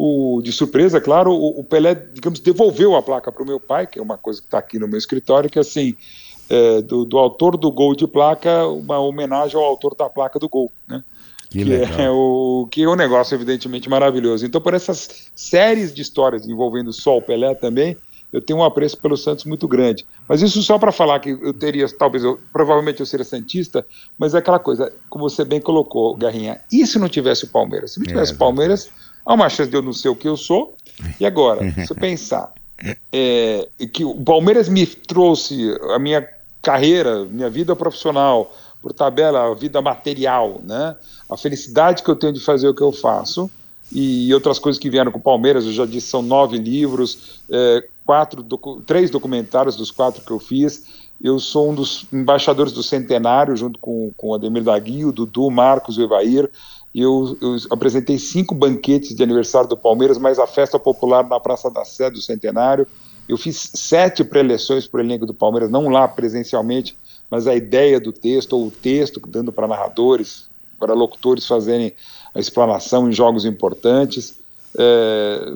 O, 0.02 0.40
de 0.42 0.50
surpresa, 0.50 0.98
claro, 0.98 1.30
o, 1.30 1.60
o 1.60 1.64
Pelé, 1.64 1.94
digamos, 1.94 2.40
devolveu 2.40 2.96
a 2.96 3.02
placa 3.02 3.30
para 3.30 3.42
o 3.42 3.46
meu 3.46 3.60
pai, 3.60 3.86
que 3.86 3.98
é 3.98 4.02
uma 4.02 4.16
coisa 4.16 4.40
que 4.40 4.46
está 4.46 4.58
aqui 4.58 4.78
no 4.78 4.88
meu 4.88 4.96
escritório, 4.96 5.50
que 5.50 5.58
assim, 5.58 5.94
é, 6.48 6.80
do, 6.80 7.04
do 7.04 7.18
autor 7.18 7.56
do 7.58 7.70
gol 7.70 7.94
de 7.94 8.06
placa, 8.06 8.66
uma 8.66 8.98
homenagem 8.98 9.56
ao 9.56 9.64
autor 9.64 9.94
da 9.94 10.08
placa 10.08 10.38
do 10.38 10.48
gol, 10.48 10.72
né? 10.88 11.04
Que, 11.50 11.64
que 11.64 12.02
é 12.02 12.10
o 12.10 12.68
que 12.70 12.82
é 12.84 12.88
um 12.88 12.94
negócio 12.94 13.34
evidentemente 13.34 13.88
maravilhoso. 13.88 14.46
Então, 14.46 14.60
por 14.60 14.72
essas 14.72 15.30
séries 15.34 15.92
de 15.92 16.00
histórias 16.00 16.46
envolvendo 16.46 16.92
só 16.92 17.18
o 17.18 17.22
Pelé 17.22 17.54
também, 17.54 17.96
eu 18.32 18.40
tenho 18.40 18.60
um 18.60 18.64
apreço 18.64 18.96
pelo 18.98 19.16
Santos 19.16 19.44
muito 19.44 19.66
grande. 19.66 20.06
Mas 20.28 20.40
isso 20.42 20.62
só 20.62 20.78
para 20.78 20.92
falar 20.92 21.18
que 21.18 21.30
eu 21.30 21.52
teria, 21.52 21.86
talvez, 21.88 22.22
eu, 22.22 22.38
provavelmente 22.52 23.00
eu 23.00 23.06
seria 23.06 23.24
Santista, 23.24 23.84
mas 24.16 24.34
é 24.34 24.38
aquela 24.38 24.58
coisa, 24.58 24.92
como 25.08 25.28
você 25.28 25.44
bem 25.44 25.60
colocou, 25.60 26.14
Garrinha, 26.16 26.60
e 26.72 26.86
se 26.86 26.98
não 26.98 27.08
tivesse 27.08 27.44
o 27.44 27.48
Palmeiras? 27.48 27.92
Se 27.92 27.98
não 27.98 28.06
tivesse 28.06 28.32
é, 28.32 28.34
o 28.36 28.38
Palmeiras, 28.38 28.90
há 29.26 29.34
uma 29.34 29.48
chance 29.48 29.68
de 29.68 29.76
eu 29.76 29.82
não 29.82 29.92
ser 29.92 30.08
o 30.08 30.16
que 30.16 30.28
eu 30.28 30.36
sou. 30.36 30.76
E 31.18 31.26
agora, 31.26 31.60
se 31.84 31.90
eu 31.90 31.96
pensar 31.96 32.52
é, 33.12 33.68
que 33.92 34.04
o 34.04 34.14
Palmeiras 34.14 34.68
me 34.68 34.86
trouxe 34.86 35.76
a 35.94 35.98
minha 35.98 36.26
carreira, 36.62 37.24
minha 37.24 37.50
vida 37.50 37.74
profissional, 37.74 38.54
por 38.80 38.92
tabela, 38.92 39.50
a 39.50 39.54
vida 39.54 39.80
material, 39.82 40.60
né? 40.64 40.96
a 41.28 41.36
felicidade 41.36 42.02
que 42.02 42.10
eu 42.10 42.16
tenho 42.16 42.32
de 42.32 42.40
fazer 42.40 42.68
o 42.68 42.74
que 42.74 42.82
eu 42.82 42.92
faço 42.92 43.50
e 43.92 44.32
outras 44.32 44.58
coisas 44.58 44.78
que 44.78 44.88
vieram 44.88 45.10
com 45.10 45.18
o 45.18 45.22
Palmeiras, 45.22 45.64
eu 45.64 45.72
já 45.72 45.84
disse, 45.84 46.06
são 46.08 46.22
nove 46.22 46.56
livros, 46.58 47.40
é, 47.50 47.84
quatro, 48.06 48.42
docu 48.42 48.82
três 48.86 49.10
documentários 49.10 49.74
dos 49.74 49.90
quatro 49.90 50.22
que 50.22 50.30
eu 50.30 50.38
fiz. 50.38 51.10
Eu 51.20 51.38
sou 51.38 51.70
um 51.70 51.74
dos 51.74 52.06
embaixadores 52.12 52.72
do 52.72 52.82
Centenário, 52.82 53.56
junto 53.56 53.78
com, 53.78 54.10
com 54.16 54.28
o 54.28 54.34
Ademir 54.34 54.62
Dagui, 54.62 55.04
o 55.04 55.12
Dudu, 55.12 55.46
o 55.46 55.50
Marcos, 55.50 55.98
o 55.98 56.02
Evair. 56.02 56.48
Eu, 56.94 57.36
eu, 57.40 57.56
apresentei 57.70 58.18
cinco 58.18 58.54
banquetes 58.54 59.14
de 59.14 59.22
aniversário 59.22 59.68
do 59.68 59.76
Palmeiras, 59.76 60.18
mais 60.18 60.38
a 60.38 60.46
festa 60.46 60.78
popular 60.78 61.28
na 61.28 61.38
Praça 61.38 61.70
da 61.70 61.84
Sé 61.84 62.10
do 62.10 62.22
Centenário. 62.22 62.86
Eu 63.28 63.36
fiz 63.36 63.70
sete 63.74 64.24
preleções 64.24 64.86
para 64.86 64.98
o 64.98 65.04
elenco 65.04 65.26
do 65.26 65.34
Palmeiras, 65.34 65.70
não 65.70 65.88
lá 65.88 66.08
presencialmente, 66.08 66.96
mas 67.30 67.46
a 67.46 67.54
ideia 67.54 68.00
do 68.00 68.12
texto, 68.12 68.54
ou 68.54 68.66
o 68.66 68.70
texto 68.70 69.20
dando 69.26 69.52
para 69.52 69.68
narradores, 69.68 70.48
para 70.78 70.94
locutores 70.94 71.46
fazerem 71.46 71.92
a 72.34 72.40
explanação 72.40 73.08
em 73.08 73.12
jogos 73.12 73.44
importantes. 73.44 74.38
É, 74.76 75.52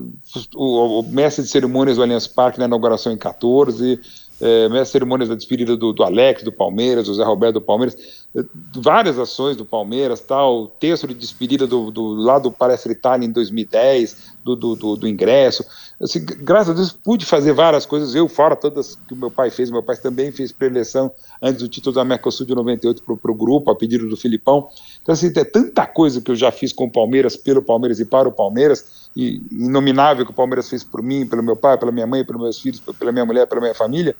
o, 0.54 1.00
o, 1.00 1.02
mestre 1.02 1.44
de 1.44 1.50
cerimônias 1.50 1.96
do 1.96 2.02
Allianz 2.02 2.26
Parque 2.26 2.58
na 2.58 2.64
inauguração 2.66 3.12
em 3.12 3.16
14, 3.16 4.00
é, 4.40 4.68
mestre 4.68 4.84
de 4.84 4.88
cerimônias 4.88 5.28
da 5.28 5.34
despedida 5.34 5.76
do, 5.76 5.92
do, 5.92 6.02
Alex, 6.02 6.42
do 6.42 6.52
Palmeiras, 6.52 7.06
do 7.06 7.14
Zé 7.14 7.24
Roberto 7.24 7.54
do 7.54 7.60
Palmeiras, 7.60 8.26
é, 8.36 8.44
várias 8.76 9.18
ações 9.18 9.56
do 9.56 9.64
Palmeiras, 9.64 10.20
tal, 10.20 10.68
texto 10.80 11.06
de 11.06 11.14
despedida 11.14 11.66
do, 11.66 11.90
do 11.90 12.14
lá 12.14 12.38
do 12.38 12.50
Palestra 12.50 12.92
Itália 12.92 13.26
em 13.26 13.30
2010, 13.30 14.34
do, 14.44 14.56
do, 14.56 14.96
do, 14.96 15.08
ingresso. 15.08 15.64
Assim, 16.00 16.24
graças 16.24 16.70
a 16.70 16.74
Deus 16.74 16.92
pude 16.92 17.24
fazer 17.24 17.52
várias 17.52 17.86
coisas, 17.86 18.14
eu 18.14 18.28
fora 18.28 18.54
todas 18.54 18.96
que 19.08 19.14
o 19.14 19.16
meu 19.16 19.30
pai 19.30 19.50
fez, 19.50 19.70
meu 19.70 19.82
pai 19.82 19.96
também 19.96 20.30
fez 20.30 20.52
pré-eleição 20.52 21.10
antes 21.40 21.62
do 21.62 21.68
título 21.68 21.94
da 21.94 22.04
Mercosul 22.04 22.44
de 22.44 22.54
98 22.54 23.02
para 23.02 23.32
o 23.32 23.34
grupo, 23.34 23.70
a 23.70 23.76
pedido 23.76 24.08
do 24.08 24.16
Filipão. 24.16 24.68
Então, 25.00 25.12
assim, 25.12 25.32
tem 25.32 25.44
tanta 25.44 25.86
coisa 25.86 26.20
que 26.20 26.30
eu 26.30 26.36
já 26.36 26.50
fiz 26.50 26.72
com 26.72 26.84
o 26.84 26.90
Palmeiras, 26.90 27.36
pelo 27.36 27.62
Palmeiras 27.62 28.00
e 28.00 28.04
para 28.04 28.28
o 28.28 28.32
Palmeiras, 28.32 29.04
e 29.16 29.40
inominável 29.50 30.24
que 30.24 30.32
o 30.32 30.34
Palmeiras 30.34 30.68
fez 30.68 30.82
por 30.82 31.02
mim, 31.02 31.26
pelo 31.26 31.42
meu 31.42 31.56
pai, 31.56 31.78
pela 31.78 31.92
minha 31.92 32.06
mãe, 32.06 32.24
pelos 32.24 32.42
meus 32.42 32.58
filhos, 32.58 32.80
pela 32.98 33.12
minha 33.12 33.24
mulher, 33.24 33.46
pela 33.46 33.60
minha 33.60 33.74
família, 33.74 34.14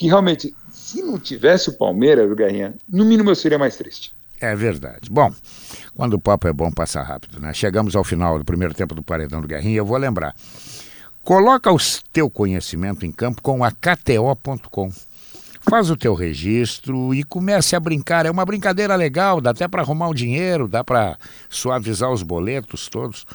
que 0.00 0.06
realmente, 0.06 0.56
se 0.72 1.02
não 1.02 1.18
tivesse 1.18 1.68
o 1.68 1.74
Palmeiras, 1.74 2.32
Guerrinha, 2.32 2.74
no 2.88 3.04
mínimo 3.04 3.28
eu 3.28 3.34
seria 3.34 3.58
mais 3.58 3.76
triste. 3.76 4.14
É 4.40 4.56
verdade. 4.56 5.10
Bom, 5.10 5.30
quando 5.94 6.14
o 6.14 6.18
papo 6.18 6.48
é 6.48 6.52
bom, 6.54 6.72
passa 6.72 7.02
rápido, 7.02 7.38
né? 7.38 7.52
Chegamos 7.52 7.94
ao 7.94 8.02
final 8.02 8.38
do 8.38 8.44
primeiro 8.44 8.72
tempo 8.72 8.94
do 8.94 9.02
Paredão 9.02 9.42
do 9.42 9.46
Guerrinha, 9.46 9.76
eu 9.76 9.84
vou 9.84 9.98
lembrar. 9.98 10.34
Coloca 11.22 11.70
o 11.70 11.76
teu 12.10 12.30
conhecimento 12.30 13.04
em 13.04 13.12
campo 13.12 13.42
com 13.42 13.62
a 13.62 13.70
KTO.com. 13.70 14.90
Faz 15.68 15.90
o 15.90 15.96
teu 15.98 16.14
registro 16.14 17.14
e 17.14 17.22
comece 17.22 17.76
a 17.76 17.80
brincar. 17.80 18.24
É 18.24 18.30
uma 18.30 18.46
brincadeira 18.46 18.96
legal, 18.96 19.38
dá 19.38 19.50
até 19.50 19.68
para 19.68 19.82
arrumar 19.82 20.08
o 20.08 20.14
dinheiro, 20.14 20.66
dá 20.66 20.82
para 20.82 21.18
suavizar 21.50 22.10
os 22.10 22.22
boletos 22.22 22.88
todos. 22.88 23.26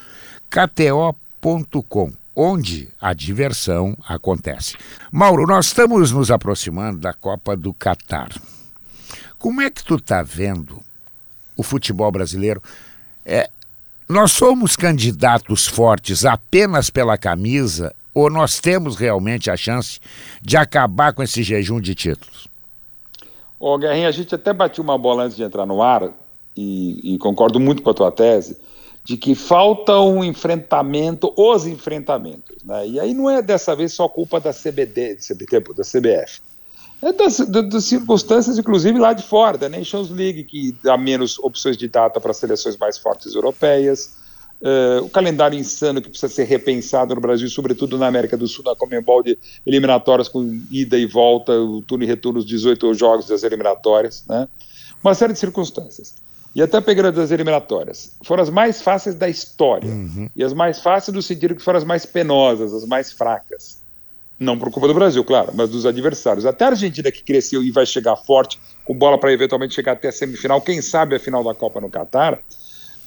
KTO.com, 0.50 2.12
onde 2.36 2.90
a 3.00 3.14
diversão 3.14 3.96
acontece. 4.06 4.76
Mauro, 5.10 5.46
nós 5.46 5.66
estamos 5.66 6.12
nos 6.12 6.30
aproximando 6.30 6.98
da 6.98 7.14
Copa 7.14 7.56
do 7.56 7.72
Catar. 7.72 8.28
Como 9.38 9.62
é 9.62 9.70
que 9.70 9.82
tu 9.82 9.94
está 9.94 10.22
vendo 10.22 10.82
o 11.56 11.62
futebol 11.62 12.12
brasileiro? 12.12 12.62
É, 13.24 13.48
nós 14.06 14.32
somos 14.32 14.76
candidatos 14.76 15.66
fortes 15.66 16.26
apenas 16.26 16.90
pela 16.90 17.16
camisa 17.16 17.94
ou 18.12 18.30
nós 18.30 18.60
temos 18.60 18.96
realmente 18.96 19.50
a 19.50 19.56
chance 19.56 19.98
de 20.42 20.56
acabar 20.58 21.14
com 21.14 21.22
esse 21.22 21.42
jejum 21.42 21.80
de 21.80 21.94
títulos? 21.94 22.46
Ô, 23.58 23.78
Guerrinha, 23.78 24.08
a 24.08 24.12
gente 24.12 24.34
até 24.34 24.52
bateu 24.52 24.84
uma 24.84 24.98
bola 24.98 25.24
antes 25.24 25.36
de 25.36 25.42
entrar 25.42 25.64
no 25.64 25.82
ar 25.82 26.12
e, 26.54 27.14
e 27.14 27.18
concordo 27.18 27.58
muito 27.58 27.82
com 27.82 27.90
a 27.90 27.94
tua 27.94 28.12
tese 28.12 28.58
de 29.06 29.16
que 29.16 29.36
falta 29.36 30.00
um 30.00 30.24
enfrentamento, 30.24 31.32
os 31.36 31.64
enfrentamentos. 31.64 32.56
Né? 32.64 32.88
E 32.88 33.00
aí 33.00 33.14
não 33.14 33.30
é 33.30 33.40
dessa 33.40 33.74
vez 33.76 33.92
só 33.92 34.08
culpa 34.08 34.40
da 34.40 34.52
CBD, 34.52 35.14
da 35.14 35.84
CBF. 35.84 36.40
É 37.00 37.12
das, 37.12 37.38
das, 37.38 37.84
circunstâncias, 37.84 38.58
inclusive 38.58 38.98
lá 38.98 39.12
de 39.12 39.22
fora, 39.22 39.56
da 39.56 39.68
Nations 39.68 40.10
League, 40.10 40.42
que 40.42 40.74
dá 40.82 40.98
menos 40.98 41.38
opções 41.38 41.76
de 41.76 41.86
data 41.86 42.20
para 42.20 42.34
seleções 42.34 42.76
mais 42.76 42.98
fortes 42.98 43.32
europeias, 43.36 44.16
uh, 44.60 45.04
o 45.04 45.08
calendário 45.08 45.56
insano 45.56 46.02
que 46.02 46.08
precisa 46.08 46.32
ser 46.32 46.44
repensado 46.44 47.14
no 47.14 47.20
Brasil, 47.20 47.48
sobretudo 47.48 47.96
na 47.96 48.08
América 48.08 48.36
do 48.36 48.48
Sul, 48.48 48.64
na 48.64 48.74
Comembol 48.74 49.22
de 49.22 49.38
eliminatórias 49.64 50.28
com 50.28 50.60
ida 50.68 50.98
e 50.98 51.06
volta, 51.06 51.52
o 51.52 51.80
turno 51.80 52.02
e 52.02 52.08
retorno, 52.08 52.40
os 52.40 52.46
18 52.46 52.92
jogos 52.94 53.28
das 53.28 53.44
eliminatórias, 53.44 54.24
né? 54.28 54.48
uma 55.00 55.14
série 55.14 55.32
de 55.32 55.38
circunstâncias. 55.38 56.25
E 56.56 56.62
até 56.62 56.80
pegando 56.80 57.12
das 57.12 57.30
eliminatórias, 57.30 58.12
foram 58.24 58.42
as 58.42 58.48
mais 58.48 58.80
fáceis 58.80 59.14
da 59.14 59.28
história, 59.28 59.90
uhum. 59.90 60.26
e 60.34 60.42
as 60.42 60.54
mais 60.54 60.80
fáceis 60.80 61.14
no 61.14 61.20
sentido 61.20 61.54
que 61.54 61.60
foram 61.60 61.76
as 61.76 61.84
mais 61.84 62.06
penosas, 62.06 62.72
as 62.72 62.86
mais 62.86 63.12
fracas. 63.12 63.76
Não 64.40 64.58
por 64.58 64.70
culpa 64.70 64.88
do 64.88 64.94
Brasil, 64.94 65.22
claro, 65.22 65.52
mas 65.54 65.68
dos 65.68 65.84
adversários. 65.84 66.46
Até 66.46 66.64
a 66.64 66.68
Argentina, 66.68 67.12
que 67.12 67.22
cresceu 67.22 67.62
e 67.62 67.70
vai 67.70 67.84
chegar 67.84 68.16
forte, 68.16 68.58
com 68.86 68.94
bola 68.94 69.18
para 69.18 69.30
eventualmente 69.30 69.74
chegar 69.74 69.92
até 69.92 70.08
a 70.08 70.12
semifinal, 70.12 70.62
quem 70.62 70.80
sabe 70.80 71.14
a 71.14 71.20
final 71.20 71.44
da 71.44 71.54
Copa 71.54 71.78
no 71.78 71.90
Catar. 71.90 72.38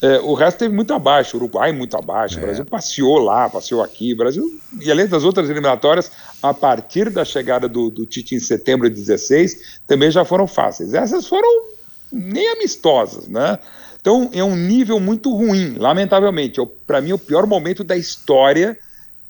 É, 0.00 0.20
o 0.20 0.34
resto 0.34 0.58
teve 0.58 0.72
muito 0.72 0.94
abaixo, 0.94 1.36
o 1.36 1.40
Uruguai 1.40 1.72
muito 1.72 1.96
abaixo, 1.96 2.36
é. 2.36 2.38
o 2.38 2.46
Brasil 2.46 2.64
passeou 2.64 3.18
lá, 3.18 3.50
passeou 3.50 3.82
aqui, 3.82 4.12
o 4.12 4.16
Brasil, 4.16 4.60
e 4.80 4.92
além 4.92 5.08
das 5.08 5.24
outras 5.24 5.50
eliminatórias, 5.50 6.12
a 6.40 6.54
partir 6.54 7.10
da 7.10 7.24
chegada 7.24 7.68
do, 7.68 7.90
do 7.90 8.06
Tite 8.06 8.36
em 8.36 8.40
setembro 8.40 8.88
de 8.88 8.94
16, 8.94 9.80
também 9.88 10.08
já 10.08 10.24
foram 10.24 10.46
fáceis. 10.46 10.94
Essas 10.94 11.26
foram 11.26 11.69
nem 12.12 12.50
amistosas, 12.52 13.28
né? 13.28 13.58
Então 14.00 14.30
é 14.32 14.42
um 14.42 14.56
nível 14.56 14.98
muito 14.98 15.34
ruim, 15.34 15.74
lamentavelmente. 15.76 16.60
É, 16.60 16.66
Para 16.86 17.00
mim, 17.00 17.10
é 17.10 17.14
o 17.14 17.18
pior 17.18 17.46
momento 17.46 17.84
da 17.84 17.96
história 17.96 18.76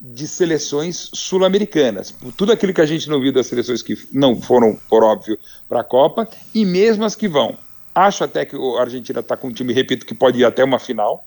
de 0.00 0.26
seleções 0.26 1.10
sul-americanas. 1.12 2.14
Tudo 2.36 2.52
aquilo 2.52 2.72
que 2.72 2.80
a 2.80 2.86
gente 2.86 3.08
não 3.08 3.20
viu 3.20 3.32
das 3.32 3.48
seleções 3.48 3.82
que 3.82 3.98
não 4.12 4.40
foram, 4.40 4.78
por 4.88 5.04
óbvio, 5.04 5.38
para 5.68 5.80
a 5.80 5.84
Copa, 5.84 6.26
e 6.54 6.64
mesmo 6.64 7.04
as 7.04 7.14
que 7.14 7.28
vão. 7.28 7.58
Acho 7.94 8.24
até 8.24 8.46
que 8.46 8.56
a 8.56 8.80
Argentina 8.80 9.20
está 9.20 9.36
com 9.36 9.48
um 9.48 9.52
time, 9.52 9.74
repito, 9.74 10.06
que 10.06 10.14
pode 10.14 10.38
ir 10.38 10.44
até 10.44 10.64
uma 10.64 10.78
final. 10.78 11.26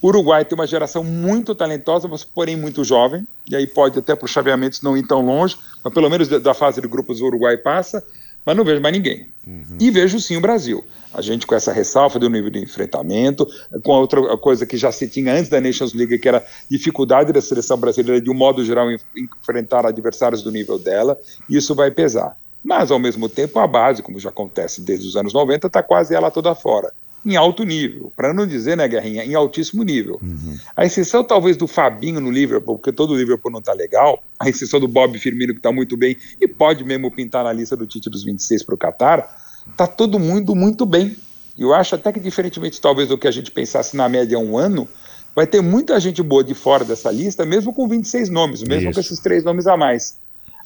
O 0.00 0.08
Uruguai 0.08 0.44
tem 0.44 0.54
uma 0.54 0.66
geração 0.66 1.02
muito 1.02 1.54
talentosa, 1.54 2.06
mas 2.06 2.22
porém 2.22 2.56
muito 2.56 2.84
jovem, 2.84 3.26
e 3.50 3.56
aí 3.56 3.66
pode 3.66 3.98
até 3.98 4.14
para 4.14 4.26
os 4.26 4.30
chaveamentos 4.30 4.82
não 4.82 4.96
ir 4.96 5.06
tão 5.06 5.24
longe, 5.24 5.56
mas 5.82 5.92
pelo 5.92 6.10
menos 6.10 6.28
da 6.28 6.54
fase 6.54 6.80
de 6.80 6.86
grupos 6.86 7.20
o 7.20 7.26
Uruguai 7.26 7.56
passa 7.56 8.04
mas 8.44 8.56
não 8.56 8.64
vejo 8.64 8.80
mais 8.80 8.94
ninguém. 8.94 9.26
Uhum. 9.46 9.78
E 9.80 9.90
vejo 9.90 10.20
sim 10.20 10.36
o 10.36 10.40
Brasil. 10.40 10.84
A 11.12 11.22
gente 11.22 11.46
com 11.46 11.54
essa 11.54 11.72
ressalva 11.72 12.18
do 12.18 12.28
nível 12.28 12.50
de 12.50 12.58
enfrentamento, 12.58 13.46
com 13.82 13.94
a 13.94 14.00
outra 14.00 14.36
coisa 14.36 14.66
que 14.66 14.76
já 14.76 14.90
se 14.90 15.08
tinha 15.08 15.32
antes 15.32 15.48
da 15.48 15.60
Nations 15.60 15.94
League, 15.94 16.18
que 16.18 16.28
era 16.28 16.38
a 16.38 16.44
dificuldade 16.70 17.32
da 17.32 17.40
seleção 17.40 17.78
brasileira, 17.78 18.20
de 18.20 18.30
um 18.30 18.34
modo 18.34 18.64
geral, 18.64 18.88
enfrentar 19.16 19.86
adversários 19.86 20.42
do 20.42 20.50
nível 20.50 20.78
dela, 20.78 21.18
isso 21.48 21.74
vai 21.74 21.90
pesar. 21.90 22.36
Mas, 22.62 22.90
ao 22.90 22.98
mesmo 22.98 23.28
tempo, 23.28 23.58
a 23.58 23.66
base, 23.66 24.02
como 24.02 24.18
já 24.18 24.30
acontece 24.30 24.80
desde 24.80 25.06
os 25.06 25.16
anos 25.16 25.32
90, 25.34 25.66
está 25.66 25.82
quase 25.82 26.14
ela 26.14 26.30
toda 26.30 26.54
fora 26.54 26.92
em 27.24 27.36
alto 27.36 27.64
nível, 27.64 28.12
para 28.14 28.34
não 28.34 28.46
dizer, 28.46 28.76
né, 28.76 28.86
Guerrinha, 28.86 29.24
em 29.24 29.34
altíssimo 29.34 29.82
nível. 29.82 30.18
Uhum. 30.22 30.58
A 30.76 30.84
exceção 30.84 31.24
talvez 31.24 31.56
do 31.56 31.66
Fabinho 31.66 32.20
no 32.20 32.30
Liverpool, 32.30 32.76
porque 32.76 32.92
todo 32.92 33.12
o 33.12 33.16
Liverpool 33.16 33.50
não 33.50 33.60
está 33.60 33.72
legal, 33.72 34.22
a 34.38 34.48
exceção 34.48 34.78
do 34.78 34.86
Bob 34.86 35.18
Firmino 35.18 35.54
que 35.54 35.58
está 35.58 35.72
muito 35.72 35.96
bem 35.96 36.16
e 36.40 36.46
pode 36.46 36.84
mesmo 36.84 37.10
pintar 37.10 37.44
na 37.44 37.52
lista 37.52 37.76
do 37.76 37.86
título 37.86 38.12
dos 38.12 38.24
26 38.24 38.62
para 38.62 38.74
o 38.74 38.78
Qatar, 38.78 39.36
está 39.70 39.86
todo 39.86 40.18
mundo 40.18 40.54
muito 40.54 40.84
bem. 40.84 41.16
Eu 41.56 41.72
acho 41.72 41.94
até 41.94 42.12
que 42.12 42.20
diferentemente 42.20 42.80
talvez 42.80 43.08
do 43.08 43.16
que 43.16 43.28
a 43.28 43.30
gente 43.30 43.50
pensasse 43.50 43.96
na 43.96 44.08
média 44.08 44.38
um 44.38 44.58
ano, 44.58 44.88
vai 45.34 45.46
ter 45.46 45.60
muita 45.60 45.98
gente 45.98 46.22
boa 46.22 46.44
de 46.44 46.54
fora 46.54 46.84
dessa 46.84 47.10
lista, 47.10 47.44
mesmo 47.44 47.72
com 47.72 47.88
26 47.88 48.28
nomes, 48.28 48.62
mesmo 48.62 48.90
Isso. 48.90 48.94
com 48.94 49.00
esses 49.00 49.18
três 49.20 49.42
nomes 49.42 49.66
a 49.66 49.76
mais. 49.76 50.16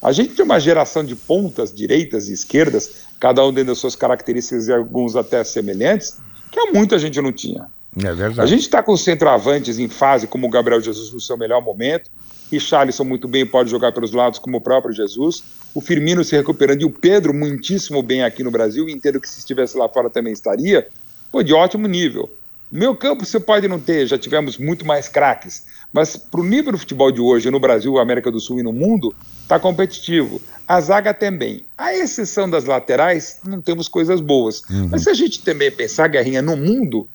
A 0.01 0.11
gente 0.11 0.33
tem 0.33 0.45
uma 0.45 0.59
geração 0.59 1.03
de 1.03 1.15
pontas, 1.15 1.73
direitas 1.73 2.29
e 2.29 2.33
esquerdas, 2.33 3.05
cada 3.19 3.45
um 3.45 3.51
dentro 3.51 3.71
das 3.71 3.79
suas 3.79 3.95
características 3.95 4.67
e 4.67 4.73
alguns 4.73 5.15
até 5.15 5.43
semelhantes, 5.43 6.17
que 6.51 6.59
há 6.59 6.71
muita 6.71 6.97
gente 6.97 7.21
não 7.21 7.31
tinha. 7.31 7.67
É 7.97 8.13
verdade. 8.13 8.41
A 8.41 8.45
gente 8.45 8.61
está 8.61 8.83
com 8.83 8.95
centroavantes 8.95 9.79
em 9.79 9.89
fase, 9.89 10.27
como 10.27 10.47
o 10.47 10.49
Gabriel 10.49 10.81
Jesus 10.81 11.11
no 11.11 11.19
seu 11.19 11.37
melhor 11.37 11.61
momento, 11.61 12.09
Richarlison 12.51 13.03
muito 13.03 13.27
bem 13.27 13.45
pode 13.45 13.69
jogar 13.69 13.91
pelos 13.91 14.11
lados, 14.11 14.39
como 14.39 14.57
o 14.57 14.61
próprio 14.61 14.93
Jesus, 14.93 15.43
o 15.73 15.81
Firmino 15.81 16.23
se 16.23 16.35
recuperando 16.35 16.81
e 16.81 16.85
o 16.85 16.89
Pedro 16.89 17.33
muitíssimo 17.33 18.01
bem 18.01 18.23
aqui 18.23 18.43
no 18.43 18.51
Brasil, 18.51 18.89
entendo 18.89 19.19
que 19.19 19.29
se 19.29 19.39
estivesse 19.39 19.77
lá 19.77 19.87
fora 19.87 20.09
também 20.09 20.33
estaria, 20.33 20.87
pô, 21.31 21.43
de 21.43 21.53
ótimo 21.53 21.87
nível. 21.87 22.29
No 22.71 22.79
meu 22.79 22.95
campo 22.95 23.25
você 23.25 23.39
pode 23.39 23.67
não 23.67 23.79
ter, 23.79 24.05
já 24.05 24.17
tivemos 24.17 24.57
muito 24.57 24.85
mais 24.85 25.07
craques, 25.07 25.65
mas 25.91 26.15
para 26.15 26.39
o 26.39 26.43
nível 26.43 26.71
do 26.71 26.77
futebol 26.77 27.11
de 27.11 27.19
hoje 27.19 27.49
no 27.49 27.59
Brasil, 27.59 27.97
América 27.97 28.31
do 28.31 28.39
Sul 28.39 28.59
e 28.59 28.63
no 28.63 28.71
mundo, 28.71 29.13
está 29.41 29.59
competitivo. 29.59 30.39
A 30.67 30.79
zaga 30.79 31.13
também. 31.13 31.65
A 31.75 31.95
exceção 31.95 32.47
das 32.47 32.65
laterais, 32.65 33.39
não 33.43 33.59
temos 33.59 33.87
coisas 33.87 34.21
boas. 34.21 34.61
Uhum. 34.69 34.89
Mas 34.91 35.03
se 35.03 35.09
a 35.09 35.13
gente 35.15 35.43
também 35.43 35.71
pensar, 35.71 36.07
Guerrinha, 36.07 36.43
no 36.43 36.55
mundo, 36.55 37.09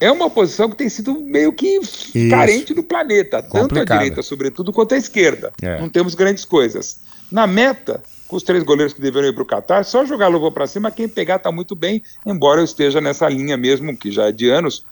é 0.00 0.10
uma 0.10 0.28
posição 0.28 0.68
que 0.68 0.76
tem 0.76 0.88
sido 0.88 1.14
meio 1.14 1.52
que 1.52 1.78
Isso. 1.78 2.12
carente 2.28 2.74
do 2.74 2.82
planeta, 2.82 3.40
tanto 3.42 3.78
a 3.78 3.84
direita, 3.84 4.22
sobretudo, 4.22 4.72
quanto 4.72 4.94
a 4.94 4.98
esquerda. 4.98 5.52
É. 5.62 5.80
Não 5.80 5.88
temos 5.88 6.14
grandes 6.14 6.44
coisas. 6.44 6.98
Na 7.30 7.46
meta, 7.46 8.02
com 8.26 8.36
os 8.36 8.42
três 8.42 8.62
goleiros 8.62 8.92
que 8.92 9.00
deveriam 9.00 9.30
ir 9.30 9.34
para 9.34 9.42
o 9.42 9.46
Catar, 9.46 9.84
só 9.84 10.04
jogar 10.04 10.28
luva 10.28 10.50
para 10.50 10.66
cima, 10.66 10.90
quem 10.90 11.08
pegar 11.08 11.36
está 11.36 11.50
muito 11.50 11.74
bem, 11.74 12.02
embora 12.24 12.60
eu 12.60 12.64
esteja 12.64 13.00
nessa 13.00 13.28
linha 13.28 13.56
mesmo, 13.56 13.96
que 13.96 14.10
já 14.10 14.28
é 14.28 14.32
de 14.32 14.48
anos, 14.48 14.84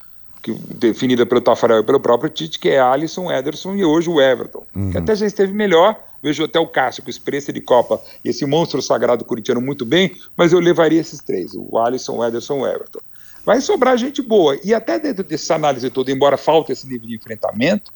que, 0.44 0.52
definida 0.52 1.24
pelo 1.24 1.40
Tafarel 1.40 1.80
e 1.80 1.83
pelo 1.83 1.98
próprio 1.98 2.30
Tite, 2.30 2.59
que 2.59 2.68
é 2.68 2.78
Alisson, 2.78 3.33
Ederson 3.33 3.74
e 3.74 3.85
hoje 3.85 4.11
o 4.11 4.20
Everton, 4.20 4.66
uhum. 4.76 4.90
que 4.90 4.98
até 4.98 5.16
já 5.16 5.26
esteve 5.26 5.52
melhor, 5.52 5.98
Vejo 6.24 6.42
até 6.42 6.59
o 6.59 6.66
Cássio 6.66 7.02
com 7.02 7.11
experiência 7.11 7.52
de 7.52 7.61
Copa 7.61 8.00
e 8.24 8.30
esse 8.30 8.46
monstro 8.46 8.80
sagrado 8.80 9.26
corintiano 9.26 9.61
muito 9.61 9.85
bem, 9.85 10.16
mas 10.35 10.54
eu 10.54 10.59
levaria 10.59 10.98
esses 10.98 11.20
três: 11.20 11.52
o 11.54 11.76
Alisson, 11.76 12.16
o 12.16 12.24
Ederson, 12.24 12.61
o 12.61 12.66
Everton. 12.66 13.00
Vai 13.44 13.61
sobrar 13.61 13.98
gente 13.98 14.22
boa. 14.22 14.59
E 14.64 14.72
até 14.72 14.98
dentro 14.98 15.22
dessa 15.22 15.54
análise 15.54 15.90
toda, 15.90 16.11
embora 16.11 16.38
falte 16.38 16.72
esse 16.72 16.88
nível 16.88 17.07
de 17.07 17.14
enfrentamento, 17.14 17.92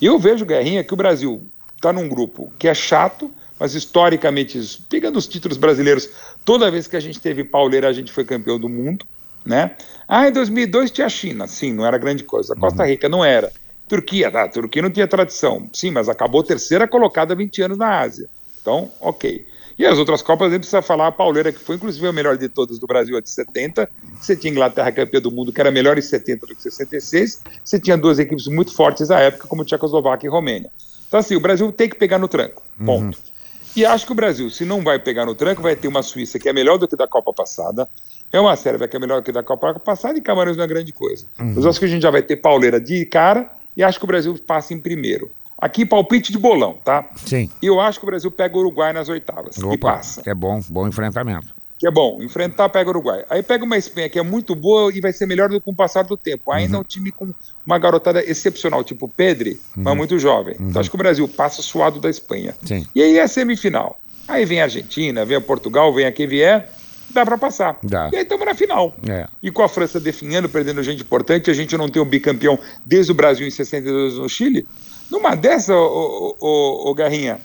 eu 0.00 0.16
vejo, 0.16 0.46
Guerrinha, 0.46 0.84
que 0.84 0.94
o 0.94 0.96
Brasil 0.96 1.44
está 1.74 1.92
num 1.92 2.08
grupo 2.08 2.52
que 2.56 2.68
é 2.68 2.74
chato, 2.74 3.28
mas 3.58 3.74
historicamente, 3.74 4.60
pegando 4.88 5.18
os 5.18 5.26
títulos 5.26 5.58
brasileiros, 5.58 6.08
toda 6.44 6.70
vez 6.70 6.86
que 6.86 6.94
a 6.94 7.00
gente 7.00 7.18
teve 7.20 7.42
pauleira, 7.42 7.88
a 7.88 7.92
gente 7.92 8.12
foi 8.12 8.24
campeão 8.24 8.60
do 8.60 8.68
mundo. 8.68 9.04
Né? 9.44 9.76
Ah, 10.06 10.28
em 10.28 10.32
2002 10.32 10.90
tinha 10.90 11.06
a 11.06 11.10
China, 11.10 11.46
sim, 11.46 11.72
não 11.72 11.84
era 11.84 11.98
grande 11.98 12.24
coisa. 12.24 12.54
A 12.54 12.56
Costa 12.56 12.82
uhum. 12.82 12.88
Rica 12.88 13.08
não 13.08 13.24
era. 13.24 13.52
Turquia, 13.88 14.30
tá, 14.30 14.48
Turquia 14.48 14.82
não 14.82 14.90
tinha 14.90 15.06
tradição, 15.06 15.68
sim, 15.72 15.90
mas 15.90 16.08
acabou 16.08 16.42
terceira 16.42 16.86
colocada 16.88 17.34
há 17.34 17.36
20 17.36 17.62
anos 17.62 17.78
na 17.78 18.00
Ásia. 18.00 18.28
Então, 18.60 18.90
ok. 19.00 19.44
E 19.78 19.86
as 19.86 19.98
outras 19.98 20.22
Copas, 20.22 20.48
a 20.48 20.50
gente 20.50 20.60
precisa 20.60 20.82
falar 20.82 21.08
a 21.08 21.12
pauleira, 21.12 21.52
que 21.52 21.58
foi 21.58 21.76
inclusive 21.76 22.06
a 22.06 22.12
melhor 22.12 22.36
de 22.36 22.48
todas 22.48 22.78
do 22.78 22.86
Brasil, 22.86 23.16
a 23.16 23.20
de 23.20 23.28
70. 23.28 23.88
Você 24.20 24.36
tinha 24.36 24.50
Inglaterra 24.50 24.92
campeã 24.92 25.20
do 25.20 25.30
mundo, 25.30 25.52
que 25.52 25.60
era 25.60 25.70
melhor 25.70 25.98
em 25.98 26.02
70 26.02 26.46
do 26.46 26.54
que 26.54 26.62
66. 26.62 27.42
Você 27.64 27.80
tinha 27.80 27.96
duas 27.96 28.18
equipes 28.18 28.46
muito 28.46 28.72
fortes 28.74 29.10
à 29.10 29.18
época, 29.18 29.48
como 29.48 29.64
Tchecoslováquia 29.64 30.28
e 30.28 30.30
Romênia. 30.30 30.70
Então, 31.08 31.18
assim, 31.18 31.34
o 31.34 31.40
Brasil 31.40 31.70
tem 31.72 31.88
que 31.88 31.96
pegar 31.96 32.18
no 32.18 32.28
tranco. 32.28 32.62
Uhum. 32.78 32.86
Ponto. 32.86 33.18
Uhum. 33.18 33.32
E 33.74 33.84
acho 33.84 34.04
que 34.04 34.12
o 34.12 34.14
Brasil, 34.14 34.48
se 34.50 34.64
não 34.64 34.82
vai 34.82 34.98
pegar 34.98 35.24
no 35.24 35.34
tranco, 35.34 35.62
vai 35.62 35.74
ter 35.74 35.88
uma 35.88 36.02
Suíça 36.02 36.38
que 36.38 36.48
é 36.48 36.52
melhor 36.52 36.78
do 36.78 36.86
que 36.86 36.94
da 36.94 37.08
Copa 37.08 37.32
passada, 37.32 37.88
é 38.32 38.40
uma 38.40 38.56
Sérvia 38.56 38.88
que 38.88 38.96
é 38.96 38.98
melhor 38.98 39.22
que 39.22 39.30
da 39.30 39.42
Copa 39.42 39.74
passada 39.78 40.18
e 40.18 40.22
Camarões 40.22 40.56
não 40.56 40.64
é 40.64 40.66
grande 40.66 40.92
coisa. 40.92 41.26
Uhum. 41.38 41.52
Mas 41.54 41.66
acho 41.66 41.78
que 41.78 41.84
a 41.84 41.88
gente 41.88 42.02
já 42.02 42.10
vai 42.10 42.22
ter 42.22 42.36
pauleira 42.36 42.80
de 42.80 43.04
cara 43.04 43.50
e 43.76 43.82
acho 43.82 43.98
que 43.98 44.04
o 44.04 44.08
Brasil 44.08 44.34
passa 44.46 44.72
em 44.72 44.80
primeiro. 44.80 45.30
Aqui, 45.58 45.86
palpite 45.86 46.32
de 46.32 46.38
bolão, 46.38 46.76
tá? 46.84 47.08
Sim. 47.24 47.48
Eu 47.62 47.78
acho 47.78 48.00
que 48.00 48.04
o 48.04 48.06
Brasil 48.06 48.30
pega 48.30 48.56
o 48.56 48.60
Uruguai 48.60 48.92
nas 48.92 49.08
oitavas 49.08 49.58
Opa, 49.58 49.74
e 49.74 49.78
passa. 49.78 50.22
É 50.26 50.34
bom, 50.34 50.60
bom 50.68 50.88
enfrentamento. 50.88 51.54
Que 51.78 51.86
é 51.86 51.90
bom, 51.90 52.22
enfrentar 52.22 52.68
pega 52.68 52.88
o 52.88 52.92
Uruguai. 52.92 53.24
Aí 53.28 53.42
pega 53.42 53.64
uma 53.64 53.76
Espanha 53.76 54.08
que 54.08 54.18
é 54.18 54.22
muito 54.22 54.54
boa 54.54 54.92
e 54.92 55.00
vai 55.00 55.12
ser 55.12 55.26
melhor 55.26 55.48
do 55.48 55.60
que 55.60 55.64
com 55.64 55.70
o 55.70 55.74
passar 55.74 56.02
do 56.02 56.16
tempo. 56.16 56.50
Ainda 56.50 56.74
uhum. 56.74 56.78
é 56.78 56.80
um 56.80 56.84
time 56.84 57.12
com 57.12 57.32
uma 57.64 57.78
garotada 57.78 58.24
excepcional, 58.24 58.82
tipo 58.82 59.06
Pedri, 59.08 59.60
uhum. 59.76 59.82
mas 59.84 59.96
muito 59.96 60.18
jovem. 60.18 60.56
Uhum. 60.58 60.70
Então 60.70 60.80
acho 60.80 60.90
que 60.90 60.96
o 60.96 60.98
Brasil 60.98 61.28
passa 61.28 61.62
suado 61.62 62.00
da 62.00 62.10
Espanha. 62.10 62.56
Sim. 62.64 62.84
E 62.94 63.02
aí 63.02 63.18
é 63.18 63.22
a 63.22 63.28
semifinal. 63.28 64.00
Aí 64.26 64.44
vem 64.44 64.60
a 64.60 64.64
Argentina, 64.64 65.24
vem 65.24 65.36
a 65.36 65.40
Portugal, 65.40 65.92
vem 65.92 66.06
a 66.06 66.12
quem 66.12 66.26
vier, 66.26 66.68
dá 67.12 67.24
para 67.24 67.38
passar. 67.38 67.78
Dá. 67.82 68.10
E 68.12 68.16
aí 68.16 68.22
estamos 68.22 68.46
na 68.46 68.54
final. 68.54 68.94
É. 69.08 69.26
E 69.42 69.50
com 69.50 69.62
a 69.62 69.68
França 69.68 70.00
definhando, 70.00 70.48
perdendo 70.48 70.82
gente 70.82 71.02
importante, 71.02 71.50
a 71.50 71.54
gente 71.54 71.76
não 71.76 71.88
tem 71.88 72.00
o 72.00 72.04
bicampeão 72.04 72.58
desde 72.84 73.12
o 73.12 73.14
Brasil 73.14 73.46
em 73.46 73.50
62 73.50 74.14
no 74.14 74.28
Chile. 74.28 74.66
Numa 75.10 75.34
dessa, 75.34 75.74
ô, 75.74 76.36
ô, 76.40 76.90
ô 76.90 76.94
Garrinha, 76.94 77.40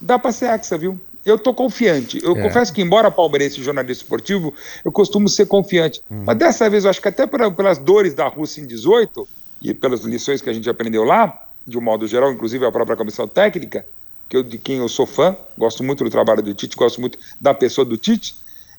dá 0.00 0.18
para 0.18 0.32
ser 0.32 0.50
hexa, 0.50 0.76
viu? 0.76 0.98
Eu 1.24 1.38
tô 1.38 1.54
confiante. 1.54 2.20
Eu 2.22 2.36
é. 2.36 2.42
confesso 2.42 2.72
que, 2.72 2.82
embora 2.82 3.10
palmeirense 3.10 3.62
jornalista 3.62 4.04
esportivo, 4.04 4.52
eu 4.84 4.92
costumo 4.92 5.28
ser 5.28 5.46
confiante. 5.46 6.02
Hum. 6.10 6.24
Mas 6.26 6.36
dessa 6.36 6.68
vez, 6.68 6.84
eu 6.84 6.90
acho 6.90 7.00
que 7.00 7.08
até 7.08 7.26
pelas 7.26 7.78
dores 7.78 8.14
da 8.14 8.28
Rússia 8.28 8.60
em 8.60 8.66
18 8.66 9.26
e 9.62 9.72
pelas 9.72 10.02
lições 10.02 10.42
que 10.42 10.50
a 10.50 10.52
gente 10.52 10.68
aprendeu 10.68 11.02
lá, 11.04 11.48
de 11.66 11.78
um 11.78 11.80
modo 11.80 12.06
geral, 12.06 12.30
inclusive 12.30 12.66
a 12.66 12.70
própria 12.70 12.96
comissão 12.96 13.26
técnica, 13.26 13.86
que 14.28 14.36
eu, 14.36 14.42
de 14.42 14.58
quem 14.58 14.78
eu 14.78 14.88
sou 14.88 15.06
fã, 15.06 15.36
gosto 15.56 15.82
muito 15.82 16.04
do 16.04 16.10
trabalho 16.10 16.42
do 16.42 16.52
Tite, 16.52 16.76
gosto 16.76 17.00
muito 17.00 17.18
da 17.40 17.54
pessoa 17.54 17.84
do 17.84 17.96
Tite, 17.96 18.34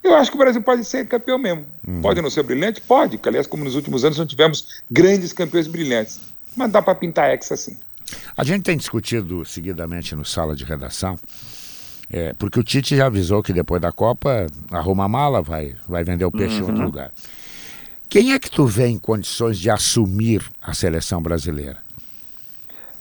eu 0.05 0.15
acho 0.15 0.31
que 0.31 0.37
o 0.37 0.39
Brasil 0.39 0.61
pode 0.61 0.83
ser 0.85 1.07
campeão 1.07 1.37
mesmo. 1.37 1.65
Hum. 1.87 2.01
Pode 2.01 2.21
não 2.21 2.29
ser 2.29 2.43
brilhante? 2.43 2.81
Pode, 2.81 3.17
porque, 3.17 3.29
aliás, 3.29 3.47
como 3.47 3.63
nos 3.63 3.75
últimos 3.75 4.03
anos 4.05 4.17
não 4.17 4.25
tivemos 4.25 4.81
grandes 4.89 5.33
campeões 5.33 5.67
brilhantes. 5.67 6.19
Mas 6.55 6.71
dá 6.71 6.81
para 6.81 6.95
pintar 6.95 7.31
ex 7.31 7.51
assim. 7.51 7.77
A 8.37 8.43
gente 8.43 8.63
tem 8.63 8.77
discutido 8.77 9.43
seguidamente 9.45 10.15
no 10.15 10.23
sala 10.23 10.55
de 10.55 10.63
redação, 10.63 11.17
é, 12.09 12.33
porque 12.33 12.59
o 12.59 12.63
Tite 12.63 12.95
já 12.95 13.07
avisou 13.07 13.41
que 13.41 13.51
depois 13.51 13.81
da 13.81 13.91
Copa 13.91 14.47
arruma 14.71 15.05
a 15.05 15.09
mala, 15.09 15.41
vai, 15.41 15.75
vai 15.87 16.03
vender 16.03 16.25
o 16.25 16.31
peixe 16.31 16.55
uhum. 16.55 16.59
em 16.59 16.63
outro 16.63 16.79
uhum. 16.79 16.85
lugar. 16.85 17.11
Quem 18.07 18.33
é 18.33 18.39
que 18.39 18.49
tu 18.49 18.65
vê 18.65 18.87
em 18.87 18.99
condições 18.99 19.57
de 19.57 19.69
assumir 19.69 20.43
a 20.61 20.73
seleção 20.73 21.21
brasileira? 21.21 21.77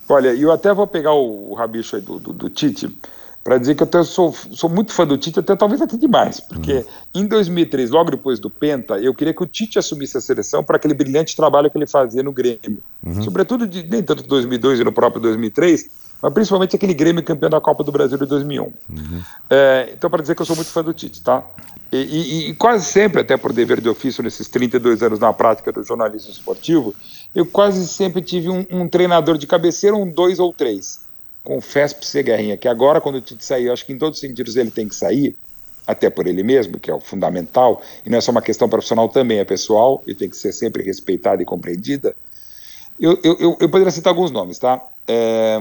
Olha, 0.08 0.34
eu 0.34 0.50
até 0.50 0.72
vou 0.72 0.86
pegar 0.86 1.12
o, 1.12 1.50
o 1.50 1.54
rabicho 1.54 1.96
aí 1.96 2.02
do, 2.02 2.18
do, 2.18 2.32
do 2.32 2.50
Tite 2.50 2.88
para 3.44 3.58
dizer 3.58 3.74
que 3.74 3.82
eu 3.82 3.86
até 3.86 4.02
sou, 4.02 4.32
sou 4.32 4.70
muito 4.70 4.90
fã 4.90 5.06
do 5.06 5.18
Tite, 5.18 5.38
até 5.38 5.54
talvez 5.54 5.82
até 5.82 5.98
demais, 5.98 6.40
porque 6.40 6.76
uhum. 6.76 6.84
em 7.14 7.26
2003, 7.26 7.90
logo 7.90 8.10
depois 8.10 8.40
do 8.40 8.48
Penta, 8.48 8.98
eu 8.98 9.14
queria 9.14 9.34
que 9.34 9.42
o 9.42 9.46
Tite 9.46 9.78
assumisse 9.78 10.16
a 10.16 10.20
seleção 10.20 10.64
para 10.64 10.76
aquele 10.76 10.94
brilhante 10.94 11.36
trabalho 11.36 11.70
que 11.70 11.76
ele 11.76 11.86
fazia 11.86 12.22
no 12.22 12.32
Grêmio, 12.32 12.82
uhum. 13.04 13.22
sobretudo 13.22 13.66
de, 13.66 13.82
nem 13.82 14.02
tanto 14.02 14.22
2002 14.26 14.80
e 14.80 14.84
no 14.84 14.92
próprio 14.92 15.20
2003, 15.20 15.90
mas 16.22 16.32
principalmente 16.32 16.74
aquele 16.74 16.94
Grêmio 16.94 17.22
campeão 17.22 17.50
da 17.50 17.60
Copa 17.60 17.84
do 17.84 17.92
Brasil 17.92 18.16
de 18.16 18.24
2001. 18.24 18.62
Uhum. 18.64 18.72
É, 19.50 19.90
então, 19.92 20.08
para 20.08 20.22
dizer 20.22 20.34
que 20.34 20.40
eu 20.40 20.46
sou 20.46 20.56
muito 20.56 20.70
fã 20.70 20.82
do 20.82 20.94
Tite, 20.94 21.22
tá? 21.22 21.44
E, 21.92 21.98
e, 21.98 22.48
e, 22.48 22.54
quase 22.54 22.86
sempre, 22.86 23.20
até 23.20 23.36
por 23.36 23.52
dever 23.52 23.78
de 23.78 23.90
ofício, 23.90 24.24
nesses 24.24 24.48
32 24.48 25.02
anos 25.02 25.18
na 25.18 25.34
prática 25.34 25.70
do 25.70 25.84
jornalismo 25.84 26.30
esportivo, 26.30 26.94
eu 27.34 27.44
quase 27.44 27.86
sempre 27.86 28.22
tive 28.22 28.48
um, 28.48 28.66
um 28.70 28.88
treinador 28.88 29.36
de 29.36 29.46
cabeceira, 29.46 29.94
um 29.94 30.10
dois 30.10 30.38
ou 30.38 30.50
três 30.50 31.03
confesso 31.44 31.96
para 31.96 32.06
você, 32.06 32.22
Guerrinha, 32.22 32.56
que 32.56 32.66
agora, 32.66 33.00
quando 33.00 33.16
o 33.16 33.20
Tite 33.20 33.44
sair, 33.44 33.70
acho 33.70 33.84
que 33.84 33.92
em 33.92 33.98
todos 33.98 34.18
os 34.18 34.20
sentidos 34.20 34.56
ele 34.56 34.70
tem 34.70 34.88
que 34.88 34.94
sair, 34.94 35.36
até 35.86 36.08
por 36.08 36.26
ele 36.26 36.42
mesmo, 36.42 36.80
que 36.80 36.90
é 36.90 36.94
o 36.94 37.00
fundamental, 37.00 37.82
e 38.04 38.10
não 38.10 38.16
é 38.16 38.20
só 38.20 38.30
uma 38.30 38.40
questão 38.40 38.68
profissional, 38.68 39.08
também 39.08 39.38
é 39.38 39.44
pessoal, 39.44 40.02
e 40.06 40.14
tem 40.14 40.30
que 40.30 40.36
ser 40.36 40.52
sempre 40.52 40.82
respeitada 40.82 41.42
e 41.42 41.44
compreendida. 41.44 42.16
Eu, 42.98 43.18
eu, 43.22 43.36
eu, 43.38 43.56
eu 43.60 43.68
poderia 43.68 43.90
citar 43.90 44.12
alguns 44.12 44.30
nomes, 44.30 44.58
tá? 44.58 44.80
É, 45.06 45.58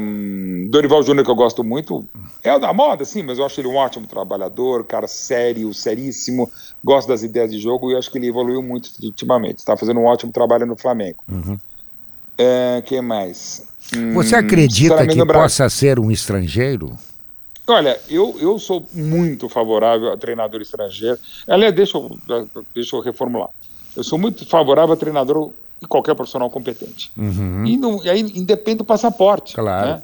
Dorival 0.69 1.03
Júnior, 1.03 1.25
que 1.25 1.31
eu 1.31 1.35
gosto 1.35 1.63
muito, 1.63 2.07
é 2.43 2.53
o 2.53 2.59
da 2.59 2.71
moda, 2.71 3.03
sim, 3.03 3.23
mas 3.23 3.37
eu 3.37 3.45
acho 3.45 3.59
ele 3.59 3.67
um 3.67 3.75
ótimo 3.75 4.07
trabalhador, 4.07 4.85
cara 4.85 5.07
sério, 5.07 5.73
seríssimo, 5.73 6.49
gosto 6.83 7.07
das 7.07 7.23
ideias 7.23 7.51
de 7.51 7.59
jogo 7.59 7.91
e 7.91 7.95
acho 7.95 8.09
que 8.09 8.17
ele 8.17 8.27
evoluiu 8.27 8.61
muito 8.61 8.91
ultimamente. 9.01 9.57
Está 9.57 9.75
fazendo 9.75 9.99
um 9.99 10.05
ótimo 10.05 10.31
trabalho 10.31 10.65
no 10.65 10.77
Flamengo. 10.77 11.23
Uhum. 11.27 11.57
É, 12.37 12.81
quem 12.85 13.01
mais? 13.01 13.65
Você 14.13 14.35
acredita 14.35 15.05
que 15.05 15.25
possa 15.25 15.69
ser 15.69 15.99
um 15.99 16.09
estrangeiro? 16.09 16.97
Olha, 17.65 17.99
eu, 18.09 18.35
eu 18.39 18.59
sou 18.59 18.85
muito 18.91 19.47
favorável 19.47 20.11
a 20.11 20.17
treinador 20.17 20.61
estrangeiro. 20.61 21.17
Aliás, 21.47 21.73
deixa 21.73 21.97
eu, 21.97 22.17
deixa 22.73 22.95
eu 22.95 23.01
reformular. 23.01 23.49
Eu 23.95 24.03
sou 24.03 24.19
muito 24.19 24.45
favorável 24.45 24.93
a 24.93 24.97
treinador 24.97 25.51
e 25.81 25.85
qualquer 25.85 26.15
profissional 26.15 26.49
competente. 26.49 27.11
Uhum. 27.15 27.65
E, 27.65 27.77
não, 27.77 28.03
e, 28.03 28.09
aí 28.09 28.19
independe 28.19 28.79
do 28.79 28.85
passaporte. 28.85 29.55
Claro. 29.55 29.87
Né? 29.91 30.03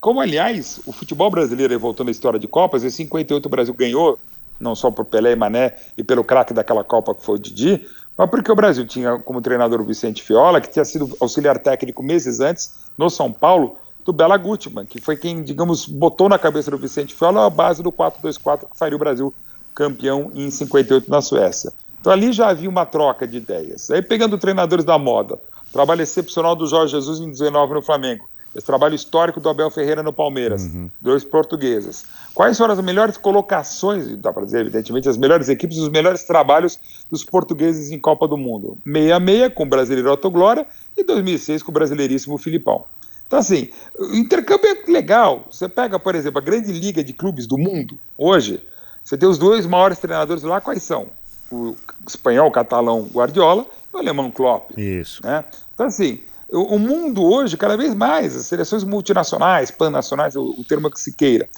Como, 0.00 0.20
aliás, 0.20 0.80
o 0.86 0.92
futebol 0.92 1.30
brasileiro, 1.30 1.78
voltando 1.78 2.08
à 2.08 2.10
história 2.10 2.38
de 2.38 2.48
Copas, 2.48 2.82
em 2.82 2.90
58 2.90 3.44
o 3.44 3.48
Brasil 3.48 3.74
ganhou, 3.74 4.18
não 4.58 4.74
só 4.74 4.90
por 4.90 5.04
Pelé 5.04 5.32
e 5.32 5.36
Mané 5.36 5.74
e 5.98 6.04
pelo 6.04 6.24
craque 6.24 6.54
daquela 6.54 6.82
Copa 6.82 7.14
que 7.14 7.22
foi 7.22 7.36
o 7.36 7.38
Didi, 7.38 7.86
mas 8.16 8.30
porque 8.30 8.50
o 8.50 8.56
Brasil 8.56 8.86
tinha 8.86 9.18
como 9.18 9.42
treinador 9.42 9.80
o 9.80 9.84
Vicente 9.84 10.22
Fiola, 10.22 10.60
que 10.60 10.70
tinha 10.70 10.84
sido 10.84 11.16
auxiliar 11.20 11.58
técnico 11.58 12.02
meses 12.02 12.40
antes, 12.40 12.74
no 12.96 13.10
São 13.10 13.32
Paulo, 13.32 13.76
do 14.04 14.12
Bela 14.12 14.36
Gutmann, 14.36 14.86
que 14.86 15.00
foi 15.00 15.16
quem, 15.16 15.42
digamos, 15.42 15.84
botou 15.84 16.28
na 16.28 16.38
cabeça 16.38 16.70
do 16.70 16.78
Vicente 16.78 17.14
Fiola 17.14 17.46
a 17.46 17.50
base 17.50 17.82
do 17.82 17.90
4-2-4 17.90 18.60
que 18.70 18.78
faria 18.78 18.96
o 18.96 19.00
Brasil 19.00 19.34
campeão 19.74 20.30
em 20.34 20.48
58 20.50 21.10
na 21.10 21.20
Suécia. 21.20 21.72
Então 22.00 22.12
ali 22.12 22.32
já 22.32 22.48
havia 22.48 22.70
uma 22.70 22.86
troca 22.86 23.26
de 23.26 23.36
ideias. 23.38 23.90
Aí 23.90 24.00
pegando 24.00 24.38
treinadores 24.38 24.84
da 24.84 24.96
moda, 24.96 25.40
trabalho 25.72 26.02
excepcional 26.02 26.54
do 26.54 26.66
Jorge 26.66 26.92
Jesus 26.92 27.18
em 27.18 27.30
19 27.30 27.74
no 27.74 27.82
Flamengo, 27.82 28.28
esse 28.56 28.64
trabalho 28.64 28.94
histórico 28.94 29.38
do 29.38 29.50
Abel 29.50 29.70
Ferreira 29.70 30.02
no 30.02 30.12
Palmeiras, 30.12 30.64
uhum. 30.64 30.90
dois 31.00 31.22
portugueses. 31.24 32.06
Quais 32.34 32.56
foram 32.56 32.72
as 32.72 32.80
melhores 32.80 33.18
colocações, 33.18 34.16
dá 34.16 34.32
para 34.32 34.46
dizer, 34.46 34.62
evidentemente, 34.62 35.08
as 35.08 35.18
melhores 35.18 35.50
equipes, 35.50 35.76
os 35.76 35.90
melhores 35.90 36.24
trabalhos 36.24 36.78
dos 37.10 37.22
portugueses 37.22 37.90
em 37.90 37.98
Copa 37.98 38.26
do 38.26 38.36
Mundo? 38.36 38.78
66 38.84 39.52
com 39.54 39.64
o 39.64 39.66
brasileiro 39.66 40.10
Otto 40.10 40.30
Glória 40.30 40.66
e 40.96 41.04
2006 41.04 41.62
com 41.62 41.70
o 41.70 41.74
brasileiríssimo 41.74 42.38
Filipão. 42.38 42.86
Então, 43.26 43.38
assim, 43.38 43.68
o 43.98 44.14
intercâmbio 44.14 44.70
é 44.70 44.90
legal. 44.90 45.46
Você 45.50 45.68
pega, 45.68 45.98
por 45.98 46.14
exemplo, 46.14 46.38
a 46.38 46.42
grande 46.42 46.72
liga 46.72 47.04
de 47.04 47.12
clubes 47.12 47.46
do 47.46 47.58
mundo, 47.58 47.98
hoje, 48.16 48.64
você 49.04 49.18
tem 49.18 49.28
os 49.28 49.36
dois 49.36 49.66
maiores 49.66 49.98
treinadores 49.98 50.42
lá, 50.42 50.62
quais 50.62 50.82
são? 50.82 51.08
O 51.50 51.76
espanhol, 52.08 52.48
o 52.48 52.52
catalão 52.52 53.08
Guardiola 53.12 53.66
e 53.92 53.96
o 53.96 53.98
alemão 53.98 54.30
Klopp. 54.30 54.70
Isso. 54.78 55.20
Né? 55.22 55.44
Então, 55.74 55.86
assim, 55.86 56.20
o, 56.56 56.78
mundo 56.78 57.24
hoje, 57.24 57.56
cada 57.56 57.76
vez 57.76 57.94
mais, 57.94 58.34
as 58.36 58.46
seleções 58.46 58.84
multinacionais, 58.84 59.70
pan-nacionais, 59.70 60.36
o, 60.36 60.54
o 60.58 60.64
termo 60.64 60.90
que 60.90 61.00
se 61.00 61.12
queira, 61.12 61.48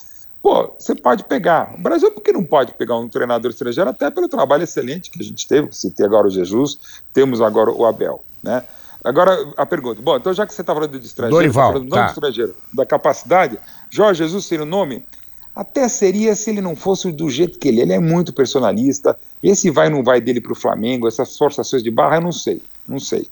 pô, 0.41 0.73
você 0.77 0.95
pode 0.95 1.23
pegar. 1.23 1.73
O 1.77 1.81
Brasil, 1.81 2.11
por 2.11 2.21
que 2.21 2.31
não 2.31 2.43
pode 2.43 2.73
pegar 2.73 2.97
um 2.97 3.07
treinador 3.07 3.51
estrangeiro? 3.51 3.89
Até 3.89 4.09
pelo 4.11 4.27
trabalho 4.27 4.63
excelente 4.63 5.09
que 5.09 5.21
a 5.21 5.25
gente 5.25 5.47
teve, 5.47 5.69
citei 5.71 6.05
agora 6.05 6.27
o 6.27 6.29
Jesus, 6.29 6.79
temos 7.13 7.41
agora 7.41 7.71
o 7.71 7.85
Abel, 7.85 8.23
né? 8.43 8.63
Agora, 9.03 9.53
a 9.55 9.65
pergunta. 9.65 10.01
Bom, 10.01 10.17
então 10.17 10.33
já 10.33 10.45
que 10.45 10.53
você 10.53 10.61
está 10.61 10.73
falando 10.73 10.99
de 10.99 11.05
estrangeiro, 11.05 11.41
Dorival, 11.41 11.67
tá 11.67 11.73
falando 11.73 11.89
tá. 11.89 12.05
de 12.05 12.11
estrangeiro, 12.11 12.55
da 12.73 12.85
capacidade, 12.85 13.57
Jorge 13.89 14.23
Jesus 14.23 14.45
seria 14.45 14.63
o 14.63 14.67
nome? 14.67 15.05
Até 15.55 15.87
seria 15.87 16.35
se 16.35 16.49
ele 16.49 16.61
não 16.61 16.75
fosse 16.75 17.11
do 17.11 17.29
jeito 17.29 17.59
que 17.59 17.67
ele 17.67 17.79
é. 17.79 17.83
Ele 17.83 17.93
é 17.93 17.99
muito 17.99 18.31
personalista. 18.31 19.17
Esse 19.41 19.69
vai 19.69 19.89
não 19.89 20.03
vai 20.03 20.21
dele 20.21 20.39
para 20.39 20.51
o 20.51 20.55
Flamengo, 20.55 21.07
essas 21.07 21.37
forçações 21.37 21.81
de 21.81 21.89
barra, 21.89 22.17
eu 22.17 22.21
não 22.21 22.31
sei. 22.31 22.61
Não 22.87 22.99
sei. 22.99 23.27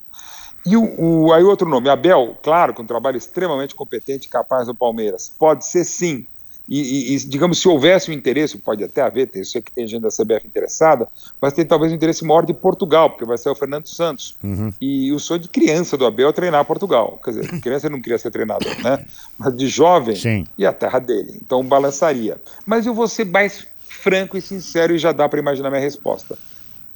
E 0.68 0.76
o, 0.76 1.26
o, 1.28 1.34
aí 1.34 1.44
outro 1.44 1.70
nome, 1.70 1.88
Abel, 1.88 2.38
claro, 2.44 2.74
com 2.74 2.84
um 2.84 2.86
trabalho 2.86 3.18
extremamente 3.18 3.74
competente 3.74 4.28
e 4.28 4.30
capaz 4.30 4.68
no 4.68 4.76
Palmeiras. 4.76 5.32
Pode 5.40 5.66
ser 5.66 5.86
sim. 5.86 6.26
E, 6.68 7.16
e, 7.16 7.20
digamos, 7.20 7.62
se 7.62 7.70
houvesse 7.70 8.12
um 8.12 8.14
interesse, 8.14 8.58
pode 8.58 8.84
até 8.84 9.02
haver, 9.02 9.30
eu 9.34 9.46
sei 9.46 9.62
que 9.62 9.72
tem 9.72 9.88
gente 9.88 10.02
da 10.02 10.10
CBF 10.10 10.46
interessada, 10.46 11.08
mas 11.42 11.54
tem 11.54 11.66
talvez 11.66 11.94
um 11.94 11.96
interesse 11.96 12.26
maior 12.26 12.46
de 12.46 12.54
Portugal, 12.54 13.10
porque 13.10 13.24
vai 13.24 13.38
ser 13.38 13.50
o 13.50 13.56
Fernando 13.56 13.88
Santos. 13.88 14.36
Uhum. 14.44 14.74
E 14.82 15.14
o 15.14 15.20
sonho 15.20 15.40
de 15.40 15.48
criança 15.48 15.96
do 15.96 16.06
Abel 16.06 16.28
é 16.28 16.34
treinar 16.34 16.66
Portugal. 16.66 17.18
Quer 17.24 17.32
dizer, 17.32 17.62
criança 17.62 17.90
não 17.90 18.02
queria 18.02 18.18
ser 18.18 18.32
treinador, 18.32 18.76
né? 18.84 19.06
Mas 19.40 19.56
de 19.56 19.68
jovem 19.68 20.18
Sim. 20.18 20.46
e 20.58 20.66
a 20.66 20.74
terra 20.74 21.00
dele. 21.00 21.40
Então 21.42 21.64
balançaria. 21.64 22.38
Mas 22.66 22.86
eu 22.86 22.94
vou 22.94 23.08
ser 23.08 23.26
mais 23.26 23.66
franco 23.88 24.36
e 24.36 24.42
sincero 24.42 24.94
e 24.94 24.98
já 24.98 25.14
dá 25.14 25.30
para 25.30 25.40
imaginar 25.40 25.70
minha 25.70 25.82
resposta. 25.82 26.38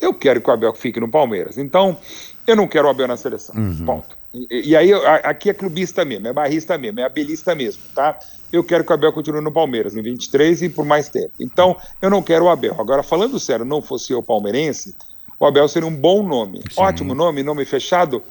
Eu 0.02 0.14
quero 0.14 0.42
que 0.42 0.50
o 0.50 0.54
Abel 0.54 0.74
fique 0.74 1.00
no 1.00 1.08
Palmeiras. 1.08 1.58
Então, 1.58 1.98
eu 2.46 2.56
não 2.56 2.68
quero 2.68 2.88
o 2.88 2.92
Abel 2.92 3.08
na 3.08 3.18
seleção. 3.18 3.56
Uhum. 3.56 3.86
Ponto. 3.86 4.18
E, 4.34 4.70
e 4.70 4.76
aí, 4.76 4.94
aqui 5.24 5.50
é 5.50 5.54
clubista 5.54 6.06
mesmo, 6.06 6.28
é 6.28 6.34
barrista 6.34 6.78
mesmo, 6.78 7.00
é 7.00 7.04
abelista 7.04 7.54
mesmo, 7.54 7.82
tá? 7.94 8.18
Eu 8.52 8.64
quero 8.64 8.84
que 8.84 8.92
o 8.92 8.94
Abel 8.94 9.14
continue 9.14 9.42
no 9.42 9.52
Palmeiras 9.52 9.96
em 9.96 10.02
23 10.02 10.64
e 10.64 10.70
por 10.70 10.86
mais 10.86 11.10
tempo. 11.10 11.32
Então, 11.40 11.78
eu 12.02 12.10
não 12.10 12.22
quero 12.22 12.46
o 12.46 12.50
Abel. 12.50 12.76
Agora, 12.80 13.04
falando 13.04 13.40
sério, 13.40 13.64
não 13.64 13.82
fosse 13.82 14.12
eu 14.12 14.22
palmeirense, 14.22 14.96
o 15.40 15.46
Abel 15.46 15.68
seria 15.68 15.88
um 15.88 15.96
bom 15.96 16.22
nome. 16.22 16.60
Sim. 16.70 16.82
Ótimo 16.82 17.16
nome, 17.16 17.44
nome 17.44 17.66
fechado. 17.66 18.22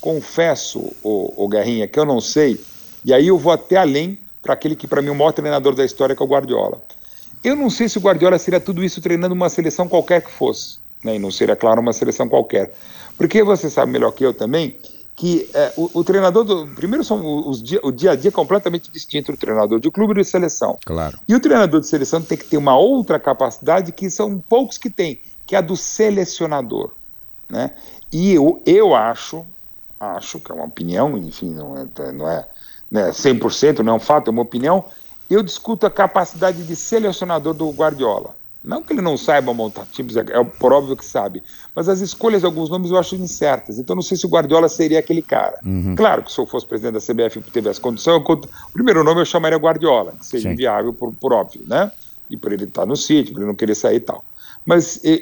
Confesso, 0.00 0.92
o, 1.02 1.44
o 1.44 1.48
Guerrinha, 1.48 1.88
que 1.88 1.98
eu 1.98 2.04
não 2.04 2.20
sei. 2.20 2.60
E 3.04 3.12
aí 3.12 3.28
eu 3.28 3.38
vou 3.38 3.52
até 3.52 3.76
além 3.76 4.18
para 4.42 4.54
aquele 4.54 4.76
que, 4.76 4.86
para 4.86 5.02
mim, 5.02 5.08
é 5.08 5.12
o 5.12 5.14
maior 5.14 5.32
treinador 5.32 5.74
da 5.74 5.84
história, 5.84 6.14
que 6.14 6.22
é 6.22 6.24
o 6.24 6.28
Guardiola. 6.28 6.82
Eu 7.42 7.56
não 7.56 7.70
sei 7.70 7.88
se 7.88 7.98
o 7.98 8.00
Guardiola 8.00 8.38
seria 8.38 8.60
tudo 8.60 8.84
isso 8.84 9.00
treinando 9.00 9.34
uma 9.34 9.48
seleção 9.48 9.88
qualquer 9.88 10.22
que 10.22 10.30
fosse. 10.30 10.78
Né? 11.02 11.16
E 11.16 11.18
não 11.18 11.30
seria, 11.30 11.56
claro, 11.56 11.80
uma 11.80 11.92
seleção 11.92 12.28
qualquer. 12.28 12.72
Porque 13.16 13.42
você 13.42 13.68
sabe 13.68 13.92
melhor 13.92 14.12
que 14.12 14.24
eu 14.24 14.32
também 14.32 14.78
que 15.20 15.50
é, 15.52 15.70
o, 15.76 16.00
o, 16.00 16.02
treinador 16.02 16.44
do. 16.44 16.66
Primeiro, 16.68 17.04
são 17.04 17.46
os 17.46 17.62
dia, 17.62 17.78
o 17.82 17.92
dia 17.92 18.12
a 18.12 18.16
dia 18.16 18.30
é 18.30 18.32
completamente 18.32 18.90
distinto 18.90 19.32
do 19.32 19.36
treinador 19.36 19.78
de 19.78 19.90
clube 19.90 20.12
e 20.12 20.22
de 20.22 20.24
seleção. 20.24 20.78
Claro. 20.82 21.18
E 21.28 21.34
o 21.34 21.40
treinador 21.40 21.78
de 21.78 21.86
seleção 21.86 22.22
tem 22.22 22.38
que 22.38 22.46
ter 22.46 22.56
uma 22.56 22.74
outra 22.74 23.20
capacidade 23.20 23.92
que 23.92 24.08
são 24.08 24.40
poucos 24.40 24.78
que 24.78 24.88
têm, 24.88 25.20
que 25.46 25.54
é 25.54 25.58
a 25.58 25.60
do 25.60 25.76
selecionador. 25.76 26.92
Né? 27.50 27.72
E 28.10 28.32
eu, 28.32 28.62
eu 28.64 28.94
acho, 28.94 29.44
acho 29.98 30.40
que 30.40 30.50
é 30.50 30.54
uma 30.54 30.64
opinião, 30.64 31.18
enfim, 31.18 31.50
não 31.50 31.76
é, 31.76 32.12
não 32.12 32.26
é 32.26 32.48
né, 32.90 33.10
100%, 33.10 33.80
não 33.80 33.92
é 33.92 33.96
um 33.96 34.00
fato, 34.00 34.28
é 34.28 34.30
uma 34.30 34.40
opinião. 34.40 34.86
Eu 35.28 35.42
discuto 35.42 35.84
a 35.84 35.90
capacidade 35.90 36.62
de 36.62 36.74
selecionador 36.74 37.52
do 37.52 37.68
Guardiola. 37.68 38.34
Não 38.62 38.82
que 38.82 38.92
ele 38.92 39.00
não 39.00 39.16
saiba 39.16 39.54
montar 39.54 39.86
times, 39.86 40.16
é, 40.16 40.20
é 40.20 40.44
por 40.44 40.72
óbvio 40.72 40.94
que 40.94 41.04
sabe. 41.04 41.42
Mas 41.74 41.88
as 41.88 42.00
escolhas 42.00 42.40
de 42.40 42.46
alguns 42.46 42.68
nomes 42.68 42.90
eu 42.90 42.98
acho 42.98 43.14
incertas. 43.14 43.78
Então 43.78 43.96
não 43.96 44.02
sei 44.02 44.18
se 44.18 44.26
o 44.26 44.28
Guardiola 44.28 44.68
seria 44.68 44.98
aquele 44.98 45.22
cara. 45.22 45.58
Uhum. 45.64 45.96
Claro 45.96 46.22
que 46.22 46.30
se 46.30 46.38
eu 46.38 46.46
fosse 46.46 46.66
presidente 46.66 46.94
da 46.94 47.00
CBF 47.00 47.38
e 47.38 47.50
tivesse 47.50 47.80
condição, 47.80 48.14
eu, 48.14 48.20
o 48.20 48.72
primeiro 48.72 49.02
nome 49.02 49.22
eu 49.22 49.24
chamaria 49.24 49.56
Guardiola, 49.56 50.14
que 50.18 50.26
seja 50.26 50.48
Sim. 50.48 50.54
inviável 50.54 50.92
por, 50.92 51.12
por, 51.14 51.32
óbvio, 51.32 51.62
né? 51.66 51.90
E 52.28 52.36
por 52.36 52.52
ele 52.52 52.64
estar 52.64 52.84
no 52.84 52.96
sítio, 52.96 53.32
por 53.32 53.40
ele 53.40 53.48
não 53.48 53.56
querer 53.56 53.74
sair 53.74 53.96
e 53.96 54.00
tal. 54.00 54.22
Mas 54.64 55.00
eu, 55.02 55.18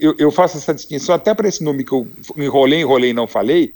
eu, 0.00 0.14
eu 0.16 0.30
faço 0.30 0.56
essa 0.56 0.72
distinção 0.72 1.14
até 1.14 1.34
para 1.34 1.48
esse 1.48 1.64
nome 1.64 1.84
que 1.84 1.92
eu 1.92 2.06
enrolei, 2.36 2.80
enrolei 2.80 3.10
e 3.10 3.14
não 3.14 3.26
falei. 3.26 3.74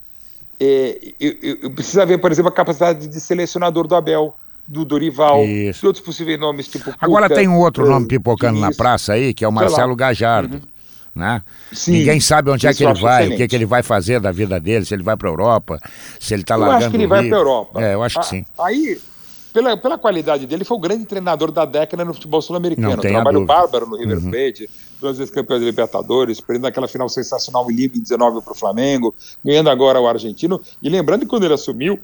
É, 0.58 1.14
eu, 1.18 1.56
eu, 1.62 1.70
precisa 1.70 2.06
ver, 2.06 2.18
por 2.18 2.30
exemplo, 2.30 2.48
a 2.48 2.54
capacidade 2.54 3.08
de 3.08 3.20
selecionador 3.20 3.88
do 3.88 3.94
Abel 3.96 4.36
do 4.70 4.84
Dorival, 4.84 5.44
Isso. 5.44 5.80
de 5.80 5.86
outros 5.88 6.04
possíveis 6.04 6.38
nomes, 6.38 6.68
tipo. 6.68 6.94
Agora 7.00 7.28
tem 7.28 7.48
um 7.48 7.58
outro 7.58 7.88
nome 7.88 8.06
pipocando 8.06 8.60
na 8.60 8.72
praça 8.72 9.14
aí, 9.14 9.34
que 9.34 9.44
é 9.44 9.48
o 9.48 9.52
Marcelo 9.52 9.96
Gajardo. 9.96 10.54
Uhum. 10.58 10.62
Né? 11.12 11.42
Sim, 11.72 11.90
Ninguém 11.90 12.20
sabe 12.20 12.52
onde 12.52 12.68
é 12.68 12.72
que 12.72 12.84
ele 12.84 12.94
vai, 12.94 13.22
excelente. 13.22 13.34
o 13.34 13.36
que, 13.36 13.42
é 13.42 13.48
que 13.48 13.56
ele 13.56 13.66
vai 13.66 13.82
fazer 13.82 14.20
da 14.20 14.30
vida 14.30 14.60
dele, 14.60 14.84
se 14.84 14.94
ele 14.94 15.02
vai 15.02 15.16
para 15.16 15.28
a 15.28 15.32
Europa, 15.32 15.80
se 16.20 16.32
ele 16.32 16.42
está 16.42 16.54
largando. 16.54 16.82
Eu 16.82 16.86
acho 16.86 16.90
que 16.90 16.96
ele 16.96 17.06
vai 17.08 17.26
para 17.26 17.36
a 17.36 17.40
Europa. 17.40 17.82
É, 17.82 17.94
eu 17.94 18.02
acho 18.04 18.20
que 18.20 18.26
sim. 18.26 18.44
Aí, 18.56 19.00
pela, 19.52 19.76
pela 19.76 19.98
qualidade 19.98 20.46
dele, 20.46 20.64
foi 20.64 20.76
o 20.76 20.80
grande 20.80 21.04
treinador 21.04 21.50
da 21.50 21.64
década 21.64 22.04
no 22.04 22.14
futebol 22.14 22.40
sul-americano. 22.40 22.96
Trabalho 22.96 23.44
bárbaro 23.44 23.86
no 23.88 23.96
River 23.96 24.18
uhum. 24.18 24.30
Plate, 24.30 24.70
duas 25.00 25.18
vezes 25.18 25.34
campeão 25.34 25.58
de 25.58 25.64
Libertadores, 25.64 26.40
perdendo 26.40 26.68
aquela 26.68 26.86
final 26.86 27.08
sensacional 27.08 27.68
em 27.68 27.74
Lima 27.74 27.96
em 27.96 28.00
19 28.00 28.42
para 28.42 28.52
o 28.52 28.56
Flamengo, 28.56 29.12
ganhando 29.44 29.68
agora 29.68 30.00
o 30.00 30.06
argentino. 30.06 30.60
E 30.80 30.88
lembrando 30.88 31.22
que 31.22 31.26
quando 31.26 31.42
ele 31.42 31.54
assumiu, 31.54 31.98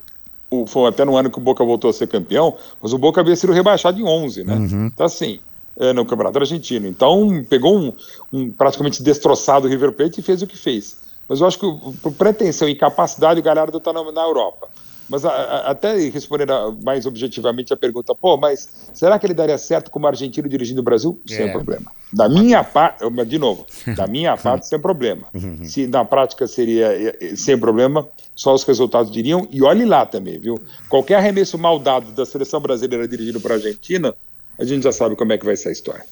o, 0.51 0.67
foi 0.67 0.89
até 0.89 1.05
no 1.05 1.17
ano 1.17 1.31
que 1.31 1.39
o 1.39 1.41
Boca 1.41 1.65
voltou 1.65 1.91
a 1.91 1.93
ser 1.93 2.07
campeão, 2.07 2.57
mas 2.81 2.93
o 2.93 2.99
Boca 2.99 3.21
havia 3.21 3.37
sido 3.37 3.53
rebaixado 3.53 3.99
em 4.01 4.05
11, 4.05 4.45
né? 4.45 4.55
Uhum. 4.55 4.87
Então, 4.87 5.07
assim, 5.07 5.41
é, 5.79 5.93
no 5.93 6.05
Campeonato 6.05 6.39
Argentino. 6.39 6.87
Então, 6.87 7.45
pegou 7.49 7.77
um, 7.77 7.93
um, 8.33 8.51
praticamente 8.51 9.03
destroçado 9.03 9.69
River 9.69 9.93
Plate 9.93 10.21
e 10.21 10.23
fez 10.23 10.43
o 10.43 10.47
que 10.47 10.57
fez. 10.57 10.97
Mas 11.29 11.41
eu 11.41 11.47
acho 11.47 11.59
que 11.59 11.67
por 12.01 12.13
pretensão 12.13 12.69
e 12.69 12.75
capacidade, 12.75 13.41
o 13.41 13.43
Galhardo 13.43 13.79
está 13.79 13.93
na, 13.93 14.13
na 14.13 14.23
Europa. 14.23 14.69
Mas 15.09 15.25
a, 15.25 15.31
a, 15.31 15.71
até 15.71 15.97
responder 16.09 16.51
a, 16.51 16.73
mais 16.83 17.07
objetivamente 17.07 17.73
a 17.73 17.77
pergunta, 17.77 18.15
pô, 18.15 18.37
mas 18.37 18.69
será 18.93 19.19
que 19.19 19.27
ele 19.27 19.35
daria 19.35 19.59
certo 19.59 19.91
como 19.91 20.07
argentino 20.07 20.49
dirigindo 20.49 20.81
o 20.81 20.85
Brasil? 20.85 21.21
É. 21.29 21.35
Sem 21.35 21.53
problema. 21.53 21.93
Da 22.13 22.29
minha 22.29 22.63
parte, 22.65 23.05
de 23.27 23.39
novo, 23.39 23.67
da 23.97 24.07
minha 24.07 24.37
parte, 24.39 24.67
sem 24.67 24.79
problema. 24.79 25.27
Uhum. 25.35 25.65
Se 25.65 25.87
na 25.87 26.05
prática 26.05 26.47
seria 26.47 26.87
eh, 26.87 27.17
eh, 27.21 27.37
sem 27.37 27.59
problema, 27.59 28.09
só 28.35 28.55
os 28.55 28.65
resultados 28.65 29.11
diriam. 29.11 29.47
E 29.51 29.63
olhe 29.63 29.85
lá 29.85 30.07
também, 30.07 30.39
viu? 30.39 30.61
Qualquer 30.89 31.17
arremesso 31.17 31.59
mal 31.59 31.79
dado 31.79 32.13
da 32.13 32.25
seleção 32.25 32.61
brasileira 32.61 33.07
dirigindo 33.07 33.41
para 33.41 33.55
a 33.55 33.57
Argentina, 33.57 34.15
a 34.59 34.65
gente 34.65 34.85
já 34.85 34.93
sabe 34.93 35.17
como 35.17 35.33
é 35.33 35.39
que 35.39 35.45
vai 35.45 35.57
ser 35.57 35.71
a 35.71 35.73
história. 35.73 36.05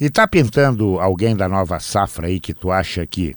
E 0.00 0.08
tá 0.08 0.26
pintando 0.26 0.98
alguém 0.98 1.36
da 1.36 1.46
nova 1.46 1.78
safra 1.78 2.28
aí 2.28 2.40
que 2.40 2.54
tu 2.54 2.70
acha 2.70 3.06
que 3.06 3.36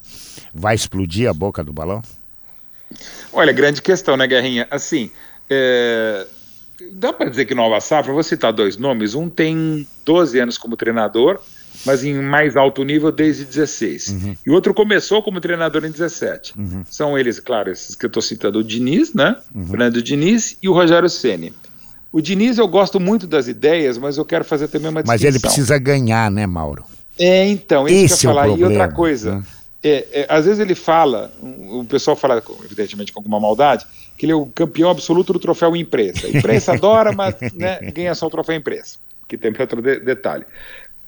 vai 0.52 0.74
explodir 0.74 1.28
a 1.28 1.34
boca 1.34 1.62
do 1.62 1.72
balão? 1.72 2.00
Olha, 3.32 3.52
grande 3.52 3.82
questão, 3.82 4.16
né, 4.16 4.26
Guerrinha? 4.26 4.66
Assim, 4.70 5.10
é... 5.48 6.26
dá 6.92 7.12
para 7.12 7.28
dizer 7.28 7.44
que 7.44 7.54
nova 7.54 7.80
safra, 7.80 8.12
vou 8.12 8.22
citar 8.22 8.52
dois 8.52 8.76
nomes. 8.76 9.14
Um 9.14 9.28
tem 9.28 9.86
12 10.04 10.38
anos 10.38 10.58
como 10.58 10.76
treinador, 10.76 11.40
mas 11.84 12.04
em 12.04 12.14
mais 12.14 12.56
alto 12.56 12.84
nível 12.84 13.10
desde 13.10 13.44
16. 13.44 14.08
Uhum. 14.08 14.36
E 14.46 14.50
o 14.50 14.54
outro 14.54 14.72
começou 14.72 15.22
como 15.22 15.40
treinador 15.40 15.84
em 15.84 15.90
17. 15.90 16.54
Uhum. 16.58 16.84
São 16.88 17.18
eles, 17.18 17.40
claro, 17.40 17.70
esses 17.70 17.94
que 17.94 18.06
eu 18.06 18.08
estou 18.08 18.22
citando, 18.22 18.58
o 18.58 18.64
Diniz, 18.64 19.12
né? 19.12 19.36
Uhum. 19.54 19.66
Fernando 19.66 20.02
Diniz 20.02 20.56
e 20.62 20.68
o 20.68 20.72
Rogério 20.72 21.08
Ceni. 21.08 21.52
O 22.12 22.20
Diniz 22.20 22.58
eu 22.58 22.68
gosto 22.68 23.00
muito 23.00 23.26
das 23.26 23.48
ideias, 23.48 23.98
mas 23.98 24.16
eu 24.16 24.24
quero 24.24 24.44
fazer 24.44 24.68
também 24.68 24.88
uma 24.88 25.02
distinção. 25.02 25.26
Mas 25.26 25.34
ele 25.34 25.40
precisa 25.40 25.76
ganhar, 25.78 26.30
né, 26.30 26.46
Mauro? 26.46 26.84
É, 27.18 27.46
então, 27.48 27.88
isso 27.88 28.14
Esse 28.14 28.20
que 28.20 28.26
eu 28.26 28.30
ia 28.30 28.34
falar. 28.34 28.48
É 28.52 28.56
e 28.56 28.64
outra 28.64 28.88
coisa, 28.88 29.36
né? 29.36 29.42
É, 29.84 30.08
é, 30.12 30.26
às 30.30 30.46
vezes 30.46 30.60
ele 30.60 30.74
fala, 30.74 31.30
o 31.42 31.84
pessoal 31.84 32.16
fala, 32.16 32.42
evidentemente 32.64 33.12
com 33.12 33.20
alguma 33.20 33.38
maldade, 33.38 33.86
que 34.16 34.24
ele 34.24 34.32
é 34.32 34.34
o 34.34 34.46
campeão 34.46 34.88
absoluto 34.88 35.34
do 35.34 35.38
troféu 35.38 35.76
imprensa. 35.76 36.26
A 36.26 36.30
imprensa 36.36 36.72
adora, 36.72 37.12
mas 37.12 37.34
né, 37.52 37.78
ganha 37.92 38.14
só 38.14 38.26
o 38.26 38.30
troféu 38.30 38.56
imprensa, 38.56 38.96
que 39.28 39.36
tem 39.36 39.54
outro 39.58 39.82
de, 39.82 40.00
detalhe. 40.00 40.46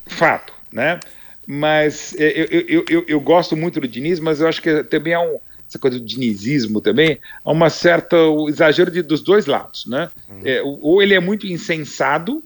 Fato, 0.07 0.53
né? 0.71 1.01
Mas 1.47 2.15
é, 2.19 2.33
eu, 2.39 2.65
eu, 2.69 2.85
eu, 2.89 3.05
eu, 3.09 3.21
gosto 3.21 3.57
muito 3.57 3.81
do 3.81 3.89
Diniz, 3.89 4.21
mas 4.21 4.41
eu 4.41 4.49
acho 4.49 4.61
que 4.61 4.83
também 4.85 5.15
há 5.15 5.21
um, 5.21 5.39
essa 5.69 5.79
coisa 5.79 5.99
do 5.99 6.05
dinizismo 6.05 6.81
também, 6.81 7.19
há 7.45 7.51
uma 7.51 7.71
certa 7.71 8.17
exagero 8.49 8.91
de, 8.91 9.01
dos 9.01 9.23
dois 9.23 9.47
lados, 9.47 9.87
né? 9.87 10.11
Uhum. 10.29 10.41
É, 10.45 10.63
ou 10.63 11.01
ele 11.01 11.15
é 11.15 11.21
muito 11.21 11.47
insensado, 11.47 12.43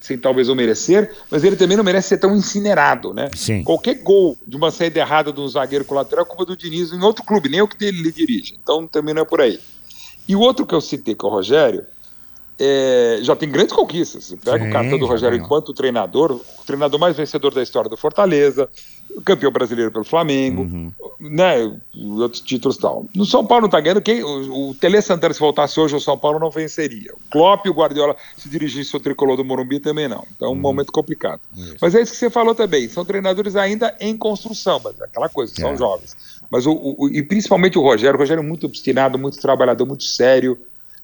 sem 0.00 0.16
talvez 0.16 0.48
eu 0.48 0.56
merecer, 0.56 1.14
mas 1.30 1.44
ele 1.44 1.56
também 1.56 1.76
não 1.76 1.84
merece 1.84 2.08
ser 2.08 2.18
tão 2.18 2.34
incinerado, 2.34 3.12
né? 3.12 3.28
Sim. 3.34 3.62
Qualquer 3.62 3.96
gol 3.96 4.36
de 4.46 4.56
uma 4.56 4.70
saída 4.70 5.00
errada 5.00 5.32
de 5.32 5.40
um 5.40 5.46
zagueiro 5.46 5.84
colateral 5.84 6.24
é 6.24 6.28
culpa 6.28 6.46
do 6.46 6.56
Diniz 6.56 6.92
em 6.92 7.02
outro 7.02 7.22
clube, 7.22 7.50
nem 7.50 7.60
o 7.60 7.68
que 7.68 7.84
ele 7.84 8.10
dirige. 8.10 8.58
Então 8.60 8.86
também 8.86 9.14
não 9.14 9.22
é 9.22 9.24
por 9.24 9.40
aí. 9.40 9.60
E 10.26 10.34
o 10.34 10.40
outro 10.40 10.64
que 10.64 10.74
eu 10.74 10.80
citei, 10.80 11.14
que 11.14 11.24
é 11.24 11.28
o 11.28 11.30
Rogério, 11.30 11.84
é, 12.58 13.18
já 13.22 13.36
tem 13.36 13.50
grandes 13.50 13.74
conquistas. 13.74 14.24
Você 14.24 14.36
pega 14.36 14.64
Sim, 14.64 14.70
o 14.70 14.72
cartão 14.72 14.98
do 14.98 15.06
Rogério 15.06 15.36
enquanto 15.36 15.74
treinador, 15.74 16.32
o 16.32 16.64
treinador 16.66 16.98
mais 16.98 17.16
vencedor 17.16 17.52
da 17.52 17.62
história 17.62 17.90
do 17.90 17.96
Fortaleza, 17.96 18.68
campeão 19.24 19.50
brasileiro 19.50 19.90
pelo 19.90 20.04
Flamengo, 20.04 20.62
uhum. 20.62 20.92
Né, 21.20 21.78
outros 21.94 22.40
títulos 22.40 22.76
e 22.76 22.80
tal. 22.80 23.06
No 23.14 23.26
São 23.26 23.46
Paulo 23.46 23.62
não 23.62 23.68
tá 23.68 23.80
ganhando, 23.80 24.00
quem, 24.00 24.22
o, 24.22 24.70
o 24.70 24.74
Tele 24.74 25.00
Santana 25.02 25.34
se 25.34 25.40
voltasse 25.40 25.78
hoje 25.78 25.94
o 25.94 26.00
São 26.00 26.16
Paulo 26.16 26.38
não 26.38 26.50
venceria. 26.50 27.12
O 27.14 27.30
Klopp 27.30 27.66
e 27.66 27.70
o 27.70 27.74
Guardiola 27.74 28.16
se 28.36 28.48
dirigissem 28.48 28.96
ao 28.96 29.02
tricolor 29.02 29.36
do 29.36 29.44
Morumbi 29.44 29.78
também 29.80 30.08
não. 30.08 30.26
Então 30.34 30.48
é 30.48 30.50
um 30.50 30.54
uhum. 30.54 30.60
momento 30.60 30.90
complicado. 30.90 31.40
Isso. 31.54 31.76
Mas 31.80 31.94
é 31.94 32.00
isso 32.00 32.12
que 32.12 32.18
você 32.18 32.30
falou 32.30 32.54
também, 32.54 32.88
são 32.88 33.04
treinadores 33.04 33.56
ainda 33.56 33.94
em 34.00 34.16
construção, 34.16 34.80
mas 34.82 34.98
é 35.00 35.04
aquela 35.04 35.28
coisa, 35.28 35.54
são 35.54 35.70
é. 35.70 35.76
jovens. 35.76 36.16
Mas 36.50 36.66
o, 36.66 36.72
o, 36.72 37.08
e 37.08 37.22
principalmente 37.22 37.78
o 37.78 37.82
Rogério, 37.82 38.16
o 38.16 38.18
Rogério 38.18 38.42
é 38.42 38.46
muito 38.46 38.66
obstinado, 38.66 39.18
muito 39.18 39.38
trabalhador, 39.40 39.86
muito 39.86 40.04
sério, 40.04 40.58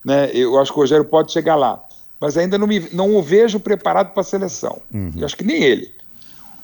né? 0.05 0.31
Eu 0.33 0.59
acho 0.59 0.73
que 0.73 0.79
o 0.79 0.83
Rogério 0.83 1.05
pode 1.05 1.33
chegar 1.33 1.57
lá. 1.57 1.83
Mas 2.21 2.37
ainda 2.37 2.57
não, 2.57 2.67
me, 2.67 2.81
não 2.93 3.15
o 3.15 3.23
vejo 3.23 3.61
preparado 3.61 4.13
para 4.13 4.23
a 4.23 4.25
seleção. 4.25 4.81
Uhum. 4.93 5.13
Eu 5.17 5.27
acho 5.27 5.37
que 5.37 5.45
nem 5.45 5.63
ele. 5.63 5.95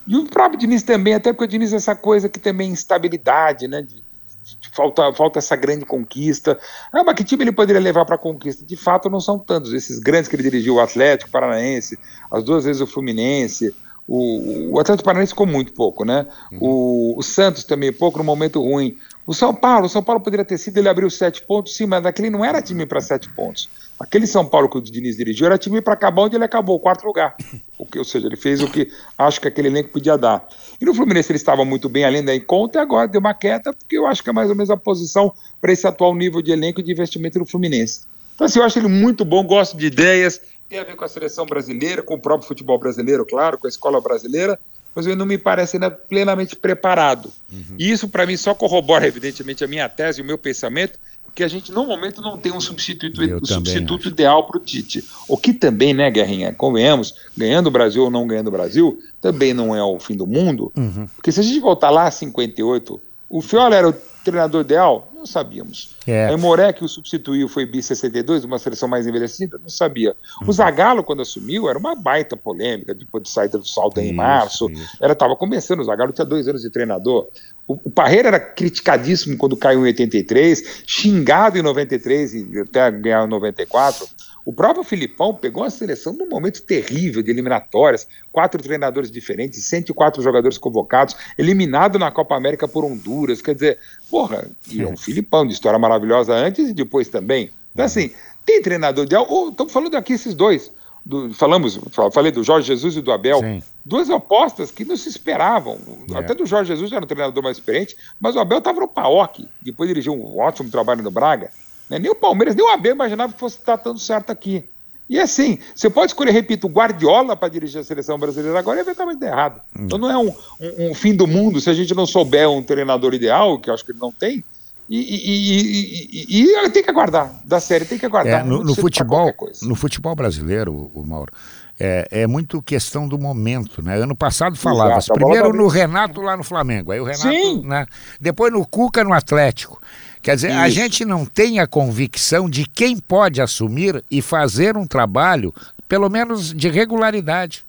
E 0.06 0.16
o 0.16 0.24
próprio 0.26 0.58
Diniz 0.58 0.82
também, 0.82 1.14
até 1.14 1.32
porque 1.32 1.44
o 1.44 1.48
Diniz 1.48 1.72
é 1.72 1.76
essa 1.76 1.94
coisa 1.94 2.28
que 2.28 2.38
também 2.38 2.68
é 2.68 2.72
instabilidade, 2.72 3.68
né? 3.68 3.82
De, 3.82 3.94
de, 3.94 4.56
de, 4.60 4.68
falta, 4.70 5.12
falta 5.12 5.38
essa 5.38 5.54
grande 5.54 5.84
conquista. 5.84 6.58
Ah, 6.92 7.04
mas 7.04 7.14
que 7.14 7.24
time 7.24 7.44
ele 7.44 7.52
poderia 7.52 7.80
levar 7.80 8.04
para 8.04 8.16
a 8.16 8.18
conquista? 8.18 8.64
De 8.64 8.76
fato, 8.76 9.08
não 9.08 9.20
são 9.20 9.38
tantos. 9.38 9.72
Esses 9.72 9.98
grandes 9.98 10.28
que 10.28 10.36
ele 10.36 10.42
dirigiu, 10.42 10.76
o 10.76 10.80
Atlético 10.80 11.30
Paranaense, 11.30 11.98
as 12.30 12.42
duas 12.42 12.64
vezes 12.64 12.82
o 12.82 12.86
Fluminense. 12.86 13.74
O, 14.06 14.74
o 14.74 14.80
Atlético 14.80 15.04
Paranaense 15.04 15.30
ficou 15.30 15.46
muito 15.46 15.72
pouco, 15.72 16.04
né? 16.04 16.26
Uhum. 16.50 16.58
O, 16.60 17.18
o, 17.18 17.22
Santos 17.22 17.62
também 17.62 17.92
pouco 17.92 18.18
no 18.18 18.24
momento 18.24 18.60
ruim. 18.60 18.96
O 19.24 19.32
São 19.32 19.54
Paulo, 19.54 19.86
o 19.86 19.88
São 19.88 20.02
Paulo 20.02 20.20
poderia 20.20 20.44
ter 20.44 20.58
sido, 20.58 20.78
ele 20.78 20.88
abriu 20.88 21.08
sete 21.08 21.42
pontos, 21.42 21.76
sim, 21.76 21.86
mas 21.86 22.04
aquele 22.04 22.28
não 22.28 22.44
era 22.44 22.60
time 22.60 22.84
para 22.84 23.00
sete 23.00 23.30
pontos. 23.30 23.70
Aquele 24.02 24.26
São 24.26 24.44
Paulo 24.44 24.68
que 24.68 24.76
o 24.76 24.80
Diniz 24.80 25.16
dirigiu 25.16 25.46
era 25.46 25.56
time 25.56 25.80
para 25.80 25.94
acabar 25.94 26.22
onde 26.22 26.34
ele 26.34 26.44
acabou, 26.44 26.80
quarto 26.80 27.06
lugar. 27.06 27.36
O 27.78 27.86
que, 27.86 27.98
ou 27.98 28.04
seja, 28.04 28.26
ele 28.26 28.36
fez 28.36 28.60
o 28.60 28.68
que 28.68 28.90
acho 29.16 29.40
que 29.40 29.46
aquele 29.46 29.68
elenco 29.68 29.90
podia 29.90 30.18
dar. 30.18 30.46
E 30.80 30.84
no 30.84 30.92
Fluminense 30.92 31.30
ele 31.30 31.36
estava 31.36 31.64
muito 31.64 31.88
bem 31.88 32.04
além 32.04 32.24
da 32.24 32.38
conta 32.40 32.78
e 32.78 32.82
agora 32.82 33.06
deu 33.06 33.20
uma 33.20 33.32
queda, 33.32 33.72
porque 33.72 33.96
eu 33.96 34.06
acho 34.06 34.22
que 34.22 34.30
é 34.30 34.32
mais 34.32 34.50
ou 34.50 34.56
menos 34.56 34.70
a 34.70 34.76
posição 34.76 35.32
para 35.60 35.72
esse 35.72 35.86
atual 35.86 36.14
nível 36.14 36.42
de 36.42 36.50
elenco 36.50 36.80
e 36.80 36.82
de 36.82 36.90
investimento 36.90 37.38
no 37.38 37.46
Fluminense. 37.46 38.02
Então, 38.34 38.44
assim, 38.44 38.58
eu 38.58 38.64
acho 38.64 38.78
ele 38.78 38.88
muito 38.88 39.24
bom, 39.24 39.44
gosto 39.44 39.76
de 39.76 39.86
ideias, 39.86 40.40
tem 40.68 40.80
a 40.80 40.84
ver 40.84 40.96
com 40.96 41.04
a 41.04 41.08
seleção 41.08 41.46
brasileira, 41.46 42.02
com 42.02 42.14
o 42.14 42.20
próprio 42.20 42.48
futebol 42.48 42.78
brasileiro, 42.78 43.24
claro, 43.24 43.58
com 43.58 43.66
a 43.66 43.70
escola 43.70 44.00
brasileira. 44.00 44.58
mas 44.94 45.06
ele 45.06 45.16
não 45.16 45.26
me 45.26 45.38
parece 45.38 45.76
ainda 45.76 45.90
plenamente 45.90 46.54
preparado. 46.54 47.32
Uhum. 47.50 47.76
E 47.78 47.90
isso, 47.90 48.08
para 48.08 48.26
mim, 48.26 48.36
só 48.36 48.54
corrobora, 48.54 49.06
evidentemente, 49.06 49.64
a 49.64 49.68
minha 49.68 49.88
tese, 49.88 50.20
o 50.20 50.24
meu 50.24 50.36
pensamento, 50.36 50.98
que 51.34 51.42
a 51.42 51.48
gente, 51.48 51.72
no 51.72 51.86
momento, 51.86 52.20
não 52.20 52.36
tem 52.36 52.52
um 52.52 52.60
substituto, 52.60 53.20
um 53.22 53.44
substituto 53.44 54.08
ideal 54.08 54.46
para 54.46 54.58
o 54.58 54.60
Tite. 54.60 55.04
O 55.28 55.36
que 55.36 55.52
também, 55.52 55.94
né, 55.94 56.10
Guerrinha, 56.10 56.52
convenhamos, 56.52 57.14
ganhando 57.36 57.68
o 57.68 57.70
Brasil 57.70 58.04
ou 58.04 58.10
não 58.10 58.26
ganhando 58.26 58.48
o 58.48 58.52
Brasil, 58.52 58.98
também 59.20 59.54
não 59.54 59.74
é 59.74 59.82
o 59.82 59.98
fim 59.98 60.16
do 60.16 60.26
mundo, 60.26 60.72
uhum. 60.76 61.06
porque 61.16 61.32
se 61.32 61.40
a 61.40 61.42
gente 61.42 61.60
voltar 61.60 61.90
lá 61.90 62.06
a 62.06 62.10
58, 62.10 63.00
o 63.30 63.40
Fiola 63.40 63.74
era 63.74 63.88
o 63.88 63.94
treinador 64.24 64.60
ideal? 64.62 65.11
Não 65.22 65.26
sabíamos. 65.26 65.94
É. 66.04 66.26
A 66.26 66.36
Moré, 66.36 66.72
que 66.72 66.84
o 66.84 66.88
substituiu, 66.88 67.48
foi 67.48 67.64
B-62, 67.64 68.44
uma 68.44 68.58
seleção 68.58 68.88
mais 68.88 69.06
envelhecida? 69.06 69.56
Não 69.56 69.68
sabia. 69.68 70.16
Uhum. 70.40 70.48
O 70.48 70.52
Zagallo, 70.52 71.04
quando 71.04 71.22
assumiu, 71.22 71.68
era 71.68 71.78
uma 71.78 71.94
baita 71.94 72.36
polêmica, 72.36 72.92
depois 72.92 73.22
de 73.22 73.30
sair 73.30 73.48
do 73.48 73.64
salto 73.64 74.00
em 74.00 74.12
março. 74.12 74.68
Isso. 74.68 74.98
Ela 75.00 75.12
estava 75.12 75.36
começando, 75.36 75.78
o 75.78 75.84
Zagallo 75.84 76.10
tinha 76.10 76.24
dois 76.24 76.48
anos 76.48 76.62
de 76.62 76.70
treinador. 76.70 77.28
O, 77.68 77.74
o 77.84 77.88
Parreira 77.88 78.30
era 78.30 78.40
criticadíssimo 78.40 79.36
quando 79.36 79.56
caiu 79.56 79.82
em 79.82 79.90
83, 79.90 80.82
xingado 80.84 81.56
em 81.56 81.62
93 81.62 82.34
e 82.34 82.58
até 82.58 82.90
ganhar 82.90 83.24
em 83.24 83.28
94. 83.30 84.04
O 84.44 84.52
próprio 84.52 84.82
Filipão 84.82 85.34
pegou 85.34 85.62
a 85.62 85.70
seleção 85.70 86.12
num 86.12 86.28
momento 86.28 86.62
terrível 86.62 87.22
de 87.22 87.30
eliminatórias, 87.30 88.08
quatro 88.32 88.60
treinadores 88.60 89.10
diferentes, 89.10 89.64
104 89.64 90.22
jogadores 90.22 90.58
convocados, 90.58 91.16
eliminado 91.38 91.98
na 91.98 92.10
Copa 92.10 92.36
América 92.36 92.66
por 92.66 92.84
Honduras. 92.84 93.40
Quer 93.40 93.54
dizer, 93.54 93.78
porra, 94.10 94.50
e 94.70 94.82
é 94.82 94.86
um 94.86 94.96
Filipão 94.96 95.46
de 95.46 95.52
história 95.52 95.78
maravilhosa 95.78 96.34
antes 96.34 96.68
e 96.68 96.74
depois 96.74 97.08
também. 97.08 97.50
Então, 97.72 97.84
assim, 97.84 98.10
tem 98.44 98.60
treinador 98.60 99.06
de. 99.06 99.14
Estamos 99.14 99.72
falando 99.72 99.96
aqui 99.96 100.14
esses 100.14 100.34
dois. 100.34 100.70
Do, 101.04 101.34
falamos, 101.34 101.80
falei 102.12 102.30
do 102.30 102.44
Jorge 102.44 102.68
Jesus 102.68 102.96
e 102.96 103.00
do 103.00 103.10
Abel, 103.10 103.40
Sim. 103.40 103.60
duas 103.84 104.08
apostas 104.08 104.70
que 104.70 104.84
não 104.84 104.96
se 104.96 105.08
esperavam. 105.08 105.76
É. 106.14 106.18
Até 106.18 106.32
do 106.32 106.46
Jorge 106.46 106.68
Jesus 106.68 106.92
era 106.92 107.04
um 107.04 107.08
treinador 107.08 107.42
mais 107.42 107.56
experiente, 107.56 107.96
mas 108.20 108.36
o 108.36 108.38
Abel 108.38 108.58
estava 108.58 108.78
no 108.78 108.86
Paok, 108.86 109.48
depois 109.60 109.88
dirigiu 109.88 110.12
um 110.12 110.38
ótimo 110.38 110.70
trabalho 110.70 111.02
no 111.02 111.10
Braga. 111.10 111.50
Né? 111.92 111.98
Nem 111.98 112.10
o 112.10 112.14
Palmeiras, 112.14 112.56
nem 112.56 112.64
o 112.64 112.70
Abel 112.70 112.94
imaginava 112.94 113.34
que 113.34 113.38
fosse 113.38 113.58
estar 113.58 113.76
dando 113.76 113.98
certo 113.98 114.30
aqui. 114.30 114.64
E 115.10 115.20
assim, 115.20 115.58
você 115.74 115.90
pode 115.90 116.12
escolher, 116.12 116.30
repito, 116.30 116.66
Guardiola 116.66 117.36
para 117.36 117.50
dirigir 117.50 117.82
a 117.82 117.84
seleção 117.84 118.18
brasileira 118.18 118.58
agora 118.58 118.78
e 118.78 118.80
eventualmente 118.80 119.22
errado. 119.22 119.60
Hum. 119.78 119.84
Então 119.84 119.98
não 119.98 120.10
é 120.10 120.16
um, 120.16 120.28
um, 120.28 120.90
um, 120.90 120.94
fim 120.94 121.14
do 121.14 121.26
mundo 121.26 121.60
se 121.60 121.68
a 121.68 121.74
gente 121.74 121.94
não 121.94 122.06
souber 122.06 122.48
um 122.48 122.62
treinador 122.62 123.12
ideal, 123.12 123.58
que 123.58 123.68
eu 123.68 123.74
acho 123.74 123.84
que 123.84 123.92
ele 123.92 123.98
não 123.98 124.10
tem. 124.10 124.42
E, 124.88 124.98
e, 124.98 126.42
e, 126.42 126.64
e 126.64 126.70
tem 126.70 126.82
que 126.82 126.90
aguardar 126.90 127.30
da 127.44 127.60
série, 127.60 127.84
tem 127.84 127.98
que 127.98 128.06
aguardar. 128.06 128.40
É, 128.40 128.42
no, 128.42 128.64
no 128.64 128.74
futebol, 128.74 129.30
no 129.62 129.74
futebol 129.74 130.14
brasileiro, 130.14 130.90
o 130.94 131.04
Mauro, 131.04 131.32
é, 131.78 132.08
é, 132.10 132.26
muito 132.26 132.62
questão 132.62 133.06
do 133.06 133.18
momento, 133.18 133.82
né? 133.82 133.96
Ano 133.96 134.16
passado 134.16 134.56
falava 134.56 134.98
primeiro 135.12 135.52
no 135.52 135.66
Renato 135.66 136.22
lá 136.22 136.36
no 136.36 136.42
Flamengo, 136.42 136.90
aí 136.90 137.00
o 137.00 137.04
Renato, 137.04 137.62
né? 137.66 137.86
Depois 138.18 138.50
no 138.50 138.66
Cuca 138.66 139.04
no 139.04 139.12
Atlético. 139.12 139.80
Quer 140.22 140.36
dizer, 140.36 140.50
Isso. 140.50 140.60
a 140.60 140.68
gente 140.68 141.04
não 141.04 141.26
tem 141.26 141.58
a 141.58 141.66
convicção 141.66 142.48
de 142.48 142.64
quem 142.64 142.96
pode 142.98 143.40
assumir 143.40 144.04
e 144.10 144.22
fazer 144.22 144.76
um 144.76 144.86
trabalho, 144.86 145.52
pelo 145.88 146.08
menos 146.08 146.54
de 146.54 146.68
regularidade. 146.68 147.64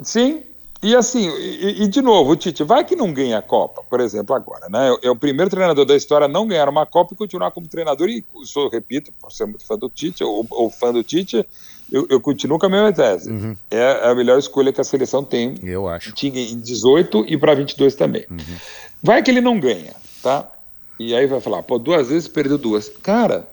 Sim, 0.00 0.42
e 0.82 0.96
assim, 0.96 1.28
e, 1.28 1.82
e, 1.82 1.88
de 1.88 2.00
novo, 2.00 2.30
o 2.30 2.36
Tite, 2.36 2.64
vai 2.64 2.84
que 2.84 2.96
não 2.96 3.12
ganha 3.12 3.38
a 3.38 3.42
Copa, 3.42 3.82
por 3.90 4.00
exemplo, 4.00 4.34
agora, 4.34 4.66
né? 4.70 4.96
É 5.02 5.10
o 5.10 5.16
primeiro 5.16 5.50
treinador 5.50 5.84
da 5.84 5.94
história 5.94 6.24
a 6.24 6.28
não 6.28 6.46
ganhar 6.46 6.68
uma 6.68 6.86
Copa 6.86 7.12
e 7.12 7.16
continuar 7.16 7.50
como 7.50 7.68
treinador, 7.68 8.08
e 8.08 8.24
sou, 8.44 8.68
repito, 8.70 9.12
por 9.20 9.30
ser 9.30 9.44
muito 9.44 9.66
fã 9.66 9.76
do 9.76 9.90
Tite, 9.90 10.24
ou, 10.24 10.46
ou 10.48 10.70
fã 10.70 10.90
do 10.90 11.02
Tite, 11.02 11.44
eu, 11.92 12.06
eu, 12.08 12.20
continuo 12.20 12.58
com 12.58 12.66
a 12.66 12.68
mesma 12.68 12.92
tese. 12.92 13.30
Uhum. 13.30 13.56
É 13.70 14.08
a 14.08 14.14
melhor 14.14 14.38
escolha 14.38 14.72
que 14.72 14.80
a 14.80 14.84
seleção 14.84 15.24
tem. 15.24 15.56
Eu 15.62 15.88
acho. 15.88 16.12
Tinha 16.12 16.40
em 16.40 16.58
18 16.58 17.26
e 17.28 17.36
para 17.36 17.54
22 17.54 17.94
também. 17.96 18.24
Uhum. 18.30 18.38
Vai 19.02 19.22
que 19.22 19.30
ele 19.30 19.40
não 19.40 19.58
ganha, 19.58 19.92
tá? 20.22 20.48
E 21.00 21.14
aí 21.14 21.26
vai 21.26 21.40
falar, 21.40 21.62
pô, 21.62 21.78
duas 21.78 22.08
vezes 22.10 22.28
perdeu 22.28 22.58
duas. 22.58 22.90
Cara, 22.90 23.48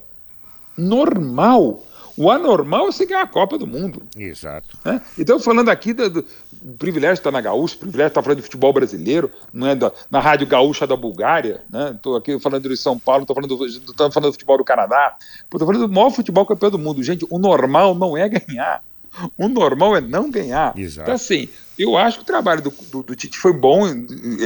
normal. 0.77 1.81
O 2.17 2.29
anormal 2.29 2.89
é 2.89 2.91
você 2.91 3.05
ganhar 3.05 3.21
a 3.21 3.27
Copa 3.27 3.57
do 3.57 3.65
Mundo. 3.65 4.03
Exato. 4.17 4.77
Né? 4.83 5.01
Então, 5.17 5.39
falando 5.39 5.69
aqui 5.69 5.93
do, 5.93 6.09
do 6.09 6.25
privilégio 6.77 7.15
de 7.15 7.19
estar 7.21 7.31
na 7.31 7.39
Gaúcha, 7.39 7.77
o 7.77 7.79
privilégio 7.79 8.09
de 8.09 8.11
estar 8.11 8.21
falando 8.21 8.39
de 8.39 8.43
futebol 8.43 8.73
brasileiro, 8.73 9.31
não 9.53 9.65
é 9.65 9.75
da, 9.75 9.93
na 10.11 10.19
Rádio 10.19 10.45
Gaúcha 10.45 10.85
da 10.85 10.97
Bulgária, 10.97 11.61
né? 11.69 11.91
Estou 11.95 12.17
aqui 12.17 12.37
falando 12.37 12.67
de 12.67 12.75
São 12.75 12.99
Paulo, 12.99 13.21
estou 13.21 13.33
falando, 13.33 13.55
do, 13.55 14.11
falando 14.11 14.29
do 14.29 14.33
futebol 14.33 14.57
do 14.57 14.65
Canadá, 14.65 15.15
estou 15.45 15.65
falando 15.65 15.87
do 15.87 15.93
maior 15.93 16.09
futebol 16.09 16.45
campeão 16.45 16.71
do 16.71 16.77
mundo. 16.77 17.01
Gente, 17.01 17.25
o 17.29 17.39
normal 17.39 17.95
não 17.95 18.17
é 18.17 18.27
ganhar. 18.27 18.83
O 19.37 19.47
normal 19.47 19.95
é 19.95 20.01
não 20.01 20.29
ganhar. 20.29 20.77
Exato. 20.77 21.01
Então, 21.03 21.15
assim, 21.15 21.49
eu 21.77 21.95
acho 21.95 22.17
que 22.17 22.23
o 22.23 22.25
trabalho 22.25 22.61
do, 22.61 22.73
do, 22.91 23.03
do 23.03 23.15
Tite 23.15 23.37
foi 23.37 23.53
bom, 23.53 23.87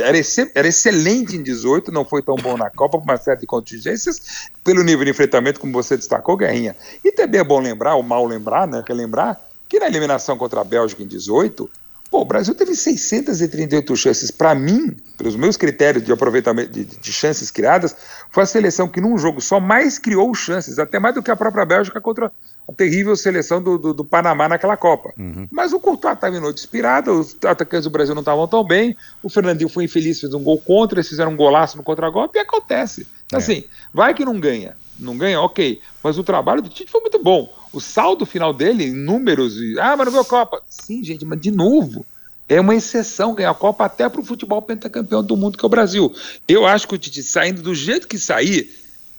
era, 0.04 0.18
era, 0.54 0.68
excelente 0.68 1.36
em 1.36 1.44
18, 1.44 1.92
não 1.92 2.04
foi 2.04 2.22
tão 2.22 2.36
bom 2.36 2.58
na 2.58 2.70
Copa, 2.70 2.98
por 2.98 3.04
uma 3.04 3.18
série 3.18 3.40
de 3.40 3.48
contingências, 3.48 4.50
pelo 4.64 4.84
nível 4.84 5.06
de 5.06 5.12
enfrentamento, 5.12 5.60
como 5.60 5.72
você 5.72 5.96
destacou, 5.96 6.36
Guerrinha. 6.36 6.76
E 7.04 7.12
também 7.12 7.40
é 7.40 7.44
bom 7.44 7.60
lembrar, 7.60 7.96
ou 7.96 8.04
mal 8.04 8.26
lembrar, 8.26 8.68
né, 8.68 8.84
relembrar, 8.86 9.40
que 9.70 9.80
na 9.80 9.88
eliminação 9.88 10.38
contra 10.38 10.60
a 10.62 10.66
Bélgica 10.66 11.02
em 11.02 11.08
18, 11.08 11.70
pô, 12.12 12.22
o 12.22 12.26
Brasil 12.26 12.53
teve 12.53 12.76
638 12.76 13.95
chances. 13.95 14.30
Para 14.30 14.53
mim, 14.53 14.95
pelos 15.18 15.38
meus 15.38 15.55
critérios 15.55 16.03
de 16.03 16.12
aproveitamento 16.12 16.70
de, 16.70 16.84
de, 16.84 17.14
chances 17.14 17.49
criadas, 17.49 17.95
foi 18.30 18.43
a 18.43 18.45
seleção 18.45 18.89
que 18.89 18.99
num 18.99 19.18
jogo 19.18 19.39
só 19.39 19.62
mais 19.62 19.97
criou 19.97 20.36
chances, 20.36 20.78
até 20.78 20.99
mais 20.99 21.16
do 21.16 21.24
que 21.24 21.32
a 21.32 21.36
própria 21.38 21.66
Bélgica 21.66 22.01
contra 22.01 22.30
a 22.68 22.74
terrível 22.74 23.16
seleção 23.16 23.64
do, 23.64 23.78
do, 23.78 23.93
do 23.93 24.03
Panamá 24.03 24.49
naquela 24.49 24.76
Copa. 24.76 25.14
Uhum. 25.18 25.47
Mas 25.49 25.72
o 25.72 25.80
Courtois 25.80 26.16
estava 26.16 26.36
em 26.36 26.41
noite 26.41 26.59
inspirada, 26.59 27.14
os 27.14 27.36
atacantes 27.45 27.86
do 27.86 27.89
Brasil 27.89 28.14
não 28.14 28.22
estavam 28.22 28.45
tão 28.45 28.64
bem, 28.64 28.95
o 29.24 29.30
Fernandinho 29.30 29.70
foi 29.70 29.86
infeliz, 29.86 30.20
fez 30.20 30.34
um 30.34 30.43
gol 30.43 30.59
contra, 30.59 30.99
eles 30.99 31.07
fizeram 31.07 31.32
um 31.32 31.38
golaço 31.38 31.78
no 31.78 31.84
contra-golpe 31.84 32.38
e 32.38 32.41
acontece. 32.41 33.07
É. 33.32 33.38
Assim, 33.38 33.64
vai 33.93 34.14
que 34.14 34.26
não 34.26 34.38
ganha. 34.38 34.76
Não 34.99 35.18
ganha, 35.18 35.39
ok. 35.39 35.82
Mas 36.03 36.18
o 36.18 36.24
trabalho 36.24 36.62
do 36.62 36.70
Tite 36.70 36.91
foi 36.91 37.01
muito 37.01 37.24
bom. 37.24 37.61
O 37.74 37.80
saldo 37.80 38.26
final 38.26 38.54
dele, 38.54 38.86
em 38.86 38.94
números, 38.94 39.56
ah, 39.80 39.96
mas 39.96 40.06
não 40.06 40.14
ganhou 40.14 40.22
a 40.22 40.26
Copa. 40.26 40.62
Sim, 40.68 41.04
gente, 41.04 41.24
mas 41.24 41.40
de 41.40 41.52
novo, 41.52 42.06
é 42.50 42.60
uma 42.60 42.76
exceção 42.76 43.34
ganhar 43.34 43.52
a 43.52 43.56
Copa 43.56 43.86
até 43.86 44.10
para 44.10 44.20
o 44.20 44.26
futebol 44.26 44.62
pentacampeão 44.62 45.24
do 45.24 45.38
mundo, 45.38 45.58
que 45.58 45.64
é 45.64 45.68
o 45.68 45.70
Brasil. 45.70 46.14
Eu 46.48 46.66
acho 46.66 46.88
que 46.88 46.96
o 46.96 46.98
Tite 46.98 47.24
saindo 47.24 47.62
do 47.62 47.74
jeito 47.74 48.08
que 48.08 48.18
sair, 48.18 48.70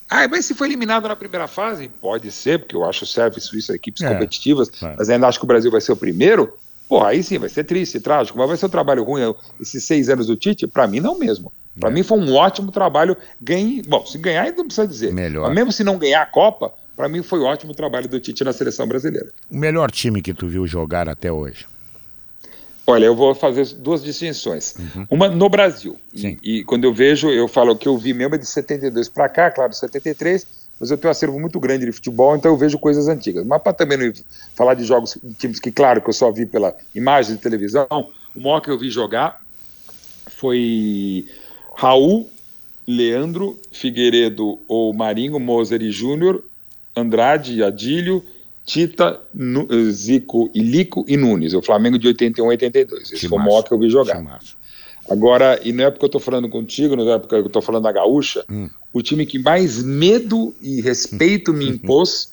ah, 0.09 0.29
mas 0.29 0.45
se 0.45 0.55
foi 0.55 0.69
eliminado 0.69 1.09
na 1.09 1.17
primeira 1.17 1.47
fase? 1.47 1.89
Pode 1.89 2.31
ser, 2.31 2.59
porque 2.59 2.77
eu 2.77 2.85
acho 2.85 3.07
Sérvia 3.07 3.39
e 3.39 3.41
Suíça 3.41 3.75
equipes 3.75 4.03
é, 4.03 4.13
competitivas, 4.13 4.71
é. 4.83 4.95
mas 4.99 5.09
ainda 5.09 5.27
acho 5.27 5.39
que 5.39 5.45
o 5.47 5.49
Brasil 5.49 5.71
vai 5.71 5.81
ser 5.81 5.93
o 5.93 5.97
primeiro. 5.97 6.53
Pô, 6.87 7.03
aí 7.03 7.23
sim, 7.23 7.39
vai 7.39 7.49
ser 7.49 7.65
triste, 7.65 7.99
trágico, 7.99 8.37
mas 8.37 8.47
vai 8.47 8.57
ser 8.59 8.67
um 8.67 8.69
trabalho 8.69 9.03
ruim 9.03 9.35
esses 9.59 9.83
seis 9.83 10.11
anos 10.11 10.27
do 10.27 10.37
Tite? 10.37 10.67
Para 10.67 10.87
mim, 10.87 11.01
não 11.01 11.19
mesmo. 11.19 11.51
Para 11.81 11.89
é. 11.89 11.93
mim 11.93 12.03
foi 12.03 12.19
um 12.19 12.35
ótimo 12.35 12.71
trabalho. 12.71 13.17
Ganhe, 13.41 13.81
bom, 13.81 14.05
se 14.05 14.19
ganhar, 14.19 14.53
não 14.53 14.67
precisa 14.67 14.87
dizer. 14.87 15.15
Melhor. 15.15 15.47
Mas 15.47 15.55
mesmo 15.55 15.73
se 15.73 15.83
não 15.83 15.97
ganhar 15.97 16.21
a 16.21 16.27
Copa, 16.27 16.75
para 16.97 17.09
mim 17.09 17.23
foi 17.23 17.41
ótimo 17.41 17.75
trabalho 17.75 18.09
do 18.09 18.21
Tite 18.21 18.45
na 18.45 18.53
seleção 18.53 18.87
brasileira. 18.87 19.29
O 19.51 19.57
melhor 19.57 19.91
time 19.91 20.23
que 20.23 20.35
tu 20.35 20.49
viu 20.49 20.67
jogar 20.67 21.09
até 21.09 21.31
hoje? 21.33 21.67
Olha, 22.87 23.07
eu 23.07 23.15
vou 23.15 23.35
fazer 23.35 23.65
duas 23.77 24.03
distinções. 24.03 24.75
Uhum. 24.77 25.07
Uma 25.11 25.29
no 25.29 25.49
Brasil. 25.49 25.97
E, 26.13 26.39
e, 26.43 26.65
quando 26.65 26.85
eu 26.85 26.93
vejo, 26.93 27.31
eu 27.31 27.47
falo 27.47 27.77
que 27.77 27.87
eu 27.87 27.97
vi 27.97 28.13
mesmo 28.13 28.35
é 28.35 28.39
de 28.39 28.47
72 28.47 29.09
para 29.09 29.29
cá, 29.29 29.51
claro, 29.51 29.73
73, 29.73 30.47
mas 30.81 30.91
eu 30.91 30.99
tenho 30.99 31.09
um 31.09 31.13
acervo 31.13 31.39
muito 31.39 31.61
grande 31.61 31.87
de 31.87 31.93
futebol, 31.93 32.35
então 32.35 32.51
eu 32.51 32.57
vejo 32.57 32.79
coisas 32.79 33.07
antigas. 33.07 33.47
Mas 33.47 33.63
para 33.63 33.73
também 33.73 33.97
não 33.97 34.13
falar 34.57 34.75
de 34.75 34.85
jogos, 34.85 35.17
de 35.23 35.35
times 35.35 35.61
que, 35.61 35.71
claro, 35.71 36.03
que 36.03 36.09
eu 36.09 36.13
só 36.13 36.33
vi 36.33 36.45
pela 36.45 36.77
imagem 36.93 37.37
de 37.37 37.41
televisão, 37.41 37.87
o 38.35 38.41
maior 38.41 38.61
que 38.61 38.71
eu 38.71 38.79
vi 38.79 38.91
jogar 38.91 39.41
foi 40.37 41.27
Raul, 41.77 42.29
Leandro, 42.85 43.61
Figueiredo 43.71 44.59
ou 44.67 44.93
Marinho, 44.93 45.39
Moser 45.39 45.83
e 45.83 45.93
Júnior, 45.93 46.43
Andrade, 46.97 47.63
Adílio, 47.63 48.25
Tita, 48.65 49.21
Zico 49.91 50.51
e 50.55 50.61
Lico 50.61 51.05
e 51.09 51.17
Nunes. 51.17 51.55
O 51.55 51.63
Flamengo 51.63 51.99
de 51.99 52.07
81 52.09 52.45
e 52.45 52.49
82. 52.49 53.13
Esse 53.13 53.29
foi 53.29 53.39
o 53.39 53.43
maior 53.43 53.63
que 53.63 53.73
eu 53.73 53.79
vi 53.79 53.89
jogar. 53.89 54.23
Agora, 55.11 55.59
e 55.65 55.73
não 55.73 55.85
é 55.85 55.91
porque 55.91 56.05
eu 56.05 56.09
estou 56.09 56.21
falando 56.21 56.49
contigo, 56.49 56.95
não 56.95 57.11
é 57.13 57.19
porque 57.19 57.35
eu 57.35 57.47
estou 57.47 57.61
falando 57.61 57.83
da 57.83 57.93
Gaúcha, 57.93 58.45
hum. 58.49 58.71
o 58.93 59.03
time 59.03 59.27
que 59.27 59.39
mais 59.39 59.83
medo 59.83 60.55
e 60.63 60.81
respeito 60.81 61.53
me 61.53 61.67
impôs 61.69 62.31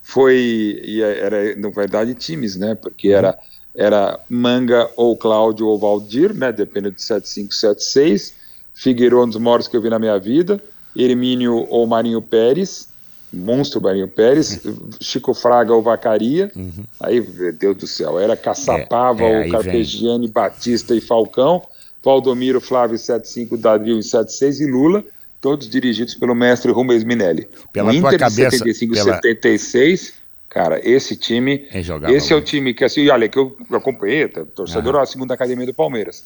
foi, 0.00 0.80
e 0.84 1.02
é, 1.02 1.18
era, 1.18 1.56
na 1.56 1.70
verdade, 1.70 2.14
times, 2.14 2.56
né? 2.56 2.76
Porque 2.76 3.08
era, 3.08 3.36
era 3.74 4.20
Manga 4.28 4.88
ou 4.96 5.16
Cláudio 5.16 5.66
ou 5.66 5.78
Valdir, 5.78 6.32
né? 6.32 6.52
Dependendo 6.52 6.94
de 6.94 7.02
75, 7.02 7.52
76. 7.52 8.34
Figueiredo, 8.74 9.22
um 9.22 9.28
dos 9.28 9.40
maiores 9.40 9.66
que 9.66 9.76
eu 9.76 9.82
vi 9.82 9.90
na 9.90 9.98
minha 9.98 10.18
vida. 10.18 10.62
Hermínio 10.94 11.66
ou 11.68 11.86
Marinho 11.86 12.22
Pérez 12.22 12.88
monstro 13.34 13.80
Marinho 13.80 14.08
Pérez, 14.08 14.60
Chico 15.00 15.34
Fraga 15.34 15.72
ou 15.74 15.82
Vacaria, 15.82 16.50
uhum. 16.54 16.84
aí, 17.00 17.20
Deus 17.52 17.76
do 17.76 17.86
céu, 17.86 18.18
era 18.18 18.36
Caçapava, 18.36 19.24
é, 19.24 19.32
é, 19.32 19.44
ou 19.44 19.50
Carpegiani, 19.50 20.28
Batista 20.28 20.94
e 20.94 21.00
Falcão, 21.00 21.62
Valdomiro, 22.02 22.60
Flávio 22.60 22.98
75, 22.98 23.56
Dadril 23.56 23.98
em 23.98 24.02
76 24.02 24.60
e 24.60 24.66
Lula, 24.66 25.04
todos 25.40 25.68
dirigidos 25.68 26.14
pelo 26.14 26.34
mestre 26.34 26.70
Rubens 26.72 27.04
Minelli. 27.04 27.48
Pela 27.72 27.90
o 27.90 27.94
Inter 27.94 28.10
tua 28.10 28.18
cabeça, 28.18 28.58
75 28.58 28.94
pela... 28.94 29.14
76, 29.16 30.24
Cara, 30.54 30.80
esse 30.88 31.16
time, 31.16 31.66
é 31.72 31.80
esse 32.12 32.32
é 32.32 32.36
o 32.36 32.40
time 32.40 32.72
que 32.72 32.84
assim, 32.84 33.08
olha, 33.08 33.28
que 33.28 33.36
eu 33.36 33.56
acompanhei, 33.72 34.28
torcedor 34.28 34.92
da 34.92 35.04
segunda 35.04 35.34
academia 35.34 35.66
do 35.66 35.74
Palmeiras. 35.74 36.24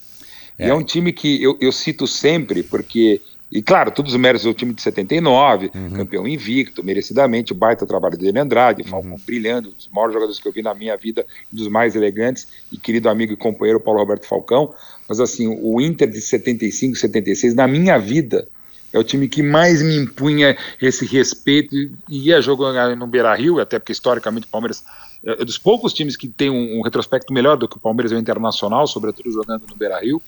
É. 0.59 0.67
E 0.67 0.71
é 0.71 0.75
um 0.75 0.83
time 0.83 1.15
que 1.15 1.43
eu, 1.43 1.57
eu 1.63 1.73
cito 1.73 2.07
sempre, 2.07 2.63
porque 2.63 3.23
e 3.51 3.63
claro, 3.63 3.91
todos 3.91 4.13
os 4.13 4.21
méritos 4.21 4.45
do 4.45 4.53
time 4.53 4.75
de 4.75 4.83
79, 4.83 5.71
uhum. 5.75 5.91
campeão 5.91 6.29
invicto, 6.29 6.85
merecidamente, 6.85 7.53
o 7.53 7.55
baita 7.55 7.87
trabalho 7.87 8.17
dele 8.19 8.39
Andrade, 8.39 8.83
uhum. 8.83 8.89
Falcão 8.89 9.21
brilhando, 9.25 9.71
um 9.71 9.73
dos 9.73 9.89
maiores 9.89 10.13
jogadores 10.13 10.39
que 10.39 10.47
eu 10.47 10.53
vi 10.53 10.61
na 10.61 10.75
minha 10.75 10.97
vida, 10.97 11.25
um 11.53 11.57
dos 11.57 11.69
mais 11.69 11.97
elegantes, 11.97 12.47
e 12.71 12.77
querido 12.77 13.09
amigo 13.09 13.33
e 13.33 13.37
companheiro 13.37 13.81
Paulo 13.81 14.01
Roberto 14.01 14.27
Falcão. 14.27 14.75
Mas 15.09 15.19
assim, 15.19 15.47
o 15.49 15.81
Inter 15.81 16.11
de 16.11 16.21
75, 16.21 16.97
76, 16.97 17.55
na 17.55 17.67
minha 17.67 17.99
vida, 17.99 18.47
é 18.93 18.99
o 18.99 19.05
time 19.05 19.27
que 19.29 19.43
mais 19.43 19.83
me 19.83 19.97
impunha 19.97 20.57
esse 20.81 21.07
respeito 21.07 21.75
e 21.75 21.91
ia 22.11 22.43
jogar 22.43 22.95
no 22.97 23.07
Beira 23.07 23.35
Rio, 23.35 23.61
até 23.61 23.79
porque 23.79 23.93
historicamente 23.93 24.47
o 24.47 24.51
Palmeiras 24.51 24.85
é, 25.25 25.43
é 25.43 25.45
dos 25.45 25.57
poucos 25.57 25.95
times 25.95 26.17
que 26.17 26.29
tem 26.29 26.51
um, 26.51 26.79
um 26.79 26.83
retrospecto 26.83 27.33
melhor 27.33 27.57
do 27.57 27.67
que 27.67 27.77
o 27.77 27.81
Palmeiras 27.81 28.13
é 28.13 28.17
o 28.17 28.19
Internacional, 28.19 28.87
sobretudo 28.87 29.33
jogando 29.33 29.65
no 29.69 29.75
Beira 29.77 30.01
Rio. 30.01 30.23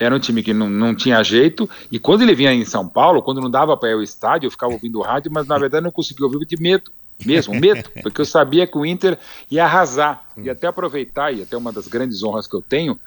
Era 0.00 0.16
um 0.16 0.18
time 0.18 0.42
que 0.42 0.54
não, 0.54 0.68
não 0.68 0.94
tinha 0.94 1.22
jeito, 1.22 1.68
e 1.92 1.98
quando 1.98 2.22
ele 2.22 2.34
vinha 2.34 2.52
em 2.52 2.64
São 2.64 2.88
Paulo, 2.88 3.22
quando 3.22 3.40
não 3.40 3.50
dava 3.50 3.76
para 3.76 3.90
ir 3.90 3.92
ao 3.92 4.02
estádio, 4.02 4.46
eu 4.46 4.50
ficava 4.50 4.72
ouvindo 4.72 4.98
o 4.98 5.02
rádio, 5.02 5.30
mas 5.32 5.46
na 5.46 5.58
verdade 5.58 5.84
não 5.84 5.92
conseguia 5.92 6.24
ouvir 6.24 6.46
de 6.46 6.60
medo, 6.60 6.90
mesmo, 7.24 7.54
medo, 7.54 7.90
porque 8.02 8.20
eu 8.20 8.24
sabia 8.24 8.66
que 8.66 8.78
o 8.78 8.86
Inter 8.86 9.18
ia 9.50 9.64
arrasar, 9.64 10.30
e 10.36 10.48
até 10.48 10.66
aproveitar, 10.66 11.32
e 11.32 11.42
até 11.42 11.56
uma 11.56 11.70
das 11.70 11.86
grandes 11.86 12.22
honras 12.22 12.46
que 12.46 12.56
eu 12.56 12.62
tenho, 12.62 12.98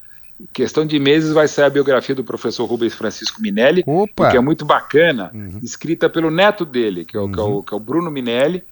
questão 0.51 0.85
de 0.85 0.99
meses 0.99 1.33
vai 1.33 1.47
sair 1.47 1.65
a 1.65 1.69
biografia 1.69 2.15
do 2.15 2.23
professor 2.23 2.65
Rubens 2.65 2.93
Francisco 2.93 3.41
Minelli, 3.41 3.83
Opa. 3.85 4.29
que 4.29 4.37
é 4.37 4.39
muito 4.39 4.65
bacana, 4.65 5.31
uhum. 5.33 5.59
escrita 5.61 6.09
pelo 6.09 6.29
neto 6.29 6.65
dele, 6.65 7.05
que 7.05 7.17
é, 7.17 7.19
o, 7.19 7.23
uhum. 7.23 7.31
que, 7.31 7.39
é 7.39 7.41
o, 7.41 7.47
uhum. 7.47 7.61
que 7.63 7.73
é 7.73 7.77
o 7.77 7.79
Bruno 7.79 8.11
Minelli, 8.11 8.63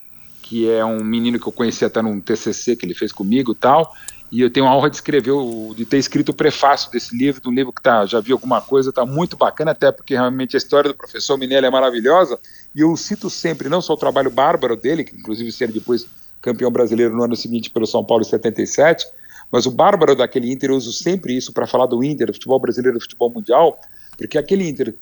que 0.42 0.68
é 0.68 0.84
um 0.84 1.02
menino 1.02 1.38
que 1.38 1.46
eu 1.46 1.52
conheci 1.52 1.84
até 1.84 2.02
num 2.02 2.20
TCC 2.20 2.76
que 2.76 2.84
ele 2.84 2.94
fez 2.94 3.10
comigo 3.10 3.52
e 3.52 3.54
tal, 3.54 3.94
e 4.32 4.40
eu 4.40 4.50
tenho 4.50 4.66
a 4.66 4.74
honra 4.74 4.88
de 4.88 4.96
escrever, 4.96 5.34
de 5.76 5.84
ter 5.84 5.98
escrito 5.98 6.30
o 6.30 6.34
prefácio 6.34 6.90
desse 6.90 7.14
livro, 7.14 7.50
um 7.50 7.52
livro 7.52 7.70
que 7.70 7.82
tá, 7.82 8.06
já 8.06 8.18
vi 8.18 8.32
alguma 8.32 8.62
coisa, 8.62 8.88
está 8.88 9.04
muito 9.04 9.36
bacana, 9.36 9.72
até 9.72 9.92
porque 9.92 10.14
realmente 10.14 10.56
a 10.56 10.58
história 10.58 10.88
do 10.88 10.96
professor 10.96 11.36
Minelli 11.36 11.66
é 11.66 11.70
maravilhosa, 11.70 12.38
e 12.74 12.80
eu 12.80 12.96
cito 12.96 13.28
sempre, 13.28 13.68
não 13.68 13.82
só 13.82 13.92
o 13.92 13.96
trabalho 13.96 14.30
bárbaro 14.30 14.74
dele, 14.74 15.04
que 15.04 15.14
inclusive 15.14 15.52
ser 15.52 15.70
depois 15.70 16.06
campeão 16.40 16.70
brasileiro 16.70 17.14
no 17.14 17.22
ano 17.22 17.36
seguinte 17.36 17.68
pelo 17.68 17.86
São 17.86 18.02
Paulo 18.02 18.22
em 18.22 18.26
77, 18.26 19.06
mas 19.50 19.66
o 19.66 19.70
bárbaro 19.70 20.16
daquele 20.16 20.50
Inter, 20.50 20.70
eu 20.70 20.76
uso 20.76 20.94
sempre 20.94 21.36
isso 21.36 21.52
para 21.52 21.66
falar 21.66 21.84
do 21.84 22.02
Inter, 22.02 22.28
do 22.28 22.32
futebol 22.32 22.58
brasileiro, 22.58 22.96
do 22.96 23.02
futebol 23.02 23.28
mundial, 23.28 23.78
porque 24.16 24.38
aquele 24.38 24.66
Inter 24.66 24.94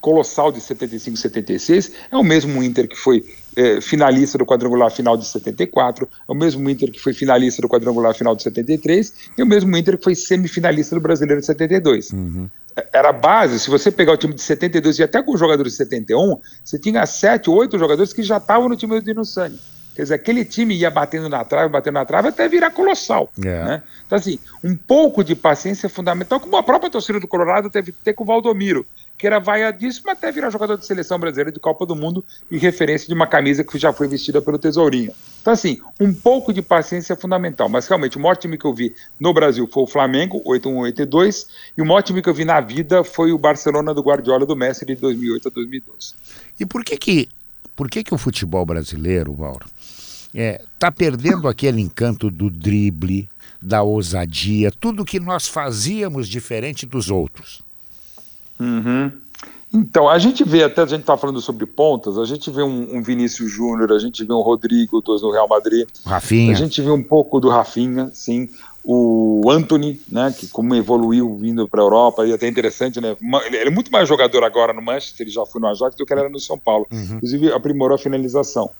colossal 0.00 0.52
de 0.52 0.60
75 0.60 1.16
76 1.16 1.92
é 2.10 2.16
o 2.16 2.22
mesmo 2.22 2.62
Inter 2.62 2.88
que 2.88 2.96
foi 2.96 3.24
é, 3.56 3.80
finalista 3.80 4.36
do 4.36 4.44
quadrangular 4.44 4.90
final 4.90 5.16
de 5.16 5.26
74, 5.26 6.06
é 6.28 6.32
o 6.32 6.34
mesmo 6.34 6.68
Inter 6.68 6.90
que 6.92 7.00
foi 7.00 7.14
finalista 7.14 7.62
do 7.62 7.68
quadrangular 7.68 8.14
final 8.14 8.36
de 8.36 8.42
73 8.42 9.12
e 9.36 9.40
é 9.40 9.44
o 9.44 9.46
mesmo 9.46 9.74
Inter 9.76 9.96
que 9.96 10.04
foi 10.04 10.14
semifinalista 10.14 10.94
do 10.94 11.00
Brasileiro 11.00 11.40
de 11.40 11.46
72. 11.46 12.10
Uhum. 12.12 12.48
É, 12.76 12.86
era 12.92 13.08
a 13.08 13.12
base, 13.12 13.58
se 13.58 13.70
você 13.70 13.90
pegar 13.90 14.12
o 14.12 14.16
time 14.16 14.34
de 14.34 14.42
72 14.42 14.98
e 14.98 15.02
até 15.02 15.22
com 15.22 15.32
os 15.32 15.40
jogadores 15.40 15.72
de 15.72 15.78
71, 15.78 16.38
você 16.62 16.78
tinha 16.78 17.04
sete, 17.06 17.48
oito 17.48 17.78
jogadores 17.78 18.12
que 18.12 18.22
já 18.22 18.36
estavam 18.36 18.68
no 18.68 18.76
time 18.76 19.00
do 19.00 19.04
Dino 19.04 19.24
Sani. 19.24 19.58
Quer 19.96 20.02
dizer, 20.02 20.14
aquele 20.14 20.44
time 20.44 20.74
ia 20.74 20.90
batendo 20.90 21.26
na 21.26 21.42
trave, 21.42 21.70
batendo 21.70 21.94
na 21.94 22.04
trave 22.04 22.28
até 22.28 22.46
virar 22.46 22.70
colossal. 22.70 23.32
É. 23.38 23.64
Né? 23.64 23.82
Então, 24.06 24.18
assim, 24.18 24.38
um 24.62 24.76
pouco 24.76 25.24
de 25.24 25.34
paciência 25.34 25.86
é 25.86 25.88
fundamental, 25.88 26.38
como 26.38 26.54
a 26.58 26.62
própria 26.62 26.90
torcida 26.90 27.18
do 27.18 27.26
Colorado 27.26 27.70
teve 27.70 27.92
que 27.92 27.98
ter 28.04 28.12
com 28.12 28.22
o 28.22 28.26
Valdomiro, 28.26 28.86
que 29.16 29.26
era 29.26 29.38
vaiadíssimo 29.38 30.10
até 30.10 30.30
virar 30.30 30.50
jogador 30.50 30.76
de 30.76 30.84
seleção 30.84 31.18
brasileira 31.18 31.50
de 31.50 31.58
Copa 31.58 31.86
do 31.86 31.96
Mundo 31.96 32.22
e 32.50 32.58
referência 32.58 33.08
de 33.08 33.14
uma 33.14 33.26
camisa 33.26 33.64
que 33.64 33.78
já 33.78 33.90
foi 33.90 34.06
vestida 34.06 34.42
pelo 34.42 34.58
Tesourinho. 34.58 35.12
Então, 35.40 35.54
assim, 35.54 35.78
um 35.98 36.12
pouco 36.12 36.52
de 36.52 36.60
paciência 36.60 37.14
é 37.14 37.16
fundamental. 37.16 37.66
Mas 37.66 37.88
realmente, 37.88 38.18
o 38.18 38.20
maior 38.20 38.36
time 38.36 38.58
que 38.58 38.66
eu 38.66 38.74
vi 38.74 38.94
no 39.18 39.32
Brasil 39.32 39.66
foi 39.66 39.84
o 39.84 39.86
Flamengo, 39.86 40.42
8-1-8-2, 40.44 41.46
e 41.78 41.80
o 41.80 41.86
maior 41.86 42.02
time 42.02 42.20
que 42.20 42.28
eu 42.28 42.34
vi 42.34 42.44
na 42.44 42.60
vida 42.60 43.02
foi 43.02 43.32
o 43.32 43.38
Barcelona 43.38 43.94
do 43.94 44.02
Guardiola 44.02 44.44
do 44.44 44.54
Messi 44.54 44.84
de 44.84 44.94
2008 44.94 45.48
a 45.48 45.50
2012. 45.50 46.14
E 46.60 46.66
por 46.66 46.84
que 46.84 46.98
que, 46.98 47.28
por 47.74 47.88
que, 47.88 48.04
que 48.04 48.12
o 48.12 48.18
futebol 48.18 48.66
brasileiro, 48.66 49.34
Mauro, 49.34 49.66
é, 50.34 50.62
tá 50.78 50.90
perdendo 50.90 51.48
aquele 51.48 51.80
encanto 51.80 52.30
do 52.30 52.50
drible, 52.50 53.28
da 53.60 53.82
ousadia, 53.82 54.70
tudo 54.70 55.04
que 55.04 55.18
nós 55.18 55.48
fazíamos 55.48 56.28
diferente 56.28 56.86
dos 56.86 57.10
outros. 57.10 57.62
Uhum. 58.58 59.10
Então, 59.72 60.08
a 60.08 60.18
gente 60.18 60.44
vê, 60.44 60.62
até 60.62 60.82
a 60.82 60.86
gente 60.86 61.00
está 61.00 61.16
falando 61.16 61.40
sobre 61.40 61.66
pontas, 61.66 62.16
a 62.16 62.24
gente 62.24 62.50
vê 62.50 62.62
um, 62.62 62.96
um 62.96 63.02
Vinícius 63.02 63.50
Júnior, 63.50 63.92
a 63.92 63.98
gente 63.98 64.24
vê 64.24 64.32
um 64.32 64.40
Rodrigo, 64.40 65.02
todos 65.02 65.22
no 65.22 65.30
Real 65.30 65.48
Madrid. 65.48 65.86
Rafinha. 66.04 66.52
A 66.52 66.54
gente 66.54 66.80
vê 66.80 66.90
um 66.90 67.02
pouco 67.02 67.40
do 67.40 67.48
Rafinha, 67.48 68.10
sim. 68.14 68.48
O 68.82 69.50
Anthony, 69.50 70.00
né, 70.08 70.32
que 70.38 70.46
como 70.46 70.72
evoluiu 70.74 71.36
vindo 71.36 71.66
para 71.66 71.82
a 71.82 71.84
Europa, 71.84 72.24
e 72.24 72.32
até 72.32 72.46
interessante, 72.46 73.00
né? 73.00 73.16
Ele 73.46 73.56
é 73.56 73.70
muito 73.70 73.90
mais 73.90 74.08
jogador 74.08 74.44
agora 74.44 74.72
no 74.72 74.80
Manchester, 74.80 75.26
ele 75.26 75.34
já 75.34 75.44
foi 75.44 75.60
no 75.60 75.66
Ajax 75.66 75.96
do 75.96 76.06
que 76.06 76.12
ele 76.14 76.20
era 76.20 76.30
no 76.30 76.38
São 76.38 76.56
Paulo. 76.56 76.86
Uhum. 76.92 77.16
Inclusive, 77.16 77.52
aprimorou 77.52 77.96
a 77.96 77.98
finalização. 77.98 78.70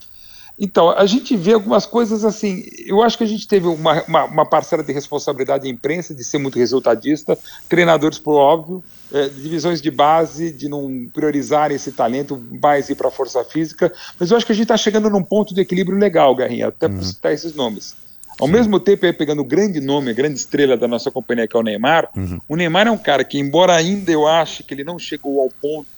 Então, 0.59 0.91
a 0.91 1.05
gente 1.05 1.37
vê 1.37 1.53
algumas 1.53 1.85
coisas 1.85 2.25
assim. 2.25 2.65
Eu 2.87 3.03
acho 3.03 3.19
que 3.19 3.25
a 3.25 3.27
gente 3.27 3.47
teve 3.47 3.67
uma, 3.67 4.03
uma, 4.05 4.25
uma 4.25 4.47
parcela 4.47 4.83
de 4.83 4.91
responsabilidade 4.91 5.65
da 5.65 5.69
imprensa, 5.69 6.15
de 6.15 6.25
ser 6.25 6.39
muito 6.39 6.59
resultadista, 6.59 7.39
treinadores, 7.69 8.19
por 8.19 8.37
óbvio, 8.37 8.83
é, 9.13 9.29
divisões 9.29 9.83
de 9.83 9.91
base, 9.91 10.51
de 10.51 10.67
não 10.67 11.09
priorizar 11.13 11.71
esse 11.71 11.93
talento, 11.93 12.43
mais 12.63 12.89
ir 12.89 12.95
para 12.95 13.09
a 13.09 13.11
força 13.11 13.45
física. 13.45 13.93
Mas 14.19 14.31
eu 14.31 14.37
acho 14.37 14.47
que 14.47 14.53
a 14.53 14.55
gente 14.55 14.65
está 14.65 14.79
chegando 14.79 15.11
num 15.11 15.23
ponto 15.23 15.55
de 15.55 15.61
equilíbrio 15.61 15.99
legal, 15.99 16.35
Garrinha, 16.35 16.69
até 16.69 16.87
uhum. 16.87 16.97
por 16.97 17.05
citar 17.05 17.33
esses 17.35 17.55
nomes. 17.55 17.95
Ao 18.41 18.47
Sim. 18.47 18.53
mesmo 18.55 18.81
tempo, 18.81 19.05
aí, 19.05 19.13
pegando 19.13 19.43
o 19.43 19.45
grande 19.45 19.81
nome, 19.81 20.11
a 20.11 20.15
grande 20.15 20.39
estrela 20.39 20.77
da 20.77 20.89
nossa 20.89 21.11
companhia, 21.11 21.47
que 21.47 21.57
é 21.57 21.61
o 21.61 21.63
Neymar, 21.63 22.09
uhum. 22.17 22.41
o 22.49 22.57
Neymar 22.57 22.87
é 22.87 22.91
um 22.91 22.99
cara 22.99 23.25
que, 23.25 23.39
embora 23.39 23.75
ainda 23.75 24.11
eu 24.11 24.27
ache 24.27 24.63
que 24.63 24.73
ele 24.73 24.85
não 24.85 24.99
chegou 24.99 25.41
ao 25.41 25.51
ponto 25.51 25.97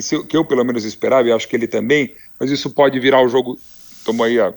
que, 0.00 0.14
eu, 0.14 0.24
que 0.24 0.36
eu 0.36 0.44
pelo 0.44 0.64
menos 0.64 0.84
esperava, 0.84 1.28
e 1.28 1.32
acho 1.32 1.48
que 1.48 1.54
ele 1.54 1.68
também, 1.68 2.12
mas 2.38 2.50
isso 2.50 2.70
pode 2.70 2.98
virar 3.00 3.22
o 3.24 3.28
jogo, 3.28 3.58
estamos 3.98 4.26
aí 4.26 4.40
a, 4.40 4.52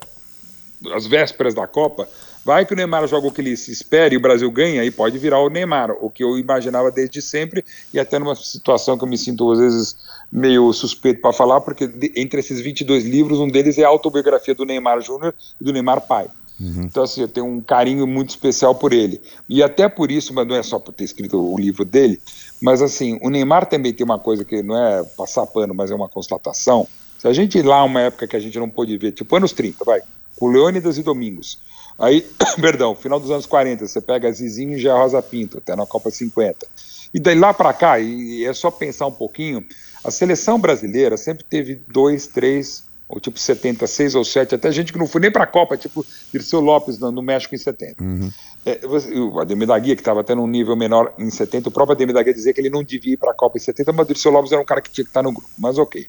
as 0.94 1.08
vésperas 1.08 1.54
da 1.54 1.68
Copa, 1.68 2.08
vai 2.46 2.66
que 2.66 2.74
o 2.74 2.76
Neymar 2.76 3.08
joga 3.08 3.28
o 3.28 3.32
que 3.32 3.42
ele 3.42 3.58
se 3.58 3.72
espera 3.72 4.14
e 4.14 4.18
o 4.18 4.22
Brasil 4.22 4.50
ganha, 4.50 4.84
e 4.84 4.92
pode 4.92 5.18
virar 5.18 5.40
o 5.40 5.50
Neymar, 5.50 5.92
o 6.00 6.10
que 6.10 6.24
eu 6.24 6.38
imaginava 6.38 6.90
desde 6.92 7.22
sempre, 7.22 7.64
e 7.94 8.00
até 8.00 8.18
numa 8.18 8.36
situação 8.36 8.98
que 8.98 9.04
eu 9.04 9.08
me 9.08 9.18
sinto 9.18 9.52
às 9.52 9.60
vezes 9.60 9.98
meio 10.32 10.72
suspeito 10.74 11.22
para 11.22 11.34
falar, 11.34 11.62
porque 11.62 11.90
entre 12.16 12.40
esses 12.40 12.62
22 12.62 13.06
livros, 13.06 13.40
um 13.40 13.48
deles 13.48 13.78
é 13.78 13.84
a 13.84 13.90
autobiografia 13.90 14.56
do 14.56 14.66
Neymar 14.66 15.02
Júnior 15.02 15.34
e 15.60 15.64
do 15.64 15.74
Neymar 15.74 16.02
pai. 16.02 16.28
Uhum. 16.60 16.84
Então, 16.84 17.04
assim, 17.04 17.22
eu 17.22 17.28
tenho 17.28 17.46
um 17.46 17.62
carinho 17.62 18.08
muito 18.08 18.30
especial 18.30 18.74
por 18.74 18.92
ele. 18.92 19.22
E 19.48 19.62
até 19.62 19.88
por 19.88 20.12
isso, 20.12 20.34
mas 20.34 20.48
não 20.48 20.56
é 20.56 20.64
só 20.64 20.80
por 20.80 20.92
ter 20.92 21.04
escrito 21.04 21.38
o 21.38 21.58
livro 21.58 21.86
dele, 21.86 22.20
mas 22.62 22.82
assim, 22.82 23.20
o 23.22 23.30
Neymar 23.30 23.68
também 23.68 23.94
tem 23.94 24.04
uma 24.04 24.18
coisa 24.18 24.44
que 24.44 24.64
não 24.64 24.76
é 24.76 25.04
passar 25.04 25.46
pano, 25.46 25.74
mas 25.74 25.92
é 25.92 25.96
uma 25.96 26.10
constatação. 26.10 26.88
Se 27.18 27.28
a 27.28 27.34
gente 27.34 27.58
ir 27.58 27.64
lá 27.64 27.84
uma 27.84 28.02
época 28.02 28.28
que 28.28 28.36
a 28.36 28.40
gente 28.40 28.58
não 28.60 28.70
pôde 28.70 28.98
ver, 28.98 29.12
tipo 29.12 29.36
anos 29.36 29.52
30, 29.52 29.84
vai, 29.84 30.02
com 30.36 30.48
Leônidas 30.48 30.98
e 30.98 31.04
Domingos. 31.04 31.60
Aí, 31.98 32.26
perdão, 32.62 32.96
final 32.96 33.20
dos 33.20 33.32
anos 33.32 33.46
40, 33.46 33.88
você 33.88 34.02
pega 34.02 34.32
Zizinho 34.32 34.74
e 34.74 34.80
Gé 34.80 34.92
Rosa 34.92 35.22
Pinto, 35.22 35.58
até 35.58 35.76
na 35.76 35.86
Copa 35.86 36.12
50. 36.12 36.68
E 37.14 37.20
daí 37.20 37.36
lá 37.36 37.54
para 37.54 37.74
cá, 37.74 38.00
e 38.00 38.46
é 38.46 38.54
só 38.54 38.70
pensar 38.70 39.08
um 39.08 39.12
pouquinho, 39.12 39.66
a 40.04 40.12
seleção 40.12 40.60
brasileira 40.60 41.18
sempre 41.18 41.44
teve 41.44 41.82
dois, 41.88 42.28
três, 42.28 42.84
ou 43.10 43.20
tipo 43.20 43.40
76 43.40 44.16
ou 44.16 44.24
7, 44.24 44.56
até 44.56 44.72
gente 44.72 44.92
que 44.92 45.00
não 45.00 45.08
foi 45.08 45.22
nem 45.22 45.32
para 45.32 45.46
a 45.46 45.48
Copa, 45.48 45.78
tipo 45.78 46.06
Dirceu 46.32 46.60
Lopes 46.60 47.00
no, 47.00 47.12
no 47.12 47.22
México 47.22 47.56
em 47.56 47.58
70. 47.58 48.04
Uhum. 48.04 48.30
É, 48.66 48.82
o 49.16 49.40
Ademir 49.40 49.68
da 49.68 49.80
Guia, 49.80 49.96
que 49.96 50.02
estava 50.02 50.20
até 50.20 50.36
num 50.36 50.46
nível 50.46 50.76
menor 50.76 51.14
em 51.18 51.30
70, 51.30 51.70
o 51.70 51.72
próprio 51.72 51.96
Ademir 51.96 52.14
da 52.14 52.22
Guia 52.22 52.34
dizia 52.34 52.54
que 52.54 52.60
ele 52.60 52.70
não 52.70 52.84
devia 52.84 53.14
ir 53.14 53.18
para 53.18 53.32
a 53.32 53.34
Copa 53.34 53.58
em 53.58 53.62
70, 53.62 53.94
mas 53.94 54.06
o 54.06 54.08
Dirceu 54.08 54.32
Lopes 54.32 54.52
era 54.52 54.62
um 54.62 54.66
cara 54.66 54.82
que 54.82 54.92
tinha 54.92 55.06
que 55.06 55.10
estar 55.10 55.24
no 55.24 55.32
grupo, 55.32 55.50
mas 55.58 55.78
ok. 55.78 56.06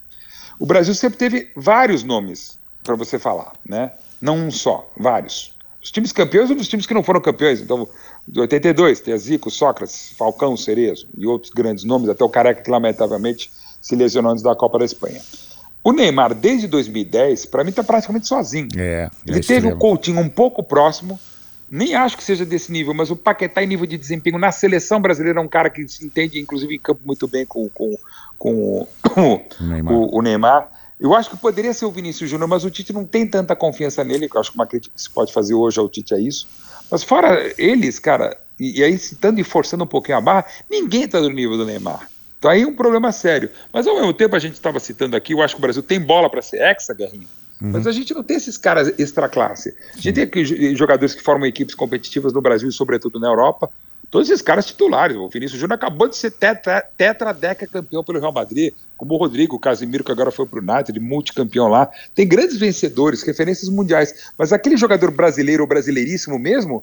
O 0.58 0.66
Brasil 0.66 0.94
sempre 0.94 1.18
teve 1.18 1.50
vários 1.54 2.02
nomes 2.02 2.58
para 2.82 2.96
você 2.96 3.18
falar, 3.18 3.52
né? 3.64 3.92
Não 4.20 4.36
um 4.36 4.50
só, 4.50 4.90
vários. 4.96 5.56
Os 5.82 5.90
times 5.90 6.12
campeões 6.12 6.50
e 6.50 6.54
os 6.54 6.68
times 6.68 6.86
que 6.86 6.94
não 6.94 7.02
foram 7.02 7.20
campeões. 7.20 7.60
Então, 7.60 7.88
de 8.26 8.40
82, 8.40 9.00
tem 9.00 9.16
Zico, 9.16 9.50
Sócrates, 9.50 10.12
Falcão, 10.16 10.56
Cerezo 10.56 11.08
e 11.16 11.26
outros 11.26 11.52
grandes 11.52 11.84
nomes, 11.84 12.08
até 12.08 12.24
o 12.24 12.28
Careca 12.28 12.62
que 12.62 12.70
lamentavelmente 12.70 13.50
se 13.80 13.94
lesionou 13.94 14.32
antes 14.32 14.42
da 14.42 14.54
Copa 14.56 14.78
da 14.78 14.84
Espanha. 14.84 15.20
O 15.82 15.92
Neymar, 15.92 16.34
desde 16.34 16.66
2010, 16.66 17.46
para 17.46 17.62
mim 17.62 17.70
está 17.70 17.84
praticamente 17.84 18.26
sozinho. 18.26 18.68
É, 18.76 19.08
Ele 19.26 19.38
é 19.38 19.42
teve 19.42 19.68
o 19.68 19.76
Coutinho 19.76 20.20
um 20.20 20.28
pouco 20.28 20.62
próximo, 20.62 21.18
nem 21.70 21.94
acho 21.94 22.16
que 22.16 22.24
seja 22.24 22.44
desse 22.44 22.72
nível, 22.72 22.94
mas 22.94 23.10
o 23.10 23.16
Paquetá 23.16 23.62
em 23.62 23.66
nível 23.66 23.86
de 23.86 23.98
desempenho 23.98 24.38
na 24.38 24.50
seleção 24.50 25.00
brasileira 25.00 25.38
é 25.38 25.42
um 25.42 25.48
cara 25.48 25.68
que 25.68 25.86
se 25.86 26.04
entende, 26.04 26.40
inclusive, 26.40 26.74
em 26.74 26.78
campo 26.78 27.02
muito 27.04 27.28
bem 27.28 27.44
com, 27.44 27.68
com, 27.68 27.96
com 28.38 28.86
o, 29.60 29.64
Neymar. 29.64 29.94
O, 29.94 30.18
o, 30.18 30.22
Neymar. 30.22 30.68
Eu 30.98 31.14
acho 31.14 31.30
que 31.30 31.36
poderia 31.36 31.74
ser 31.74 31.84
o 31.84 31.90
Vinícius 31.90 32.30
Júnior, 32.30 32.48
mas 32.48 32.64
o 32.64 32.70
Tite 32.70 32.92
não 32.92 33.04
tem 33.04 33.26
tanta 33.26 33.54
confiança 33.54 34.02
nele, 34.02 34.28
que 34.28 34.36
eu 34.36 34.40
acho 34.40 34.50
que 34.50 34.58
uma 34.58 34.66
crítica 34.66 34.94
que 34.94 35.00
se 35.00 35.10
pode 35.10 35.32
fazer 35.32 35.54
hoje 35.54 35.78
ao 35.78 35.88
Tite 35.88 36.14
é 36.14 36.20
isso. 36.20 36.48
Mas 36.90 37.04
fora 37.04 37.52
eles, 37.58 37.98
cara, 37.98 38.36
e, 38.58 38.80
e 38.80 38.84
aí 38.84 38.98
citando 38.98 39.38
e 39.40 39.44
forçando 39.44 39.84
um 39.84 39.86
pouquinho 39.86 40.18
a 40.18 40.20
barra, 40.20 40.46
ninguém 40.70 41.04
está 41.04 41.20
no 41.20 41.28
nível 41.28 41.56
do 41.56 41.66
Neymar. 41.66 42.08
Então 42.38 42.50
aí 42.50 42.62
é 42.62 42.66
um 42.66 42.74
problema 42.74 43.12
sério. 43.12 43.50
Mas 43.72 43.86
ao 43.86 43.94
mesmo 43.94 44.14
tempo 44.14 44.34
a 44.34 44.38
gente 44.38 44.54
estava 44.54 44.80
citando 44.80 45.16
aqui, 45.16 45.34
eu 45.34 45.42
acho 45.42 45.54
que 45.54 45.60
o 45.60 45.62
Brasil 45.62 45.82
tem 45.82 46.00
bola 46.00 46.30
para 46.30 46.40
ser 46.40 46.62
exa, 46.62 46.94
Guerrinho. 46.94 47.28
Uhum. 47.60 47.70
Mas 47.72 47.86
a 47.86 47.92
gente 47.92 48.14
não 48.14 48.22
tem 48.22 48.36
esses 48.36 48.56
caras 48.56 48.92
extra 48.98 49.28
classe. 49.28 49.74
A 49.92 50.00
gente 50.00 50.14
tem 50.14 50.24
aqui 50.24 50.74
jogadores 50.76 51.14
que 51.14 51.22
formam 51.22 51.46
equipes 51.46 51.74
competitivas 51.74 52.32
no 52.32 52.40
Brasil 52.40 52.68
e, 52.68 52.72
sobretudo, 52.72 53.18
na 53.18 53.28
Europa. 53.28 53.70
Todos 54.10 54.30
esses 54.30 54.42
caras 54.42 54.64
titulares. 54.64 55.16
O 55.16 55.28
Vinícius 55.28 55.60
Júnior 55.60 55.74
acabou 55.74 56.08
de 56.08 56.16
ser 56.16 56.30
tetra, 56.30 56.80
tetradeca 56.96 57.66
campeão 57.66 58.02
pelo 58.02 58.18
Real 58.18 58.32
Madrid, 58.32 58.72
como 58.96 59.14
o 59.14 59.18
Rodrigo, 59.18 59.56
o 59.56 59.58
Casimiro, 59.58 60.02
que 60.02 60.12
agora 60.12 60.30
foi 60.30 60.46
para 60.46 60.60
o 60.60 60.62
United, 60.62 60.98
multicampeão 60.98 61.68
lá. 61.68 61.90
Tem 62.14 62.26
grandes 62.26 62.56
vencedores, 62.56 63.22
referências 63.22 63.68
mundiais. 63.68 64.32
Mas 64.38 64.52
aquele 64.52 64.76
jogador 64.76 65.10
brasileiro 65.10 65.62
ou 65.62 65.68
brasileiríssimo 65.68 66.38
mesmo 66.38 66.82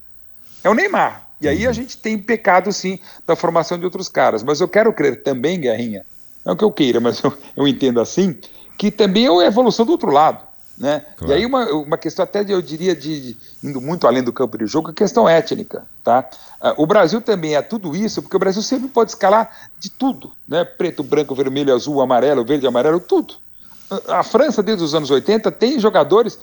é 0.64 0.70
o 0.70 0.74
Neymar. 0.74 1.30
E 1.42 1.48
aí 1.48 1.66
a 1.66 1.70
uhum. 1.70 1.74
gente 1.74 1.98
tem 1.98 2.18
pecado, 2.18 2.72
sim, 2.72 3.00
da 3.26 3.36
formação 3.36 3.78
de 3.78 3.86
outros 3.86 4.08
caras. 4.08 4.44
Mas 4.44 4.62
eu 4.62 4.68
quero 4.68 4.94
crer 4.94 5.24
também, 5.24 5.60
Guerrinha, 5.60 6.06
não 6.46 6.56
que 6.56 6.64
eu 6.64 6.72
queira, 6.72 7.00
mas 7.00 7.22
eu, 7.24 7.34
eu 7.56 7.68
entendo 7.68 8.00
assim, 8.00 8.38
que 8.78 8.92
também 8.92 9.26
é 9.26 9.30
a 9.30 9.48
evolução 9.48 9.86
do 9.86 9.92
outro 9.92 10.12
lado. 10.12 10.55
Né? 10.78 11.02
Claro. 11.16 11.34
E 11.34 11.36
aí 11.36 11.46
uma, 11.46 11.66
uma 11.72 11.98
questão 11.98 12.24
até, 12.24 12.44
de, 12.44 12.52
eu 12.52 12.62
diria, 12.62 12.96
de, 12.96 13.34
de, 13.34 13.38
indo 13.64 13.80
muito 13.80 14.06
além 14.06 14.22
do 14.22 14.34
campo 14.34 14.58
de 14.58 14.66
jogo, 14.66 14.90
a 14.90 14.94
questão 14.94 15.28
étnica. 15.28 15.88
Tá? 16.04 16.30
Uh, 16.62 16.84
o 16.84 16.86
Brasil 16.86 17.22
também 17.22 17.56
é 17.56 17.62
tudo 17.62 17.96
isso, 17.96 18.22
porque 18.22 18.36
o 18.36 18.40
Brasil 18.40 18.62
sempre 18.62 18.90
pode 18.90 19.12
escalar 19.12 19.70
de 19.80 19.90
tudo, 19.90 20.34
né? 20.48 20.66
preto, 20.66 21.02
branco, 21.02 21.34
vermelho, 21.34 21.74
azul, 21.74 22.02
amarelo, 22.02 22.44
verde, 22.44 22.68
amarelo, 22.68 23.00
tudo. 23.00 23.36
A 24.08 24.24
França, 24.24 24.64
desde 24.64 24.84
os 24.84 24.96
anos 24.96 25.12
80, 25.12 25.52
tem 25.52 25.80
jogadores, 25.80 26.40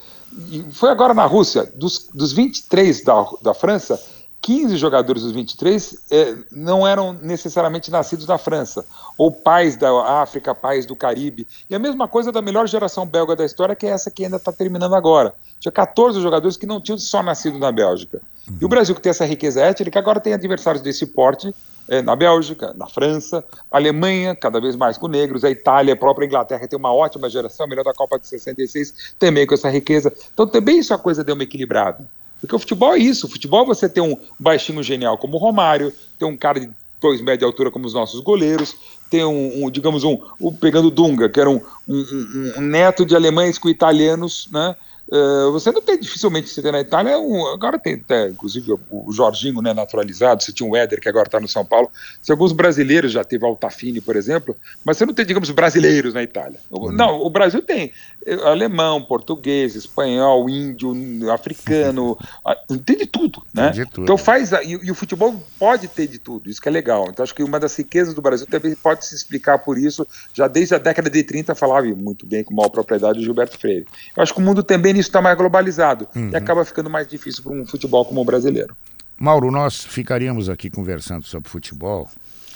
e 0.49 0.65
foi 0.71 0.91
agora 0.91 1.13
na 1.13 1.27
Rússia, 1.27 1.71
dos, 1.75 2.09
dos 2.15 2.33
23 2.33 3.03
da, 3.03 3.27
da 3.43 3.53
França, 3.53 4.01
15 4.43 4.77
jogadores 4.77 5.23
dos 5.23 5.31
23 5.31 5.97
eh, 6.11 6.35
não 6.51 6.85
eram 6.85 7.13
necessariamente 7.13 7.93
nascidos 7.93 8.27
na 8.27 8.37
França, 8.37 8.85
ou 9.17 9.31
pais 9.31 9.77
da 9.77 10.21
África, 10.21 10.53
pais 10.53 10.85
do 10.85 10.97
Caribe. 10.97 11.47
E 11.71 11.75
a 11.77 11.79
mesma 11.79 12.09
coisa 12.09 12.33
da 12.33 12.43
melhor 12.43 12.67
geração 12.67 13.07
belga 13.07 13.37
da 13.37 13.45
história, 13.45 13.77
que 13.77 13.87
é 13.87 13.91
essa 13.91 14.11
que 14.11 14.25
ainda 14.25 14.39
está 14.39 14.51
terminando 14.51 14.97
agora. 14.97 15.33
Tinha 15.61 15.71
14 15.71 16.21
jogadores 16.21 16.57
que 16.57 16.67
não 16.67 16.81
tinham 16.81 16.99
só 16.99 17.23
nascido 17.23 17.57
na 17.57 17.71
Bélgica. 17.71 18.21
Uhum. 18.49 18.59
E 18.61 18.65
o 18.65 18.69
Brasil, 18.69 18.97
que 18.97 19.01
tem 19.01 19.11
essa 19.11 19.25
riqueza 19.25 19.63
étnica, 19.63 20.01
agora 20.01 20.19
tem 20.19 20.35
adversários 20.35 20.83
desse 20.83 21.07
porte 21.07 21.55
eh, 21.87 22.03
na 22.03 22.17
Bélgica, 22.17 22.75
na 22.77 22.89
França, 22.89 23.45
Alemanha, 23.71 24.35
cada 24.35 24.61
vez 24.61 24.75
mais 24.75 24.99
com 24.99 25.07
negros, 25.07 25.45
a 25.45 25.51
Itália, 25.51 25.95
a 25.95 25.97
própria 25.97 26.27
Inglaterra 26.27 26.67
tem 26.67 26.77
uma 26.77 26.93
ótima 26.93 27.31
geração, 27.31 27.69
melhor 27.69 27.85
da 27.85 27.95
Copa 27.95 28.19
de 28.19 28.27
66, 28.27 29.15
também 29.21 29.47
com 29.47 29.55
essa 29.55 29.71
riqueza. 29.71 30.13
Então 30.35 30.49
também 30.49 30.81
isso 30.81 30.93
a 30.93 30.99
coisa 30.99 31.23
deu 31.23 31.37
uma 31.37 31.45
equilibrada. 31.45 32.05
Porque 32.43 32.57
o 32.57 32.59
futebol 32.59 32.93
é 32.93 32.99
isso. 32.99 33.27
O 33.27 33.31
futebol 33.31 33.63
é 33.63 33.67
você 33.67 33.89
tem 33.89 34.03
um 34.03 34.17
baixinho 34.37 34.83
genial 34.83 35.17
como 35.17 35.37
o 35.37 35.41
Romário, 35.41 35.93
tem 36.19 36.29
um 36.29 36.37
cara 36.37 36.59
de 36.59 36.69
dois 37.01 37.21
metros 37.21 37.39
de 37.39 37.45
altura 37.45 37.71
como 37.71 37.87
os 37.87 37.95
nossos 37.95 38.21
goleiros, 38.21 38.75
tem 39.09 39.25
um, 39.25 39.65
um 39.65 39.71
digamos, 39.71 40.03
um, 40.03 40.19
um, 40.41 40.53
pegando 40.53 40.91
Dunga, 40.91 41.29
que 41.29 41.39
era 41.39 41.49
um, 41.49 41.61
um, 41.89 42.53
um 42.57 42.61
neto 42.61 43.07
de 43.07 43.15
alemães 43.15 43.59
com 43.59 43.69
italianos, 43.69 44.49
né? 44.51 44.75
Uh, 45.09 45.53
você 45.53 45.71
não 45.71 45.83
tem 45.83 45.99
dificilmente 45.99 46.49
você 46.49 46.63
tem 46.63 46.73
na 46.73 46.81
Itália 46.81 47.19
um, 47.19 47.47
agora 47.49 47.79
tem 47.79 47.95
até, 47.95 48.29
inclusive 48.29 48.73
o 48.91 49.13
Jorginho 49.13 49.61
né, 49.61 49.75
naturalizado, 49.75 50.43
você 50.43 50.53
tinha 50.53 50.69
o 50.69 50.75
Éder 50.75 51.01
que 51.01 51.09
agora 51.09 51.29
está 51.29 51.39
no 51.39 51.49
São 51.49 51.67
Paulo, 51.67 51.91
se 52.23 52.33
alguns 52.33 52.53
brasileiros 52.53 53.13
já 53.13 53.23
teve 53.23 53.45
Altafini, 53.45 54.01
por 54.01 54.17
exemplo, 54.17 54.57
mas 54.85 54.97
você 54.97 55.05
não 55.05 55.13
tem, 55.13 55.27
digamos, 55.27 55.51
brasileiros 55.51 56.15
na 56.15 56.23
Itália. 56.23 56.59
Uhum. 56.71 56.93
Não, 56.93 57.21
o 57.21 57.29
Brasil 57.29 57.61
tem 57.61 57.93
eh, 58.25 58.35
alemão, 58.45 59.03
português, 59.03 59.75
espanhol, 59.75 60.49
índio, 60.49 60.95
africano, 61.31 62.17
tem 62.85 62.97
de 62.97 63.07
tudo, 63.07 63.43
né? 63.53 63.71
De 63.71 63.85
tudo. 63.85 64.05
Então 64.05 64.17
faz 64.17 64.53
e, 64.53 64.79
e, 64.83 64.91
o 64.91 64.95
futebol 64.95 65.43
pode 65.59 65.89
ter 65.89 66.07
de 66.07 66.19
tudo, 66.19 66.49
isso 66.49 66.61
que 66.61 66.69
é 66.69 66.73
legal. 66.73 67.09
Então 67.11 67.23
acho 67.23 67.35
que 67.35 67.43
uma 67.43 67.59
das 67.61 67.77
riquezas 67.77 68.15
do 68.15 68.23
Brasil 68.23 68.47
também 68.47 68.75
pode 68.75 69.05
se 69.05 69.15
explicar 69.15 69.59
por 69.59 69.77
isso. 69.77 70.07
Já 70.33 70.49
desde 70.49 70.75
a 70.75 70.79
década 70.79 71.11
de 71.11 71.23
30 71.23 71.55
falava 71.55 71.87
muito 71.89 72.25
bem 72.25 72.45
com 72.45 72.55
maior 72.55 72.69
propriedade 72.69 73.19
o 73.19 73.23
Gilberto 73.23 73.59
Freire. 73.59 73.87
Eu 74.17 74.23
acho 74.23 74.33
que 74.33 74.41
o 74.41 74.43
mundo 74.43 74.63
também 74.63 74.93
isso 75.03 75.09
está 75.09 75.21
mais 75.21 75.37
globalizado 75.37 76.09
uhum. 76.15 76.31
e 76.31 76.37
acaba 76.37 76.65
ficando 76.65 76.89
mais 76.89 77.07
difícil 77.07 77.43
para 77.43 77.53
um 77.53 77.67
futebol 77.67 78.05
como 78.05 78.21
o 78.21 78.25
brasileiro. 78.25 78.77
Mauro, 79.19 79.51
nós 79.51 79.85
ficaríamos 79.85 80.49
aqui 80.49 80.71
conversando 80.71 81.27
sobre 81.27 81.51
futebol. 81.51 82.09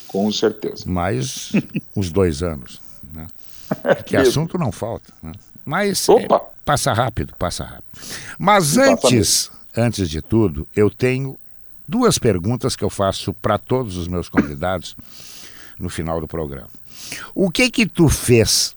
Com 0.06 0.30
certeza. 0.32 0.84
Mais 0.86 1.52
uns 1.94 2.10
dois 2.10 2.42
anos. 2.42 2.80
Né? 3.12 3.26
Que 4.06 4.16
assunto 4.16 4.56
não 4.56 4.70
falta. 4.70 5.12
Né? 5.20 5.32
Mas 5.64 6.08
é, 6.08 6.26
passa 6.64 6.92
rápido, 6.92 7.34
passa 7.36 7.64
rápido. 7.64 7.84
Mas 8.38 8.78
antes, 8.78 9.50
antes 9.76 10.08
de 10.08 10.22
tudo, 10.22 10.68
eu 10.74 10.88
tenho 10.88 11.36
duas 11.86 12.16
perguntas 12.18 12.76
que 12.76 12.84
eu 12.84 12.90
faço 12.90 13.34
para 13.34 13.58
todos 13.58 13.96
os 13.96 14.06
meus 14.06 14.28
convidados 14.28 14.96
no 15.76 15.90
final 15.90 16.20
do 16.20 16.28
programa. 16.28 16.70
O 17.34 17.50
que 17.50 17.68
que 17.70 17.86
tu 17.86 18.08
fez 18.08 18.74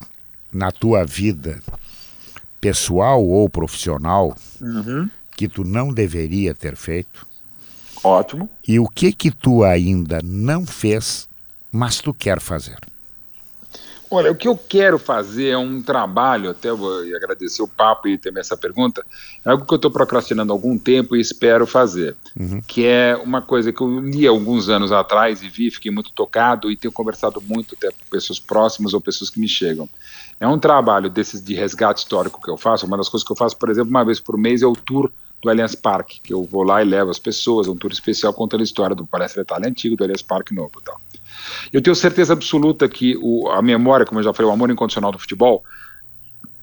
na 0.51 0.72
tua 0.72 1.05
vida 1.05 1.61
pessoal 2.60 3.26
ou 3.26 3.49
profissional 3.49 4.36
uhum. 4.62 5.10
que 5.36 5.47
tu 5.47 5.64
não 5.64 5.93
deveria 5.93 6.53
ter 6.53 6.76
feito? 6.76 7.28
Ótimo. 8.03 8.49
E 8.68 8.80
o 8.80 8.88
que 8.88 9.12
que 9.12 9.32
tu 9.32 9.64
ainda 9.64 10.20
não 10.24 10.66
fez, 10.66 11.28
mas 11.72 11.99
tu 11.99 12.14
quer 12.14 12.39
fazer? 12.39 12.78
Olha, 14.12 14.32
o 14.32 14.36
que 14.36 14.47
eu 14.47 14.57
quero 14.57 14.97
fazer 14.97 15.49
é 15.49 15.57
um 15.57 15.84
trabalho, 15.84 16.49
até 16.49 16.72
vou 16.72 16.99
agradecer 17.16 17.62
o 17.62 17.68
papo 17.68 18.07
e 18.07 18.18
também 18.18 18.41
essa 18.41 18.57
pergunta, 18.57 19.05
é 19.45 19.51
algo 19.51 19.66
que 19.66 19.72
eu 19.72 19.76
estou 19.76 19.91
procrastinando 19.91 20.51
há 20.51 20.55
algum 20.55 20.80
tempo 20.80 21.16
e 21.16 21.22
espero 21.22 21.68
fazer, 21.68 22.16
uhum. 22.36 22.60
que 22.60 22.88
é 22.88 23.16
uma 23.16 23.39
coisa 23.39 23.72
que 23.72 23.82
eu 23.82 23.99
li 23.99 24.26
alguns 24.26 24.68
anos 24.68 24.91
atrás 24.91 25.43
e 25.43 25.49
vi, 25.49 25.70
fiquei 25.70 25.91
muito 25.91 26.12
tocado 26.12 26.72
e 26.72 26.76
tenho 26.76 26.91
conversado 26.91 27.39
muito 27.39 27.76
até 27.76 27.91
com 27.91 27.97
pessoas 28.10 28.39
próximas 28.39 28.95
ou 28.95 29.01
pessoas 29.01 29.30
que 29.30 29.39
me 29.39 29.47
chegam. 29.47 29.88
É 30.40 30.48
um 30.48 30.58
trabalho 30.58 31.10
desses 31.10 31.44
de 31.44 31.54
resgate 31.54 32.02
histórico 32.02 32.42
que 32.42 32.50
eu 32.50 32.58
faço, 32.58 32.86
uma 32.86 32.98
das 32.98 33.10
coisas 33.10 33.26
que 33.26 33.32
eu 33.32 33.36
faço, 33.36 33.58
por 33.58 33.70
exemplo, 33.70 33.90
uma 33.90 34.06
vez 34.06 34.20
por 34.20 34.38
mês 34.38 34.62
é 34.62 34.68
o 34.68 34.74
tour 34.74 35.12
do 35.42 35.50
Allianz 35.50 35.76
Parque, 35.76 36.20
que 36.22 36.34
eu 36.34 36.44
vou 36.44 36.64
lá 36.64 36.82
e 36.82 36.86
levo 36.86 37.12
as 37.12 37.20
pessoas, 37.20 37.68
é 37.68 37.72
um 37.72 37.76
tour 37.76 37.92
especial 37.92 38.34
contando 38.34 38.62
a 38.62 38.64
história 38.64 38.96
do 38.96 39.06
Palestra 39.06 39.42
Itália 39.42 39.70
antigo, 39.70 39.96
do 39.96 40.04
Allianz 40.04 40.22
Parque 40.22 40.54
novo 40.54 40.72
e 40.80 40.84
tal. 40.84 41.00
Eu 41.72 41.82
tenho 41.82 41.96
certeza 41.96 42.34
absoluta 42.34 42.88
que 42.88 43.18
o, 43.22 43.50
a 43.50 43.62
memória, 43.62 44.06
como 44.06 44.20
eu 44.20 44.24
já 44.24 44.34
falei, 44.34 44.50
o 44.50 44.54
amor 44.54 44.70
incondicional 44.70 45.12
do 45.12 45.20
futebol, 45.20 45.64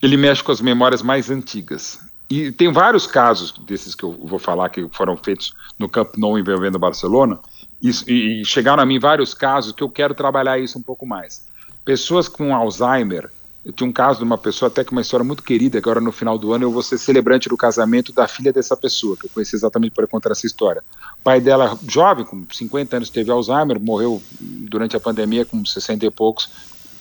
ele 0.03 0.17
mexe 0.17 0.43
com 0.43 0.53
as 0.53 0.61
memórias 0.61 1.03
mais 1.03 1.31
antigas. 1.31 1.99
E 2.29 2.51
tem 2.51 2.73
vários 2.73 3.07
casos 3.07 3.53
desses 3.67 3.95
que 3.95 4.05
eu 4.05 4.13
vou 4.13 4.39
falar 4.39 4.69
que 4.69 4.87
foram 4.91 5.17
feitos 5.17 5.55
no 5.79 5.89
Camp 5.89 6.17
Nou 6.17 6.39
envolvendo 6.39 6.79
Barcelona, 6.79 7.39
e, 7.81 8.41
e 8.41 8.45
chegaram 8.45 8.83
a 8.83 8.87
mim 8.87 8.99
vários 8.99 9.33
casos 9.33 9.73
que 9.73 9.83
eu 9.83 9.89
quero 9.89 10.15
trabalhar 10.15 10.59
isso 10.59 10.79
um 10.79 10.83
pouco 10.83 11.07
mais. 11.07 11.45
Pessoas 11.85 12.29
com 12.29 12.55
Alzheimer, 12.55 13.31
eu 13.67 13.73
tinha 13.73 13.91
um 13.91 13.93
caso 13.93 14.21
de 14.21 14.25
uma 14.25 14.39
pessoa, 14.39 14.69
até 14.69 14.85
que 14.85 14.93
uma 14.93 15.01
história 15.01 15.25
muito 15.25 15.43
querida, 15.43 15.83
que 15.83 15.89
agora 15.89 16.01
no 16.01 16.13
final 16.13 16.39
do 16.39 16.53
ano 16.53 16.63
eu 16.63 16.71
vou 16.71 16.83
ser 16.83 16.99
celebrante 16.99 17.49
do 17.49 17.57
casamento 17.57 18.13
da 18.13 18.29
filha 18.29 18.53
dessa 18.53 18.77
pessoa, 18.77 19.17
que 19.17 19.27
eu 19.27 19.31
conheci 19.35 19.57
exatamente 19.57 19.91
para 19.91 20.07
contar 20.07 20.31
essa 20.31 20.47
história. 20.47 20.85
O 21.19 21.25
pai 21.25 21.41
dela, 21.41 21.77
jovem, 21.89 22.25
com 22.25 22.47
50 22.49 22.97
anos, 22.97 23.11
teve 23.11 23.29
Alzheimer, 23.29 23.81
morreu 23.81 24.23
durante 24.41 24.97
a 24.97 25.01
pandemia 25.01 25.45
com 25.45 25.65
60 25.65 26.07
e 26.07 26.11
poucos, 26.13 26.49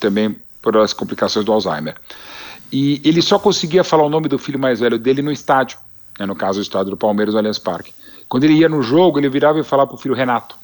também 0.00 0.34
por 0.60 0.76
as 0.76 0.92
complicações 0.92 1.44
do 1.46 1.52
Alzheimer. 1.52 1.94
E 2.72 3.00
ele 3.04 3.22
só 3.22 3.38
conseguia 3.38 3.84
falar 3.84 4.02
o 4.02 4.10
nome 4.10 4.26
do 4.26 4.36
filho 4.36 4.58
mais 4.58 4.80
velho 4.80 4.98
dele 4.98 5.22
no 5.22 5.30
estádio, 5.30 5.78
né, 6.18 6.26
no 6.26 6.34
caso 6.34 6.58
o 6.58 6.62
estádio 6.62 6.90
do 6.90 6.96
Palmeiras, 6.96 7.32
no 7.32 7.38
Allianz 7.38 7.60
Parque. 7.60 7.94
Quando 8.28 8.42
ele 8.42 8.54
ia 8.54 8.68
no 8.68 8.82
jogo, 8.82 9.20
ele 9.20 9.28
virava 9.28 9.60
e 9.60 9.62
falava 9.62 9.90
para 9.90 9.96
o 9.96 10.00
filho 10.00 10.16
Renato. 10.16 10.56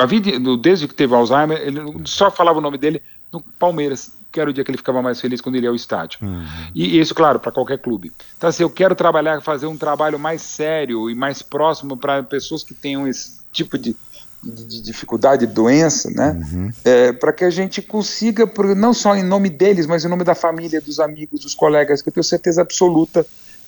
A 0.00 0.04
vida, 0.04 0.32
desde 0.56 0.88
que 0.88 0.94
teve 0.94 1.14
Alzheimer, 1.14 1.58
ele 1.58 1.80
só 2.06 2.28
falava 2.28 2.58
o 2.58 2.60
nome 2.60 2.76
dele 2.76 3.00
no 3.32 3.40
Palmeiras 3.40 4.15
que 4.30 4.40
era 4.40 4.50
o 4.50 4.52
dia 4.52 4.64
que 4.64 4.70
ele 4.70 4.78
ficava 4.78 5.00
mais 5.00 5.20
feliz 5.20 5.40
quando 5.40 5.56
ele 5.56 5.66
ia 5.66 5.70
ao 5.70 5.74
estádio. 5.74 6.18
Uhum. 6.22 6.44
E 6.74 6.98
isso, 6.98 7.14
claro, 7.14 7.40
para 7.40 7.52
qualquer 7.52 7.78
clube. 7.78 8.12
Então, 8.36 8.48
assim, 8.48 8.62
eu 8.62 8.70
quero 8.70 8.94
trabalhar, 8.94 9.40
fazer 9.40 9.66
um 9.66 9.76
trabalho 9.76 10.18
mais 10.18 10.42
sério 10.42 11.08
e 11.10 11.14
mais 11.14 11.42
próximo 11.42 11.96
para 11.96 12.22
pessoas 12.22 12.62
que 12.62 12.74
tenham 12.74 13.06
esse 13.06 13.38
tipo 13.52 13.78
de, 13.78 13.96
de, 14.42 14.66
de 14.66 14.82
dificuldade, 14.82 15.46
de 15.46 15.52
doença, 15.52 16.10
né? 16.10 16.32
Uhum. 16.52 16.70
É, 16.84 17.12
para 17.12 17.32
que 17.32 17.44
a 17.44 17.50
gente 17.50 17.80
consiga, 17.80 18.50
não 18.76 18.92
só 18.92 19.16
em 19.16 19.22
nome 19.22 19.48
deles, 19.48 19.86
mas 19.86 20.04
em 20.04 20.08
nome 20.08 20.24
da 20.24 20.34
família, 20.34 20.80
dos 20.80 21.00
amigos, 21.00 21.40
dos 21.40 21.54
colegas, 21.54 22.02
que 22.02 22.08
eu 22.08 22.12
tenho 22.12 22.24
certeza 22.24 22.62
absoluta 22.62 23.26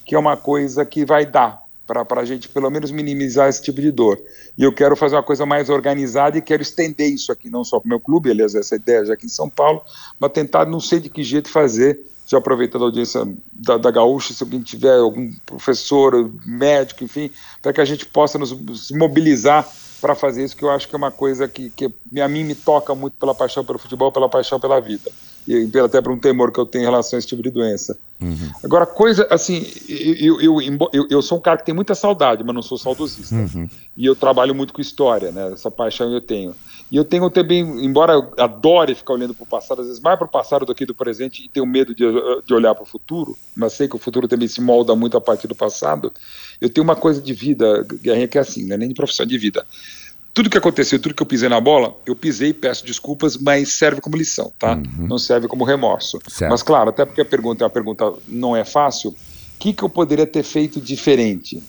que 0.08 0.14
é 0.14 0.18
uma 0.18 0.38
coisa 0.38 0.86
que 0.86 1.04
vai 1.04 1.26
dar 1.26 1.62
para 1.94 2.20
a 2.20 2.24
gente 2.24 2.48
pelo 2.48 2.70
menos 2.70 2.90
minimizar 2.90 3.48
esse 3.48 3.62
tipo 3.62 3.80
de 3.80 3.90
dor. 3.90 4.20
E 4.56 4.62
eu 4.62 4.72
quero 4.72 4.94
fazer 4.94 5.16
uma 5.16 5.22
coisa 5.22 5.46
mais 5.46 5.70
organizada 5.70 6.36
e 6.36 6.42
quero 6.42 6.60
estender 6.60 7.10
isso 7.10 7.32
aqui, 7.32 7.48
não 7.48 7.64
só 7.64 7.80
para 7.80 7.86
o 7.86 7.88
meu 7.88 8.00
clube, 8.00 8.30
aliás, 8.30 8.54
essa 8.54 8.76
ideia 8.76 9.06
já 9.06 9.14
aqui 9.14 9.26
em 9.26 9.30
São 9.30 9.48
Paulo, 9.48 9.82
mas 10.20 10.32
tentar, 10.32 10.66
não 10.66 10.80
sei 10.80 11.00
de 11.00 11.08
que 11.08 11.22
jeito 11.22 11.48
fazer, 11.48 12.00
já 12.26 12.36
aproveitando 12.36 12.82
a 12.82 12.84
audiência 12.86 13.26
da, 13.50 13.78
da 13.78 13.90
Gaúcha, 13.90 14.34
se 14.34 14.42
alguém 14.42 14.60
tiver 14.60 14.98
algum 14.98 15.32
professor, 15.46 16.30
médico, 16.44 17.02
enfim, 17.02 17.30
para 17.62 17.72
que 17.72 17.80
a 17.80 17.84
gente 17.86 18.04
possa 18.04 18.38
nos, 18.38 18.52
nos 18.52 18.90
mobilizar 18.90 19.66
para 20.00 20.14
fazer 20.14 20.44
isso, 20.44 20.56
que 20.56 20.62
eu 20.62 20.70
acho 20.70 20.86
que 20.86 20.94
é 20.94 20.98
uma 20.98 21.10
coisa 21.10 21.48
que, 21.48 21.70
que 21.70 21.90
a 22.20 22.28
mim 22.28 22.44
me 22.44 22.54
toca 22.54 22.94
muito 22.94 23.14
pela 23.14 23.34
paixão 23.34 23.64
pelo 23.64 23.78
futebol, 23.78 24.12
pela 24.12 24.28
paixão 24.28 24.60
pela 24.60 24.78
vida. 24.78 25.10
E 25.48 25.78
até 25.78 26.02
por 26.02 26.12
um 26.12 26.18
temor 26.18 26.52
que 26.52 26.60
eu 26.60 26.66
tenho 26.66 26.82
em 26.82 26.84
relação 26.84 27.16
a 27.16 27.18
esse 27.18 27.26
tipo 27.26 27.42
de 27.42 27.50
doença. 27.50 27.98
Uhum. 28.20 28.50
Agora, 28.62 28.84
coisa 28.84 29.26
assim, 29.30 29.66
eu, 29.88 30.38
eu, 30.42 30.60
eu, 30.92 31.08
eu, 31.08 31.22
sou 31.22 31.38
um 31.38 31.40
cara 31.40 31.56
que 31.56 31.64
tem 31.64 31.74
muita 31.74 31.94
saudade, 31.94 32.44
mas 32.44 32.54
não 32.54 32.60
sou 32.60 32.76
saudosista. 32.76 33.34
Uhum. 33.34 33.66
E 33.96 34.04
eu 34.04 34.14
trabalho 34.14 34.54
muito 34.54 34.74
com 34.74 34.82
história, 34.82 35.32
né? 35.32 35.52
Essa 35.54 35.70
paixão 35.70 36.12
eu 36.12 36.20
tenho. 36.20 36.54
E 36.90 36.96
eu 36.96 37.04
tenho 37.04 37.30
também, 37.30 37.62
embora 37.82 38.12
eu 38.12 38.32
adore 38.36 38.94
ficar 38.94 39.14
olhando 39.14 39.32
para 39.32 39.44
o 39.44 39.46
passado, 39.46 39.80
às 39.80 39.86
vezes 39.86 40.02
mais 40.02 40.18
para 40.18 40.26
o 40.26 40.30
passado 40.30 40.66
do 40.66 40.74
que 40.74 40.84
do 40.84 40.94
presente, 40.94 41.44
e 41.44 41.48
tenho 41.48 41.64
medo 41.64 41.94
de, 41.94 42.04
de 42.44 42.54
olhar 42.54 42.74
para 42.74 42.84
o 42.84 42.86
futuro, 42.86 43.34
mas 43.56 43.72
sei 43.72 43.88
que 43.88 43.96
o 43.96 43.98
futuro 43.98 44.28
também 44.28 44.48
se 44.48 44.60
molda 44.60 44.94
muito 44.94 45.16
a 45.16 45.20
partir 45.20 45.48
do 45.48 45.54
passado. 45.54 46.12
Eu 46.60 46.68
tenho 46.68 46.84
uma 46.84 46.96
coisa 46.96 47.22
de 47.22 47.32
vida, 47.32 47.86
Guerrinha, 48.02 48.28
que 48.28 48.36
é 48.36 48.40
assim, 48.42 48.64
né? 48.64 48.76
nem 48.76 48.88
de 48.88 48.94
profissão 48.94 49.24
de 49.24 49.38
vida 49.38 49.64
tudo 50.32 50.50
que 50.50 50.58
aconteceu, 50.58 51.00
tudo 51.00 51.14
que 51.14 51.22
eu 51.22 51.26
pisei 51.26 51.48
na 51.48 51.60
bola, 51.60 51.96
eu 52.06 52.14
pisei, 52.14 52.52
peço 52.52 52.84
desculpas, 52.84 53.36
mas 53.36 53.72
serve 53.72 54.00
como 54.00 54.16
lição, 54.16 54.52
tá? 54.58 54.74
Uhum. 54.74 55.06
Não 55.08 55.18
serve 55.18 55.48
como 55.48 55.64
remorso. 55.64 56.18
Certo. 56.28 56.50
Mas 56.50 56.62
claro, 56.62 56.90
até 56.90 57.04
porque 57.04 57.20
a 57.20 57.24
pergunta, 57.24 57.66
a 57.66 57.70
pergunta 57.70 58.12
não 58.26 58.54
é 58.56 58.64
fácil, 58.64 59.10
o 59.10 59.14
que, 59.58 59.72
que 59.72 59.82
eu 59.82 59.88
poderia 59.88 60.26
ter 60.26 60.42
feito 60.42 60.80
diferente? 60.80 61.60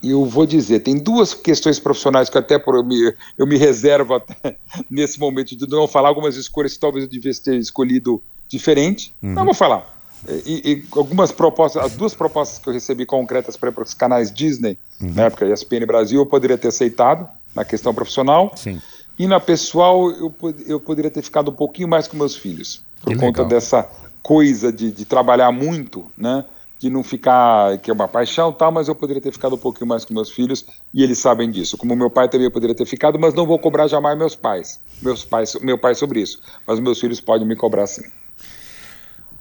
E 0.00 0.10
eu 0.10 0.24
vou 0.24 0.46
dizer, 0.46 0.80
tem 0.80 0.96
duas 0.96 1.34
questões 1.34 1.80
profissionais 1.80 2.30
que 2.30 2.38
até 2.38 2.58
por, 2.58 2.76
eu, 2.76 2.84
me, 2.84 3.12
eu 3.36 3.46
me 3.46 3.56
reservo 3.56 4.14
até 4.14 4.56
nesse 4.88 5.18
momento 5.18 5.56
de 5.56 5.68
não 5.68 5.88
falar 5.88 6.08
algumas 6.08 6.36
escolhas 6.36 6.74
que 6.74 6.78
talvez 6.78 7.04
eu 7.04 7.10
devesse 7.10 7.42
ter 7.42 7.56
escolhido 7.56 8.22
diferente. 8.48 9.12
Uhum. 9.20 9.34
Não 9.34 9.44
vou 9.44 9.54
falar. 9.54 9.97
E, 10.44 10.72
e, 10.72 10.84
algumas 10.92 11.30
propostas, 11.30 11.84
as 11.84 11.92
duas 11.92 12.14
propostas 12.14 12.58
que 12.58 12.68
eu 12.68 12.72
recebi 12.72 13.06
concretas 13.06 13.56
para 13.56 13.70
os 13.82 13.94
canais 13.94 14.32
Disney, 14.32 14.78
uhum. 15.00 15.12
na 15.14 15.24
época 15.24 15.46
ESPN 15.46 15.86
Brasil, 15.86 16.20
eu 16.20 16.26
poderia 16.26 16.58
ter 16.58 16.68
aceitado 16.68 17.28
na 17.54 17.64
questão 17.64 17.94
profissional. 17.94 18.52
Sim. 18.56 18.80
E 19.18 19.26
na 19.26 19.40
pessoal, 19.40 20.10
eu, 20.10 20.34
eu 20.66 20.80
poderia 20.80 21.10
ter 21.10 21.22
ficado 21.22 21.50
um 21.50 21.54
pouquinho 21.54 21.88
mais 21.88 22.06
com 22.06 22.16
meus 22.16 22.36
filhos, 22.36 22.82
por 23.00 23.12
que 23.12 23.14
conta 23.14 23.42
legal. 23.42 23.46
dessa 23.46 23.88
coisa 24.22 24.72
de, 24.72 24.90
de 24.90 25.04
trabalhar 25.04 25.50
muito, 25.52 26.06
né? 26.16 26.44
de 26.78 26.88
não 26.88 27.02
ficar, 27.02 27.76
que 27.78 27.90
é 27.90 27.94
uma 27.94 28.06
paixão 28.06 28.52
tal, 28.52 28.70
mas 28.70 28.86
eu 28.86 28.94
poderia 28.94 29.20
ter 29.20 29.32
ficado 29.32 29.56
um 29.56 29.58
pouquinho 29.58 29.88
mais 29.88 30.04
com 30.04 30.14
meus 30.14 30.30
filhos 30.30 30.64
e 30.94 31.02
eles 31.02 31.18
sabem 31.18 31.50
disso. 31.50 31.76
Como 31.76 31.96
meu 31.96 32.08
pai 32.08 32.28
também 32.28 32.48
poderia 32.50 32.74
ter 32.74 32.86
ficado, 32.86 33.18
mas 33.18 33.34
não 33.34 33.46
vou 33.46 33.58
cobrar 33.58 33.88
jamais 33.88 34.16
meus 34.16 34.36
pais, 34.36 34.80
meus 35.02 35.24
pais, 35.24 35.56
meu 35.60 35.76
pai 35.76 35.94
sobre 35.94 36.20
isso. 36.20 36.40
Mas 36.66 36.78
meus 36.78 37.00
filhos 37.00 37.20
podem 37.20 37.46
me 37.46 37.56
cobrar 37.56 37.86
sim. 37.88 38.04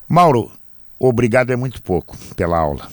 Mauro, 0.10 0.52
obrigado 1.00 1.52
é 1.52 1.56
muito 1.56 1.82
pouco 1.82 2.18
pela 2.36 2.58
aula. 2.58 2.90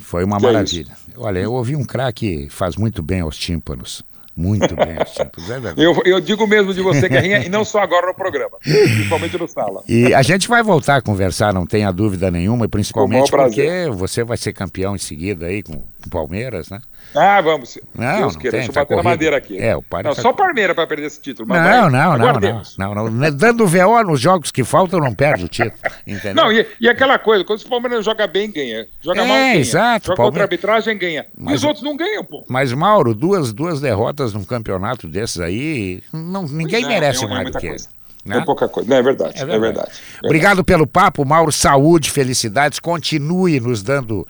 Foi 0.00 0.24
uma 0.24 0.38
que 0.38 0.46
é 0.46 0.52
maravilha. 0.52 0.92
É 0.92 1.18
Olha, 1.18 1.38
eu 1.38 1.52
ouvi 1.52 1.74
um 1.74 1.84
craque 1.84 2.48
faz 2.50 2.76
muito 2.76 3.02
bem 3.02 3.20
aos 3.20 3.36
tímpanos. 3.36 4.04
Muito 4.36 4.76
bem, 4.76 4.98
Chimpos, 5.06 5.44
é 5.48 5.58
verdade. 5.58 5.82
Eu, 5.82 5.98
eu 6.04 6.20
digo 6.20 6.46
mesmo 6.46 6.74
de 6.74 6.82
você, 6.82 7.08
Guerrinha, 7.08 7.38
e 7.38 7.48
não 7.48 7.64
só 7.64 7.78
agora 7.78 8.08
no 8.08 8.14
programa, 8.14 8.58
principalmente 8.62 9.38
no 9.38 9.48
Sala. 9.48 9.82
E 9.88 10.12
a 10.12 10.20
gente 10.20 10.46
vai 10.46 10.62
voltar 10.62 10.96
a 10.96 11.00
conversar, 11.00 11.54
não 11.54 11.64
tenha 11.64 11.90
dúvida 11.90 12.30
nenhuma, 12.30 12.68
principalmente 12.68 13.30
porque 13.30 13.88
você 13.94 14.22
vai 14.22 14.36
ser 14.36 14.52
campeão 14.52 14.94
em 14.94 14.98
seguida 14.98 15.46
aí 15.46 15.62
com 15.62 15.80
o 16.06 16.10
Palmeiras, 16.10 16.68
né? 16.68 16.80
Ah, 17.14 17.40
vamos. 17.40 17.78
Não, 17.94 18.18
Deus 18.18 18.34
não 18.34 18.40
queira, 18.40 18.58
tem, 18.58 18.66
deixa 18.66 18.70
eu 18.70 18.74
tá 18.74 18.80
bater 18.80 18.88
corrido. 18.88 19.04
na 19.04 19.10
madeira 19.10 19.36
aqui. 19.36 19.58
É, 19.58 19.76
o 19.76 19.84
não, 20.04 20.14
tá... 20.14 20.22
só 20.22 20.32
Palmeiras 20.32 20.74
para 20.74 20.86
perder 20.86 21.06
esse 21.06 21.20
título. 21.20 21.48
Não, 21.48 21.56
não, 21.56 21.90
não, 21.90 22.18
não, 22.18 22.40
não, 22.78 22.94
não, 22.94 23.10
não. 23.10 23.36
Dando 23.36 23.66
VO 23.66 24.02
nos 24.04 24.20
jogos 24.20 24.50
que 24.50 24.64
faltam, 24.64 25.00
não 25.00 25.14
perde 25.14 25.44
o 25.44 25.48
título. 25.48 25.80
Entendeu? 26.06 26.34
Não, 26.34 26.52
e, 26.52 26.66
e 26.80 26.88
aquela 26.88 27.18
coisa, 27.18 27.44
quando 27.44 27.60
o 27.60 27.68
Palmeiras 27.68 28.04
joga 28.04 28.26
bem, 28.26 28.50
ganha. 28.50 28.86
Joga 29.00 29.22
é, 29.22 29.26
mal, 29.26 29.36
ganha. 29.36 29.56
Exato, 29.56 30.06
joga 30.06 30.16
Palmeiras... 30.16 30.16
contra 30.16 30.42
a 30.42 30.44
arbitragem, 30.44 30.98
ganha. 30.98 31.26
Mas, 31.36 31.52
e 31.52 31.56
os 31.56 31.64
outros 31.64 31.84
não 31.84 31.96
ganham, 31.96 32.24
pô. 32.24 32.44
Mas, 32.48 32.72
Mauro, 32.72 33.14
duas, 33.14 33.52
duas 33.52 33.80
derrotas 33.80 34.32
num 34.32 34.44
campeonato 34.44 35.08
desses 35.08 35.40
aí, 35.40 36.02
não, 36.12 36.42
ninguém 36.42 36.84
é, 36.84 36.88
merece 36.88 37.24
é, 37.24 37.28
mais 37.28 37.50
do 37.50 37.58
que 37.58 37.68
isso. 37.68 37.88
Né? 38.26 38.38
É 38.38 38.44
pouca 38.44 38.68
coisa. 38.68 38.90
Não, 38.90 38.96
é 38.96 39.02
verdade, 39.02 39.40
é 39.40 39.46
verdade. 39.46 39.56
É 39.56 39.60
verdade. 39.60 39.90
Obrigado 40.24 40.64
pelo 40.64 40.86
papo, 40.86 41.24
Mauro. 41.24 41.52
Saúde, 41.52 42.10
felicidades. 42.10 42.80
Continue 42.80 43.60
nos 43.60 43.82
dando 43.82 44.26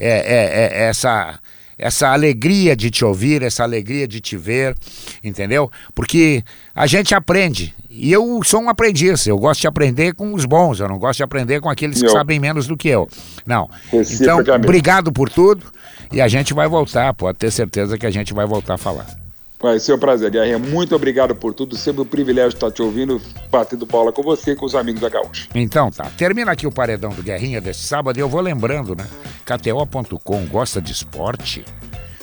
é, 0.00 0.08
é, 0.08 0.82
é, 0.84 0.88
essa 0.88 1.38
essa 1.82 2.08
alegria 2.08 2.76
de 2.76 2.90
te 2.90 3.04
ouvir, 3.06 3.42
essa 3.42 3.62
alegria 3.62 4.06
de 4.06 4.20
te 4.20 4.36
ver, 4.36 4.76
entendeu? 5.24 5.70
Porque 5.94 6.44
a 6.74 6.86
gente 6.86 7.14
aprende. 7.14 7.74
E 7.88 8.12
eu 8.12 8.40
sou 8.44 8.60
um 8.60 8.68
aprendiz, 8.68 9.26
eu 9.26 9.38
gosto 9.38 9.62
de 9.62 9.66
aprender 9.66 10.14
com 10.14 10.34
os 10.34 10.44
bons, 10.44 10.78
eu 10.78 10.86
não 10.86 10.98
gosto 10.98 11.16
de 11.16 11.22
aprender 11.22 11.58
com 11.60 11.70
aqueles 11.70 11.98
que 11.98 12.06
eu. 12.06 12.12
sabem 12.12 12.38
menos 12.38 12.66
do 12.66 12.76
que 12.76 12.88
eu. 12.88 13.08
Não. 13.46 13.68
Então, 13.92 14.40
obrigado 14.54 15.10
por 15.10 15.30
tudo 15.30 15.72
e 16.12 16.20
a 16.20 16.28
gente 16.28 16.52
vai 16.52 16.68
voltar, 16.68 17.14
pode 17.14 17.38
ter 17.38 17.50
certeza 17.50 17.96
que 17.96 18.06
a 18.06 18.10
gente 18.10 18.34
vai 18.34 18.44
voltar 18.44 18.74
a 18.74 18.78
falar. 18.78 19.19
Vai 19.60 19.78
ser 19.78 19.92
um 19.92 19.98
prazer, 19.98 20.30
Guerrinha. 20.30 20.58
Muito 20.58 20.96
obrigado 20.96 21.34
por 21.34 21.52
tudo. 21.52 21.76
Sempre 21.76 22.00
um 22.00 22.06
privilégio 22.06 22.56
estar 22.56 22.70
te 22.70 22.80
ouvindo, 22.80 23.20
batendo 23.50 23.84
bola 23.84 24.10
com 24.10 24.22
você 24.22 24.52
e 24.52 24.56
com 24.56 24.64
os 24.64 24.74
amigos 24.74 25.02
da 25.02 25.10
Gaúcha. 25.10 25.48
Então 25.54 25.90
tá. 25.90 26.10
Termina 26.16 26.52
aqui 26.52 26.66
o 26.66 26.72
paredão 26.72 27.10
do 27.10 27.22
Guerrinha 27.22 27.60
desse 27.60 27.80
sábado 27.80 28.16
e 28.16 28.20
eu 28.20 28.28
vou 28.28 28.40
lembrando, 28.40 28.96
né? 28.96 29.06
KTO.com 29.44 30.46
gosta 30.46 30.80
de 30.80 30.92
esporte? 30.92 31.64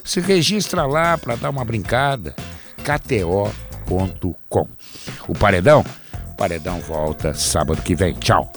Se 0.04 0.20
registra 0.20 0.86
lá 0.86 1.18
para 1.18 1.36
dar 1.36 1.52
uma 1.52 1.64
brincada. 1.64 2.36
KTO.com. 2.84 4.68
O 5.28 5.34
paredão? 5.38 5.86
O 6.32 6.36
paredão 6.36 6.80
volta 6.80 7.34
sábado 7.36 7.82
que 7.84 7.94
vem. 7.94 8.14
Tchau. 8.14 8.52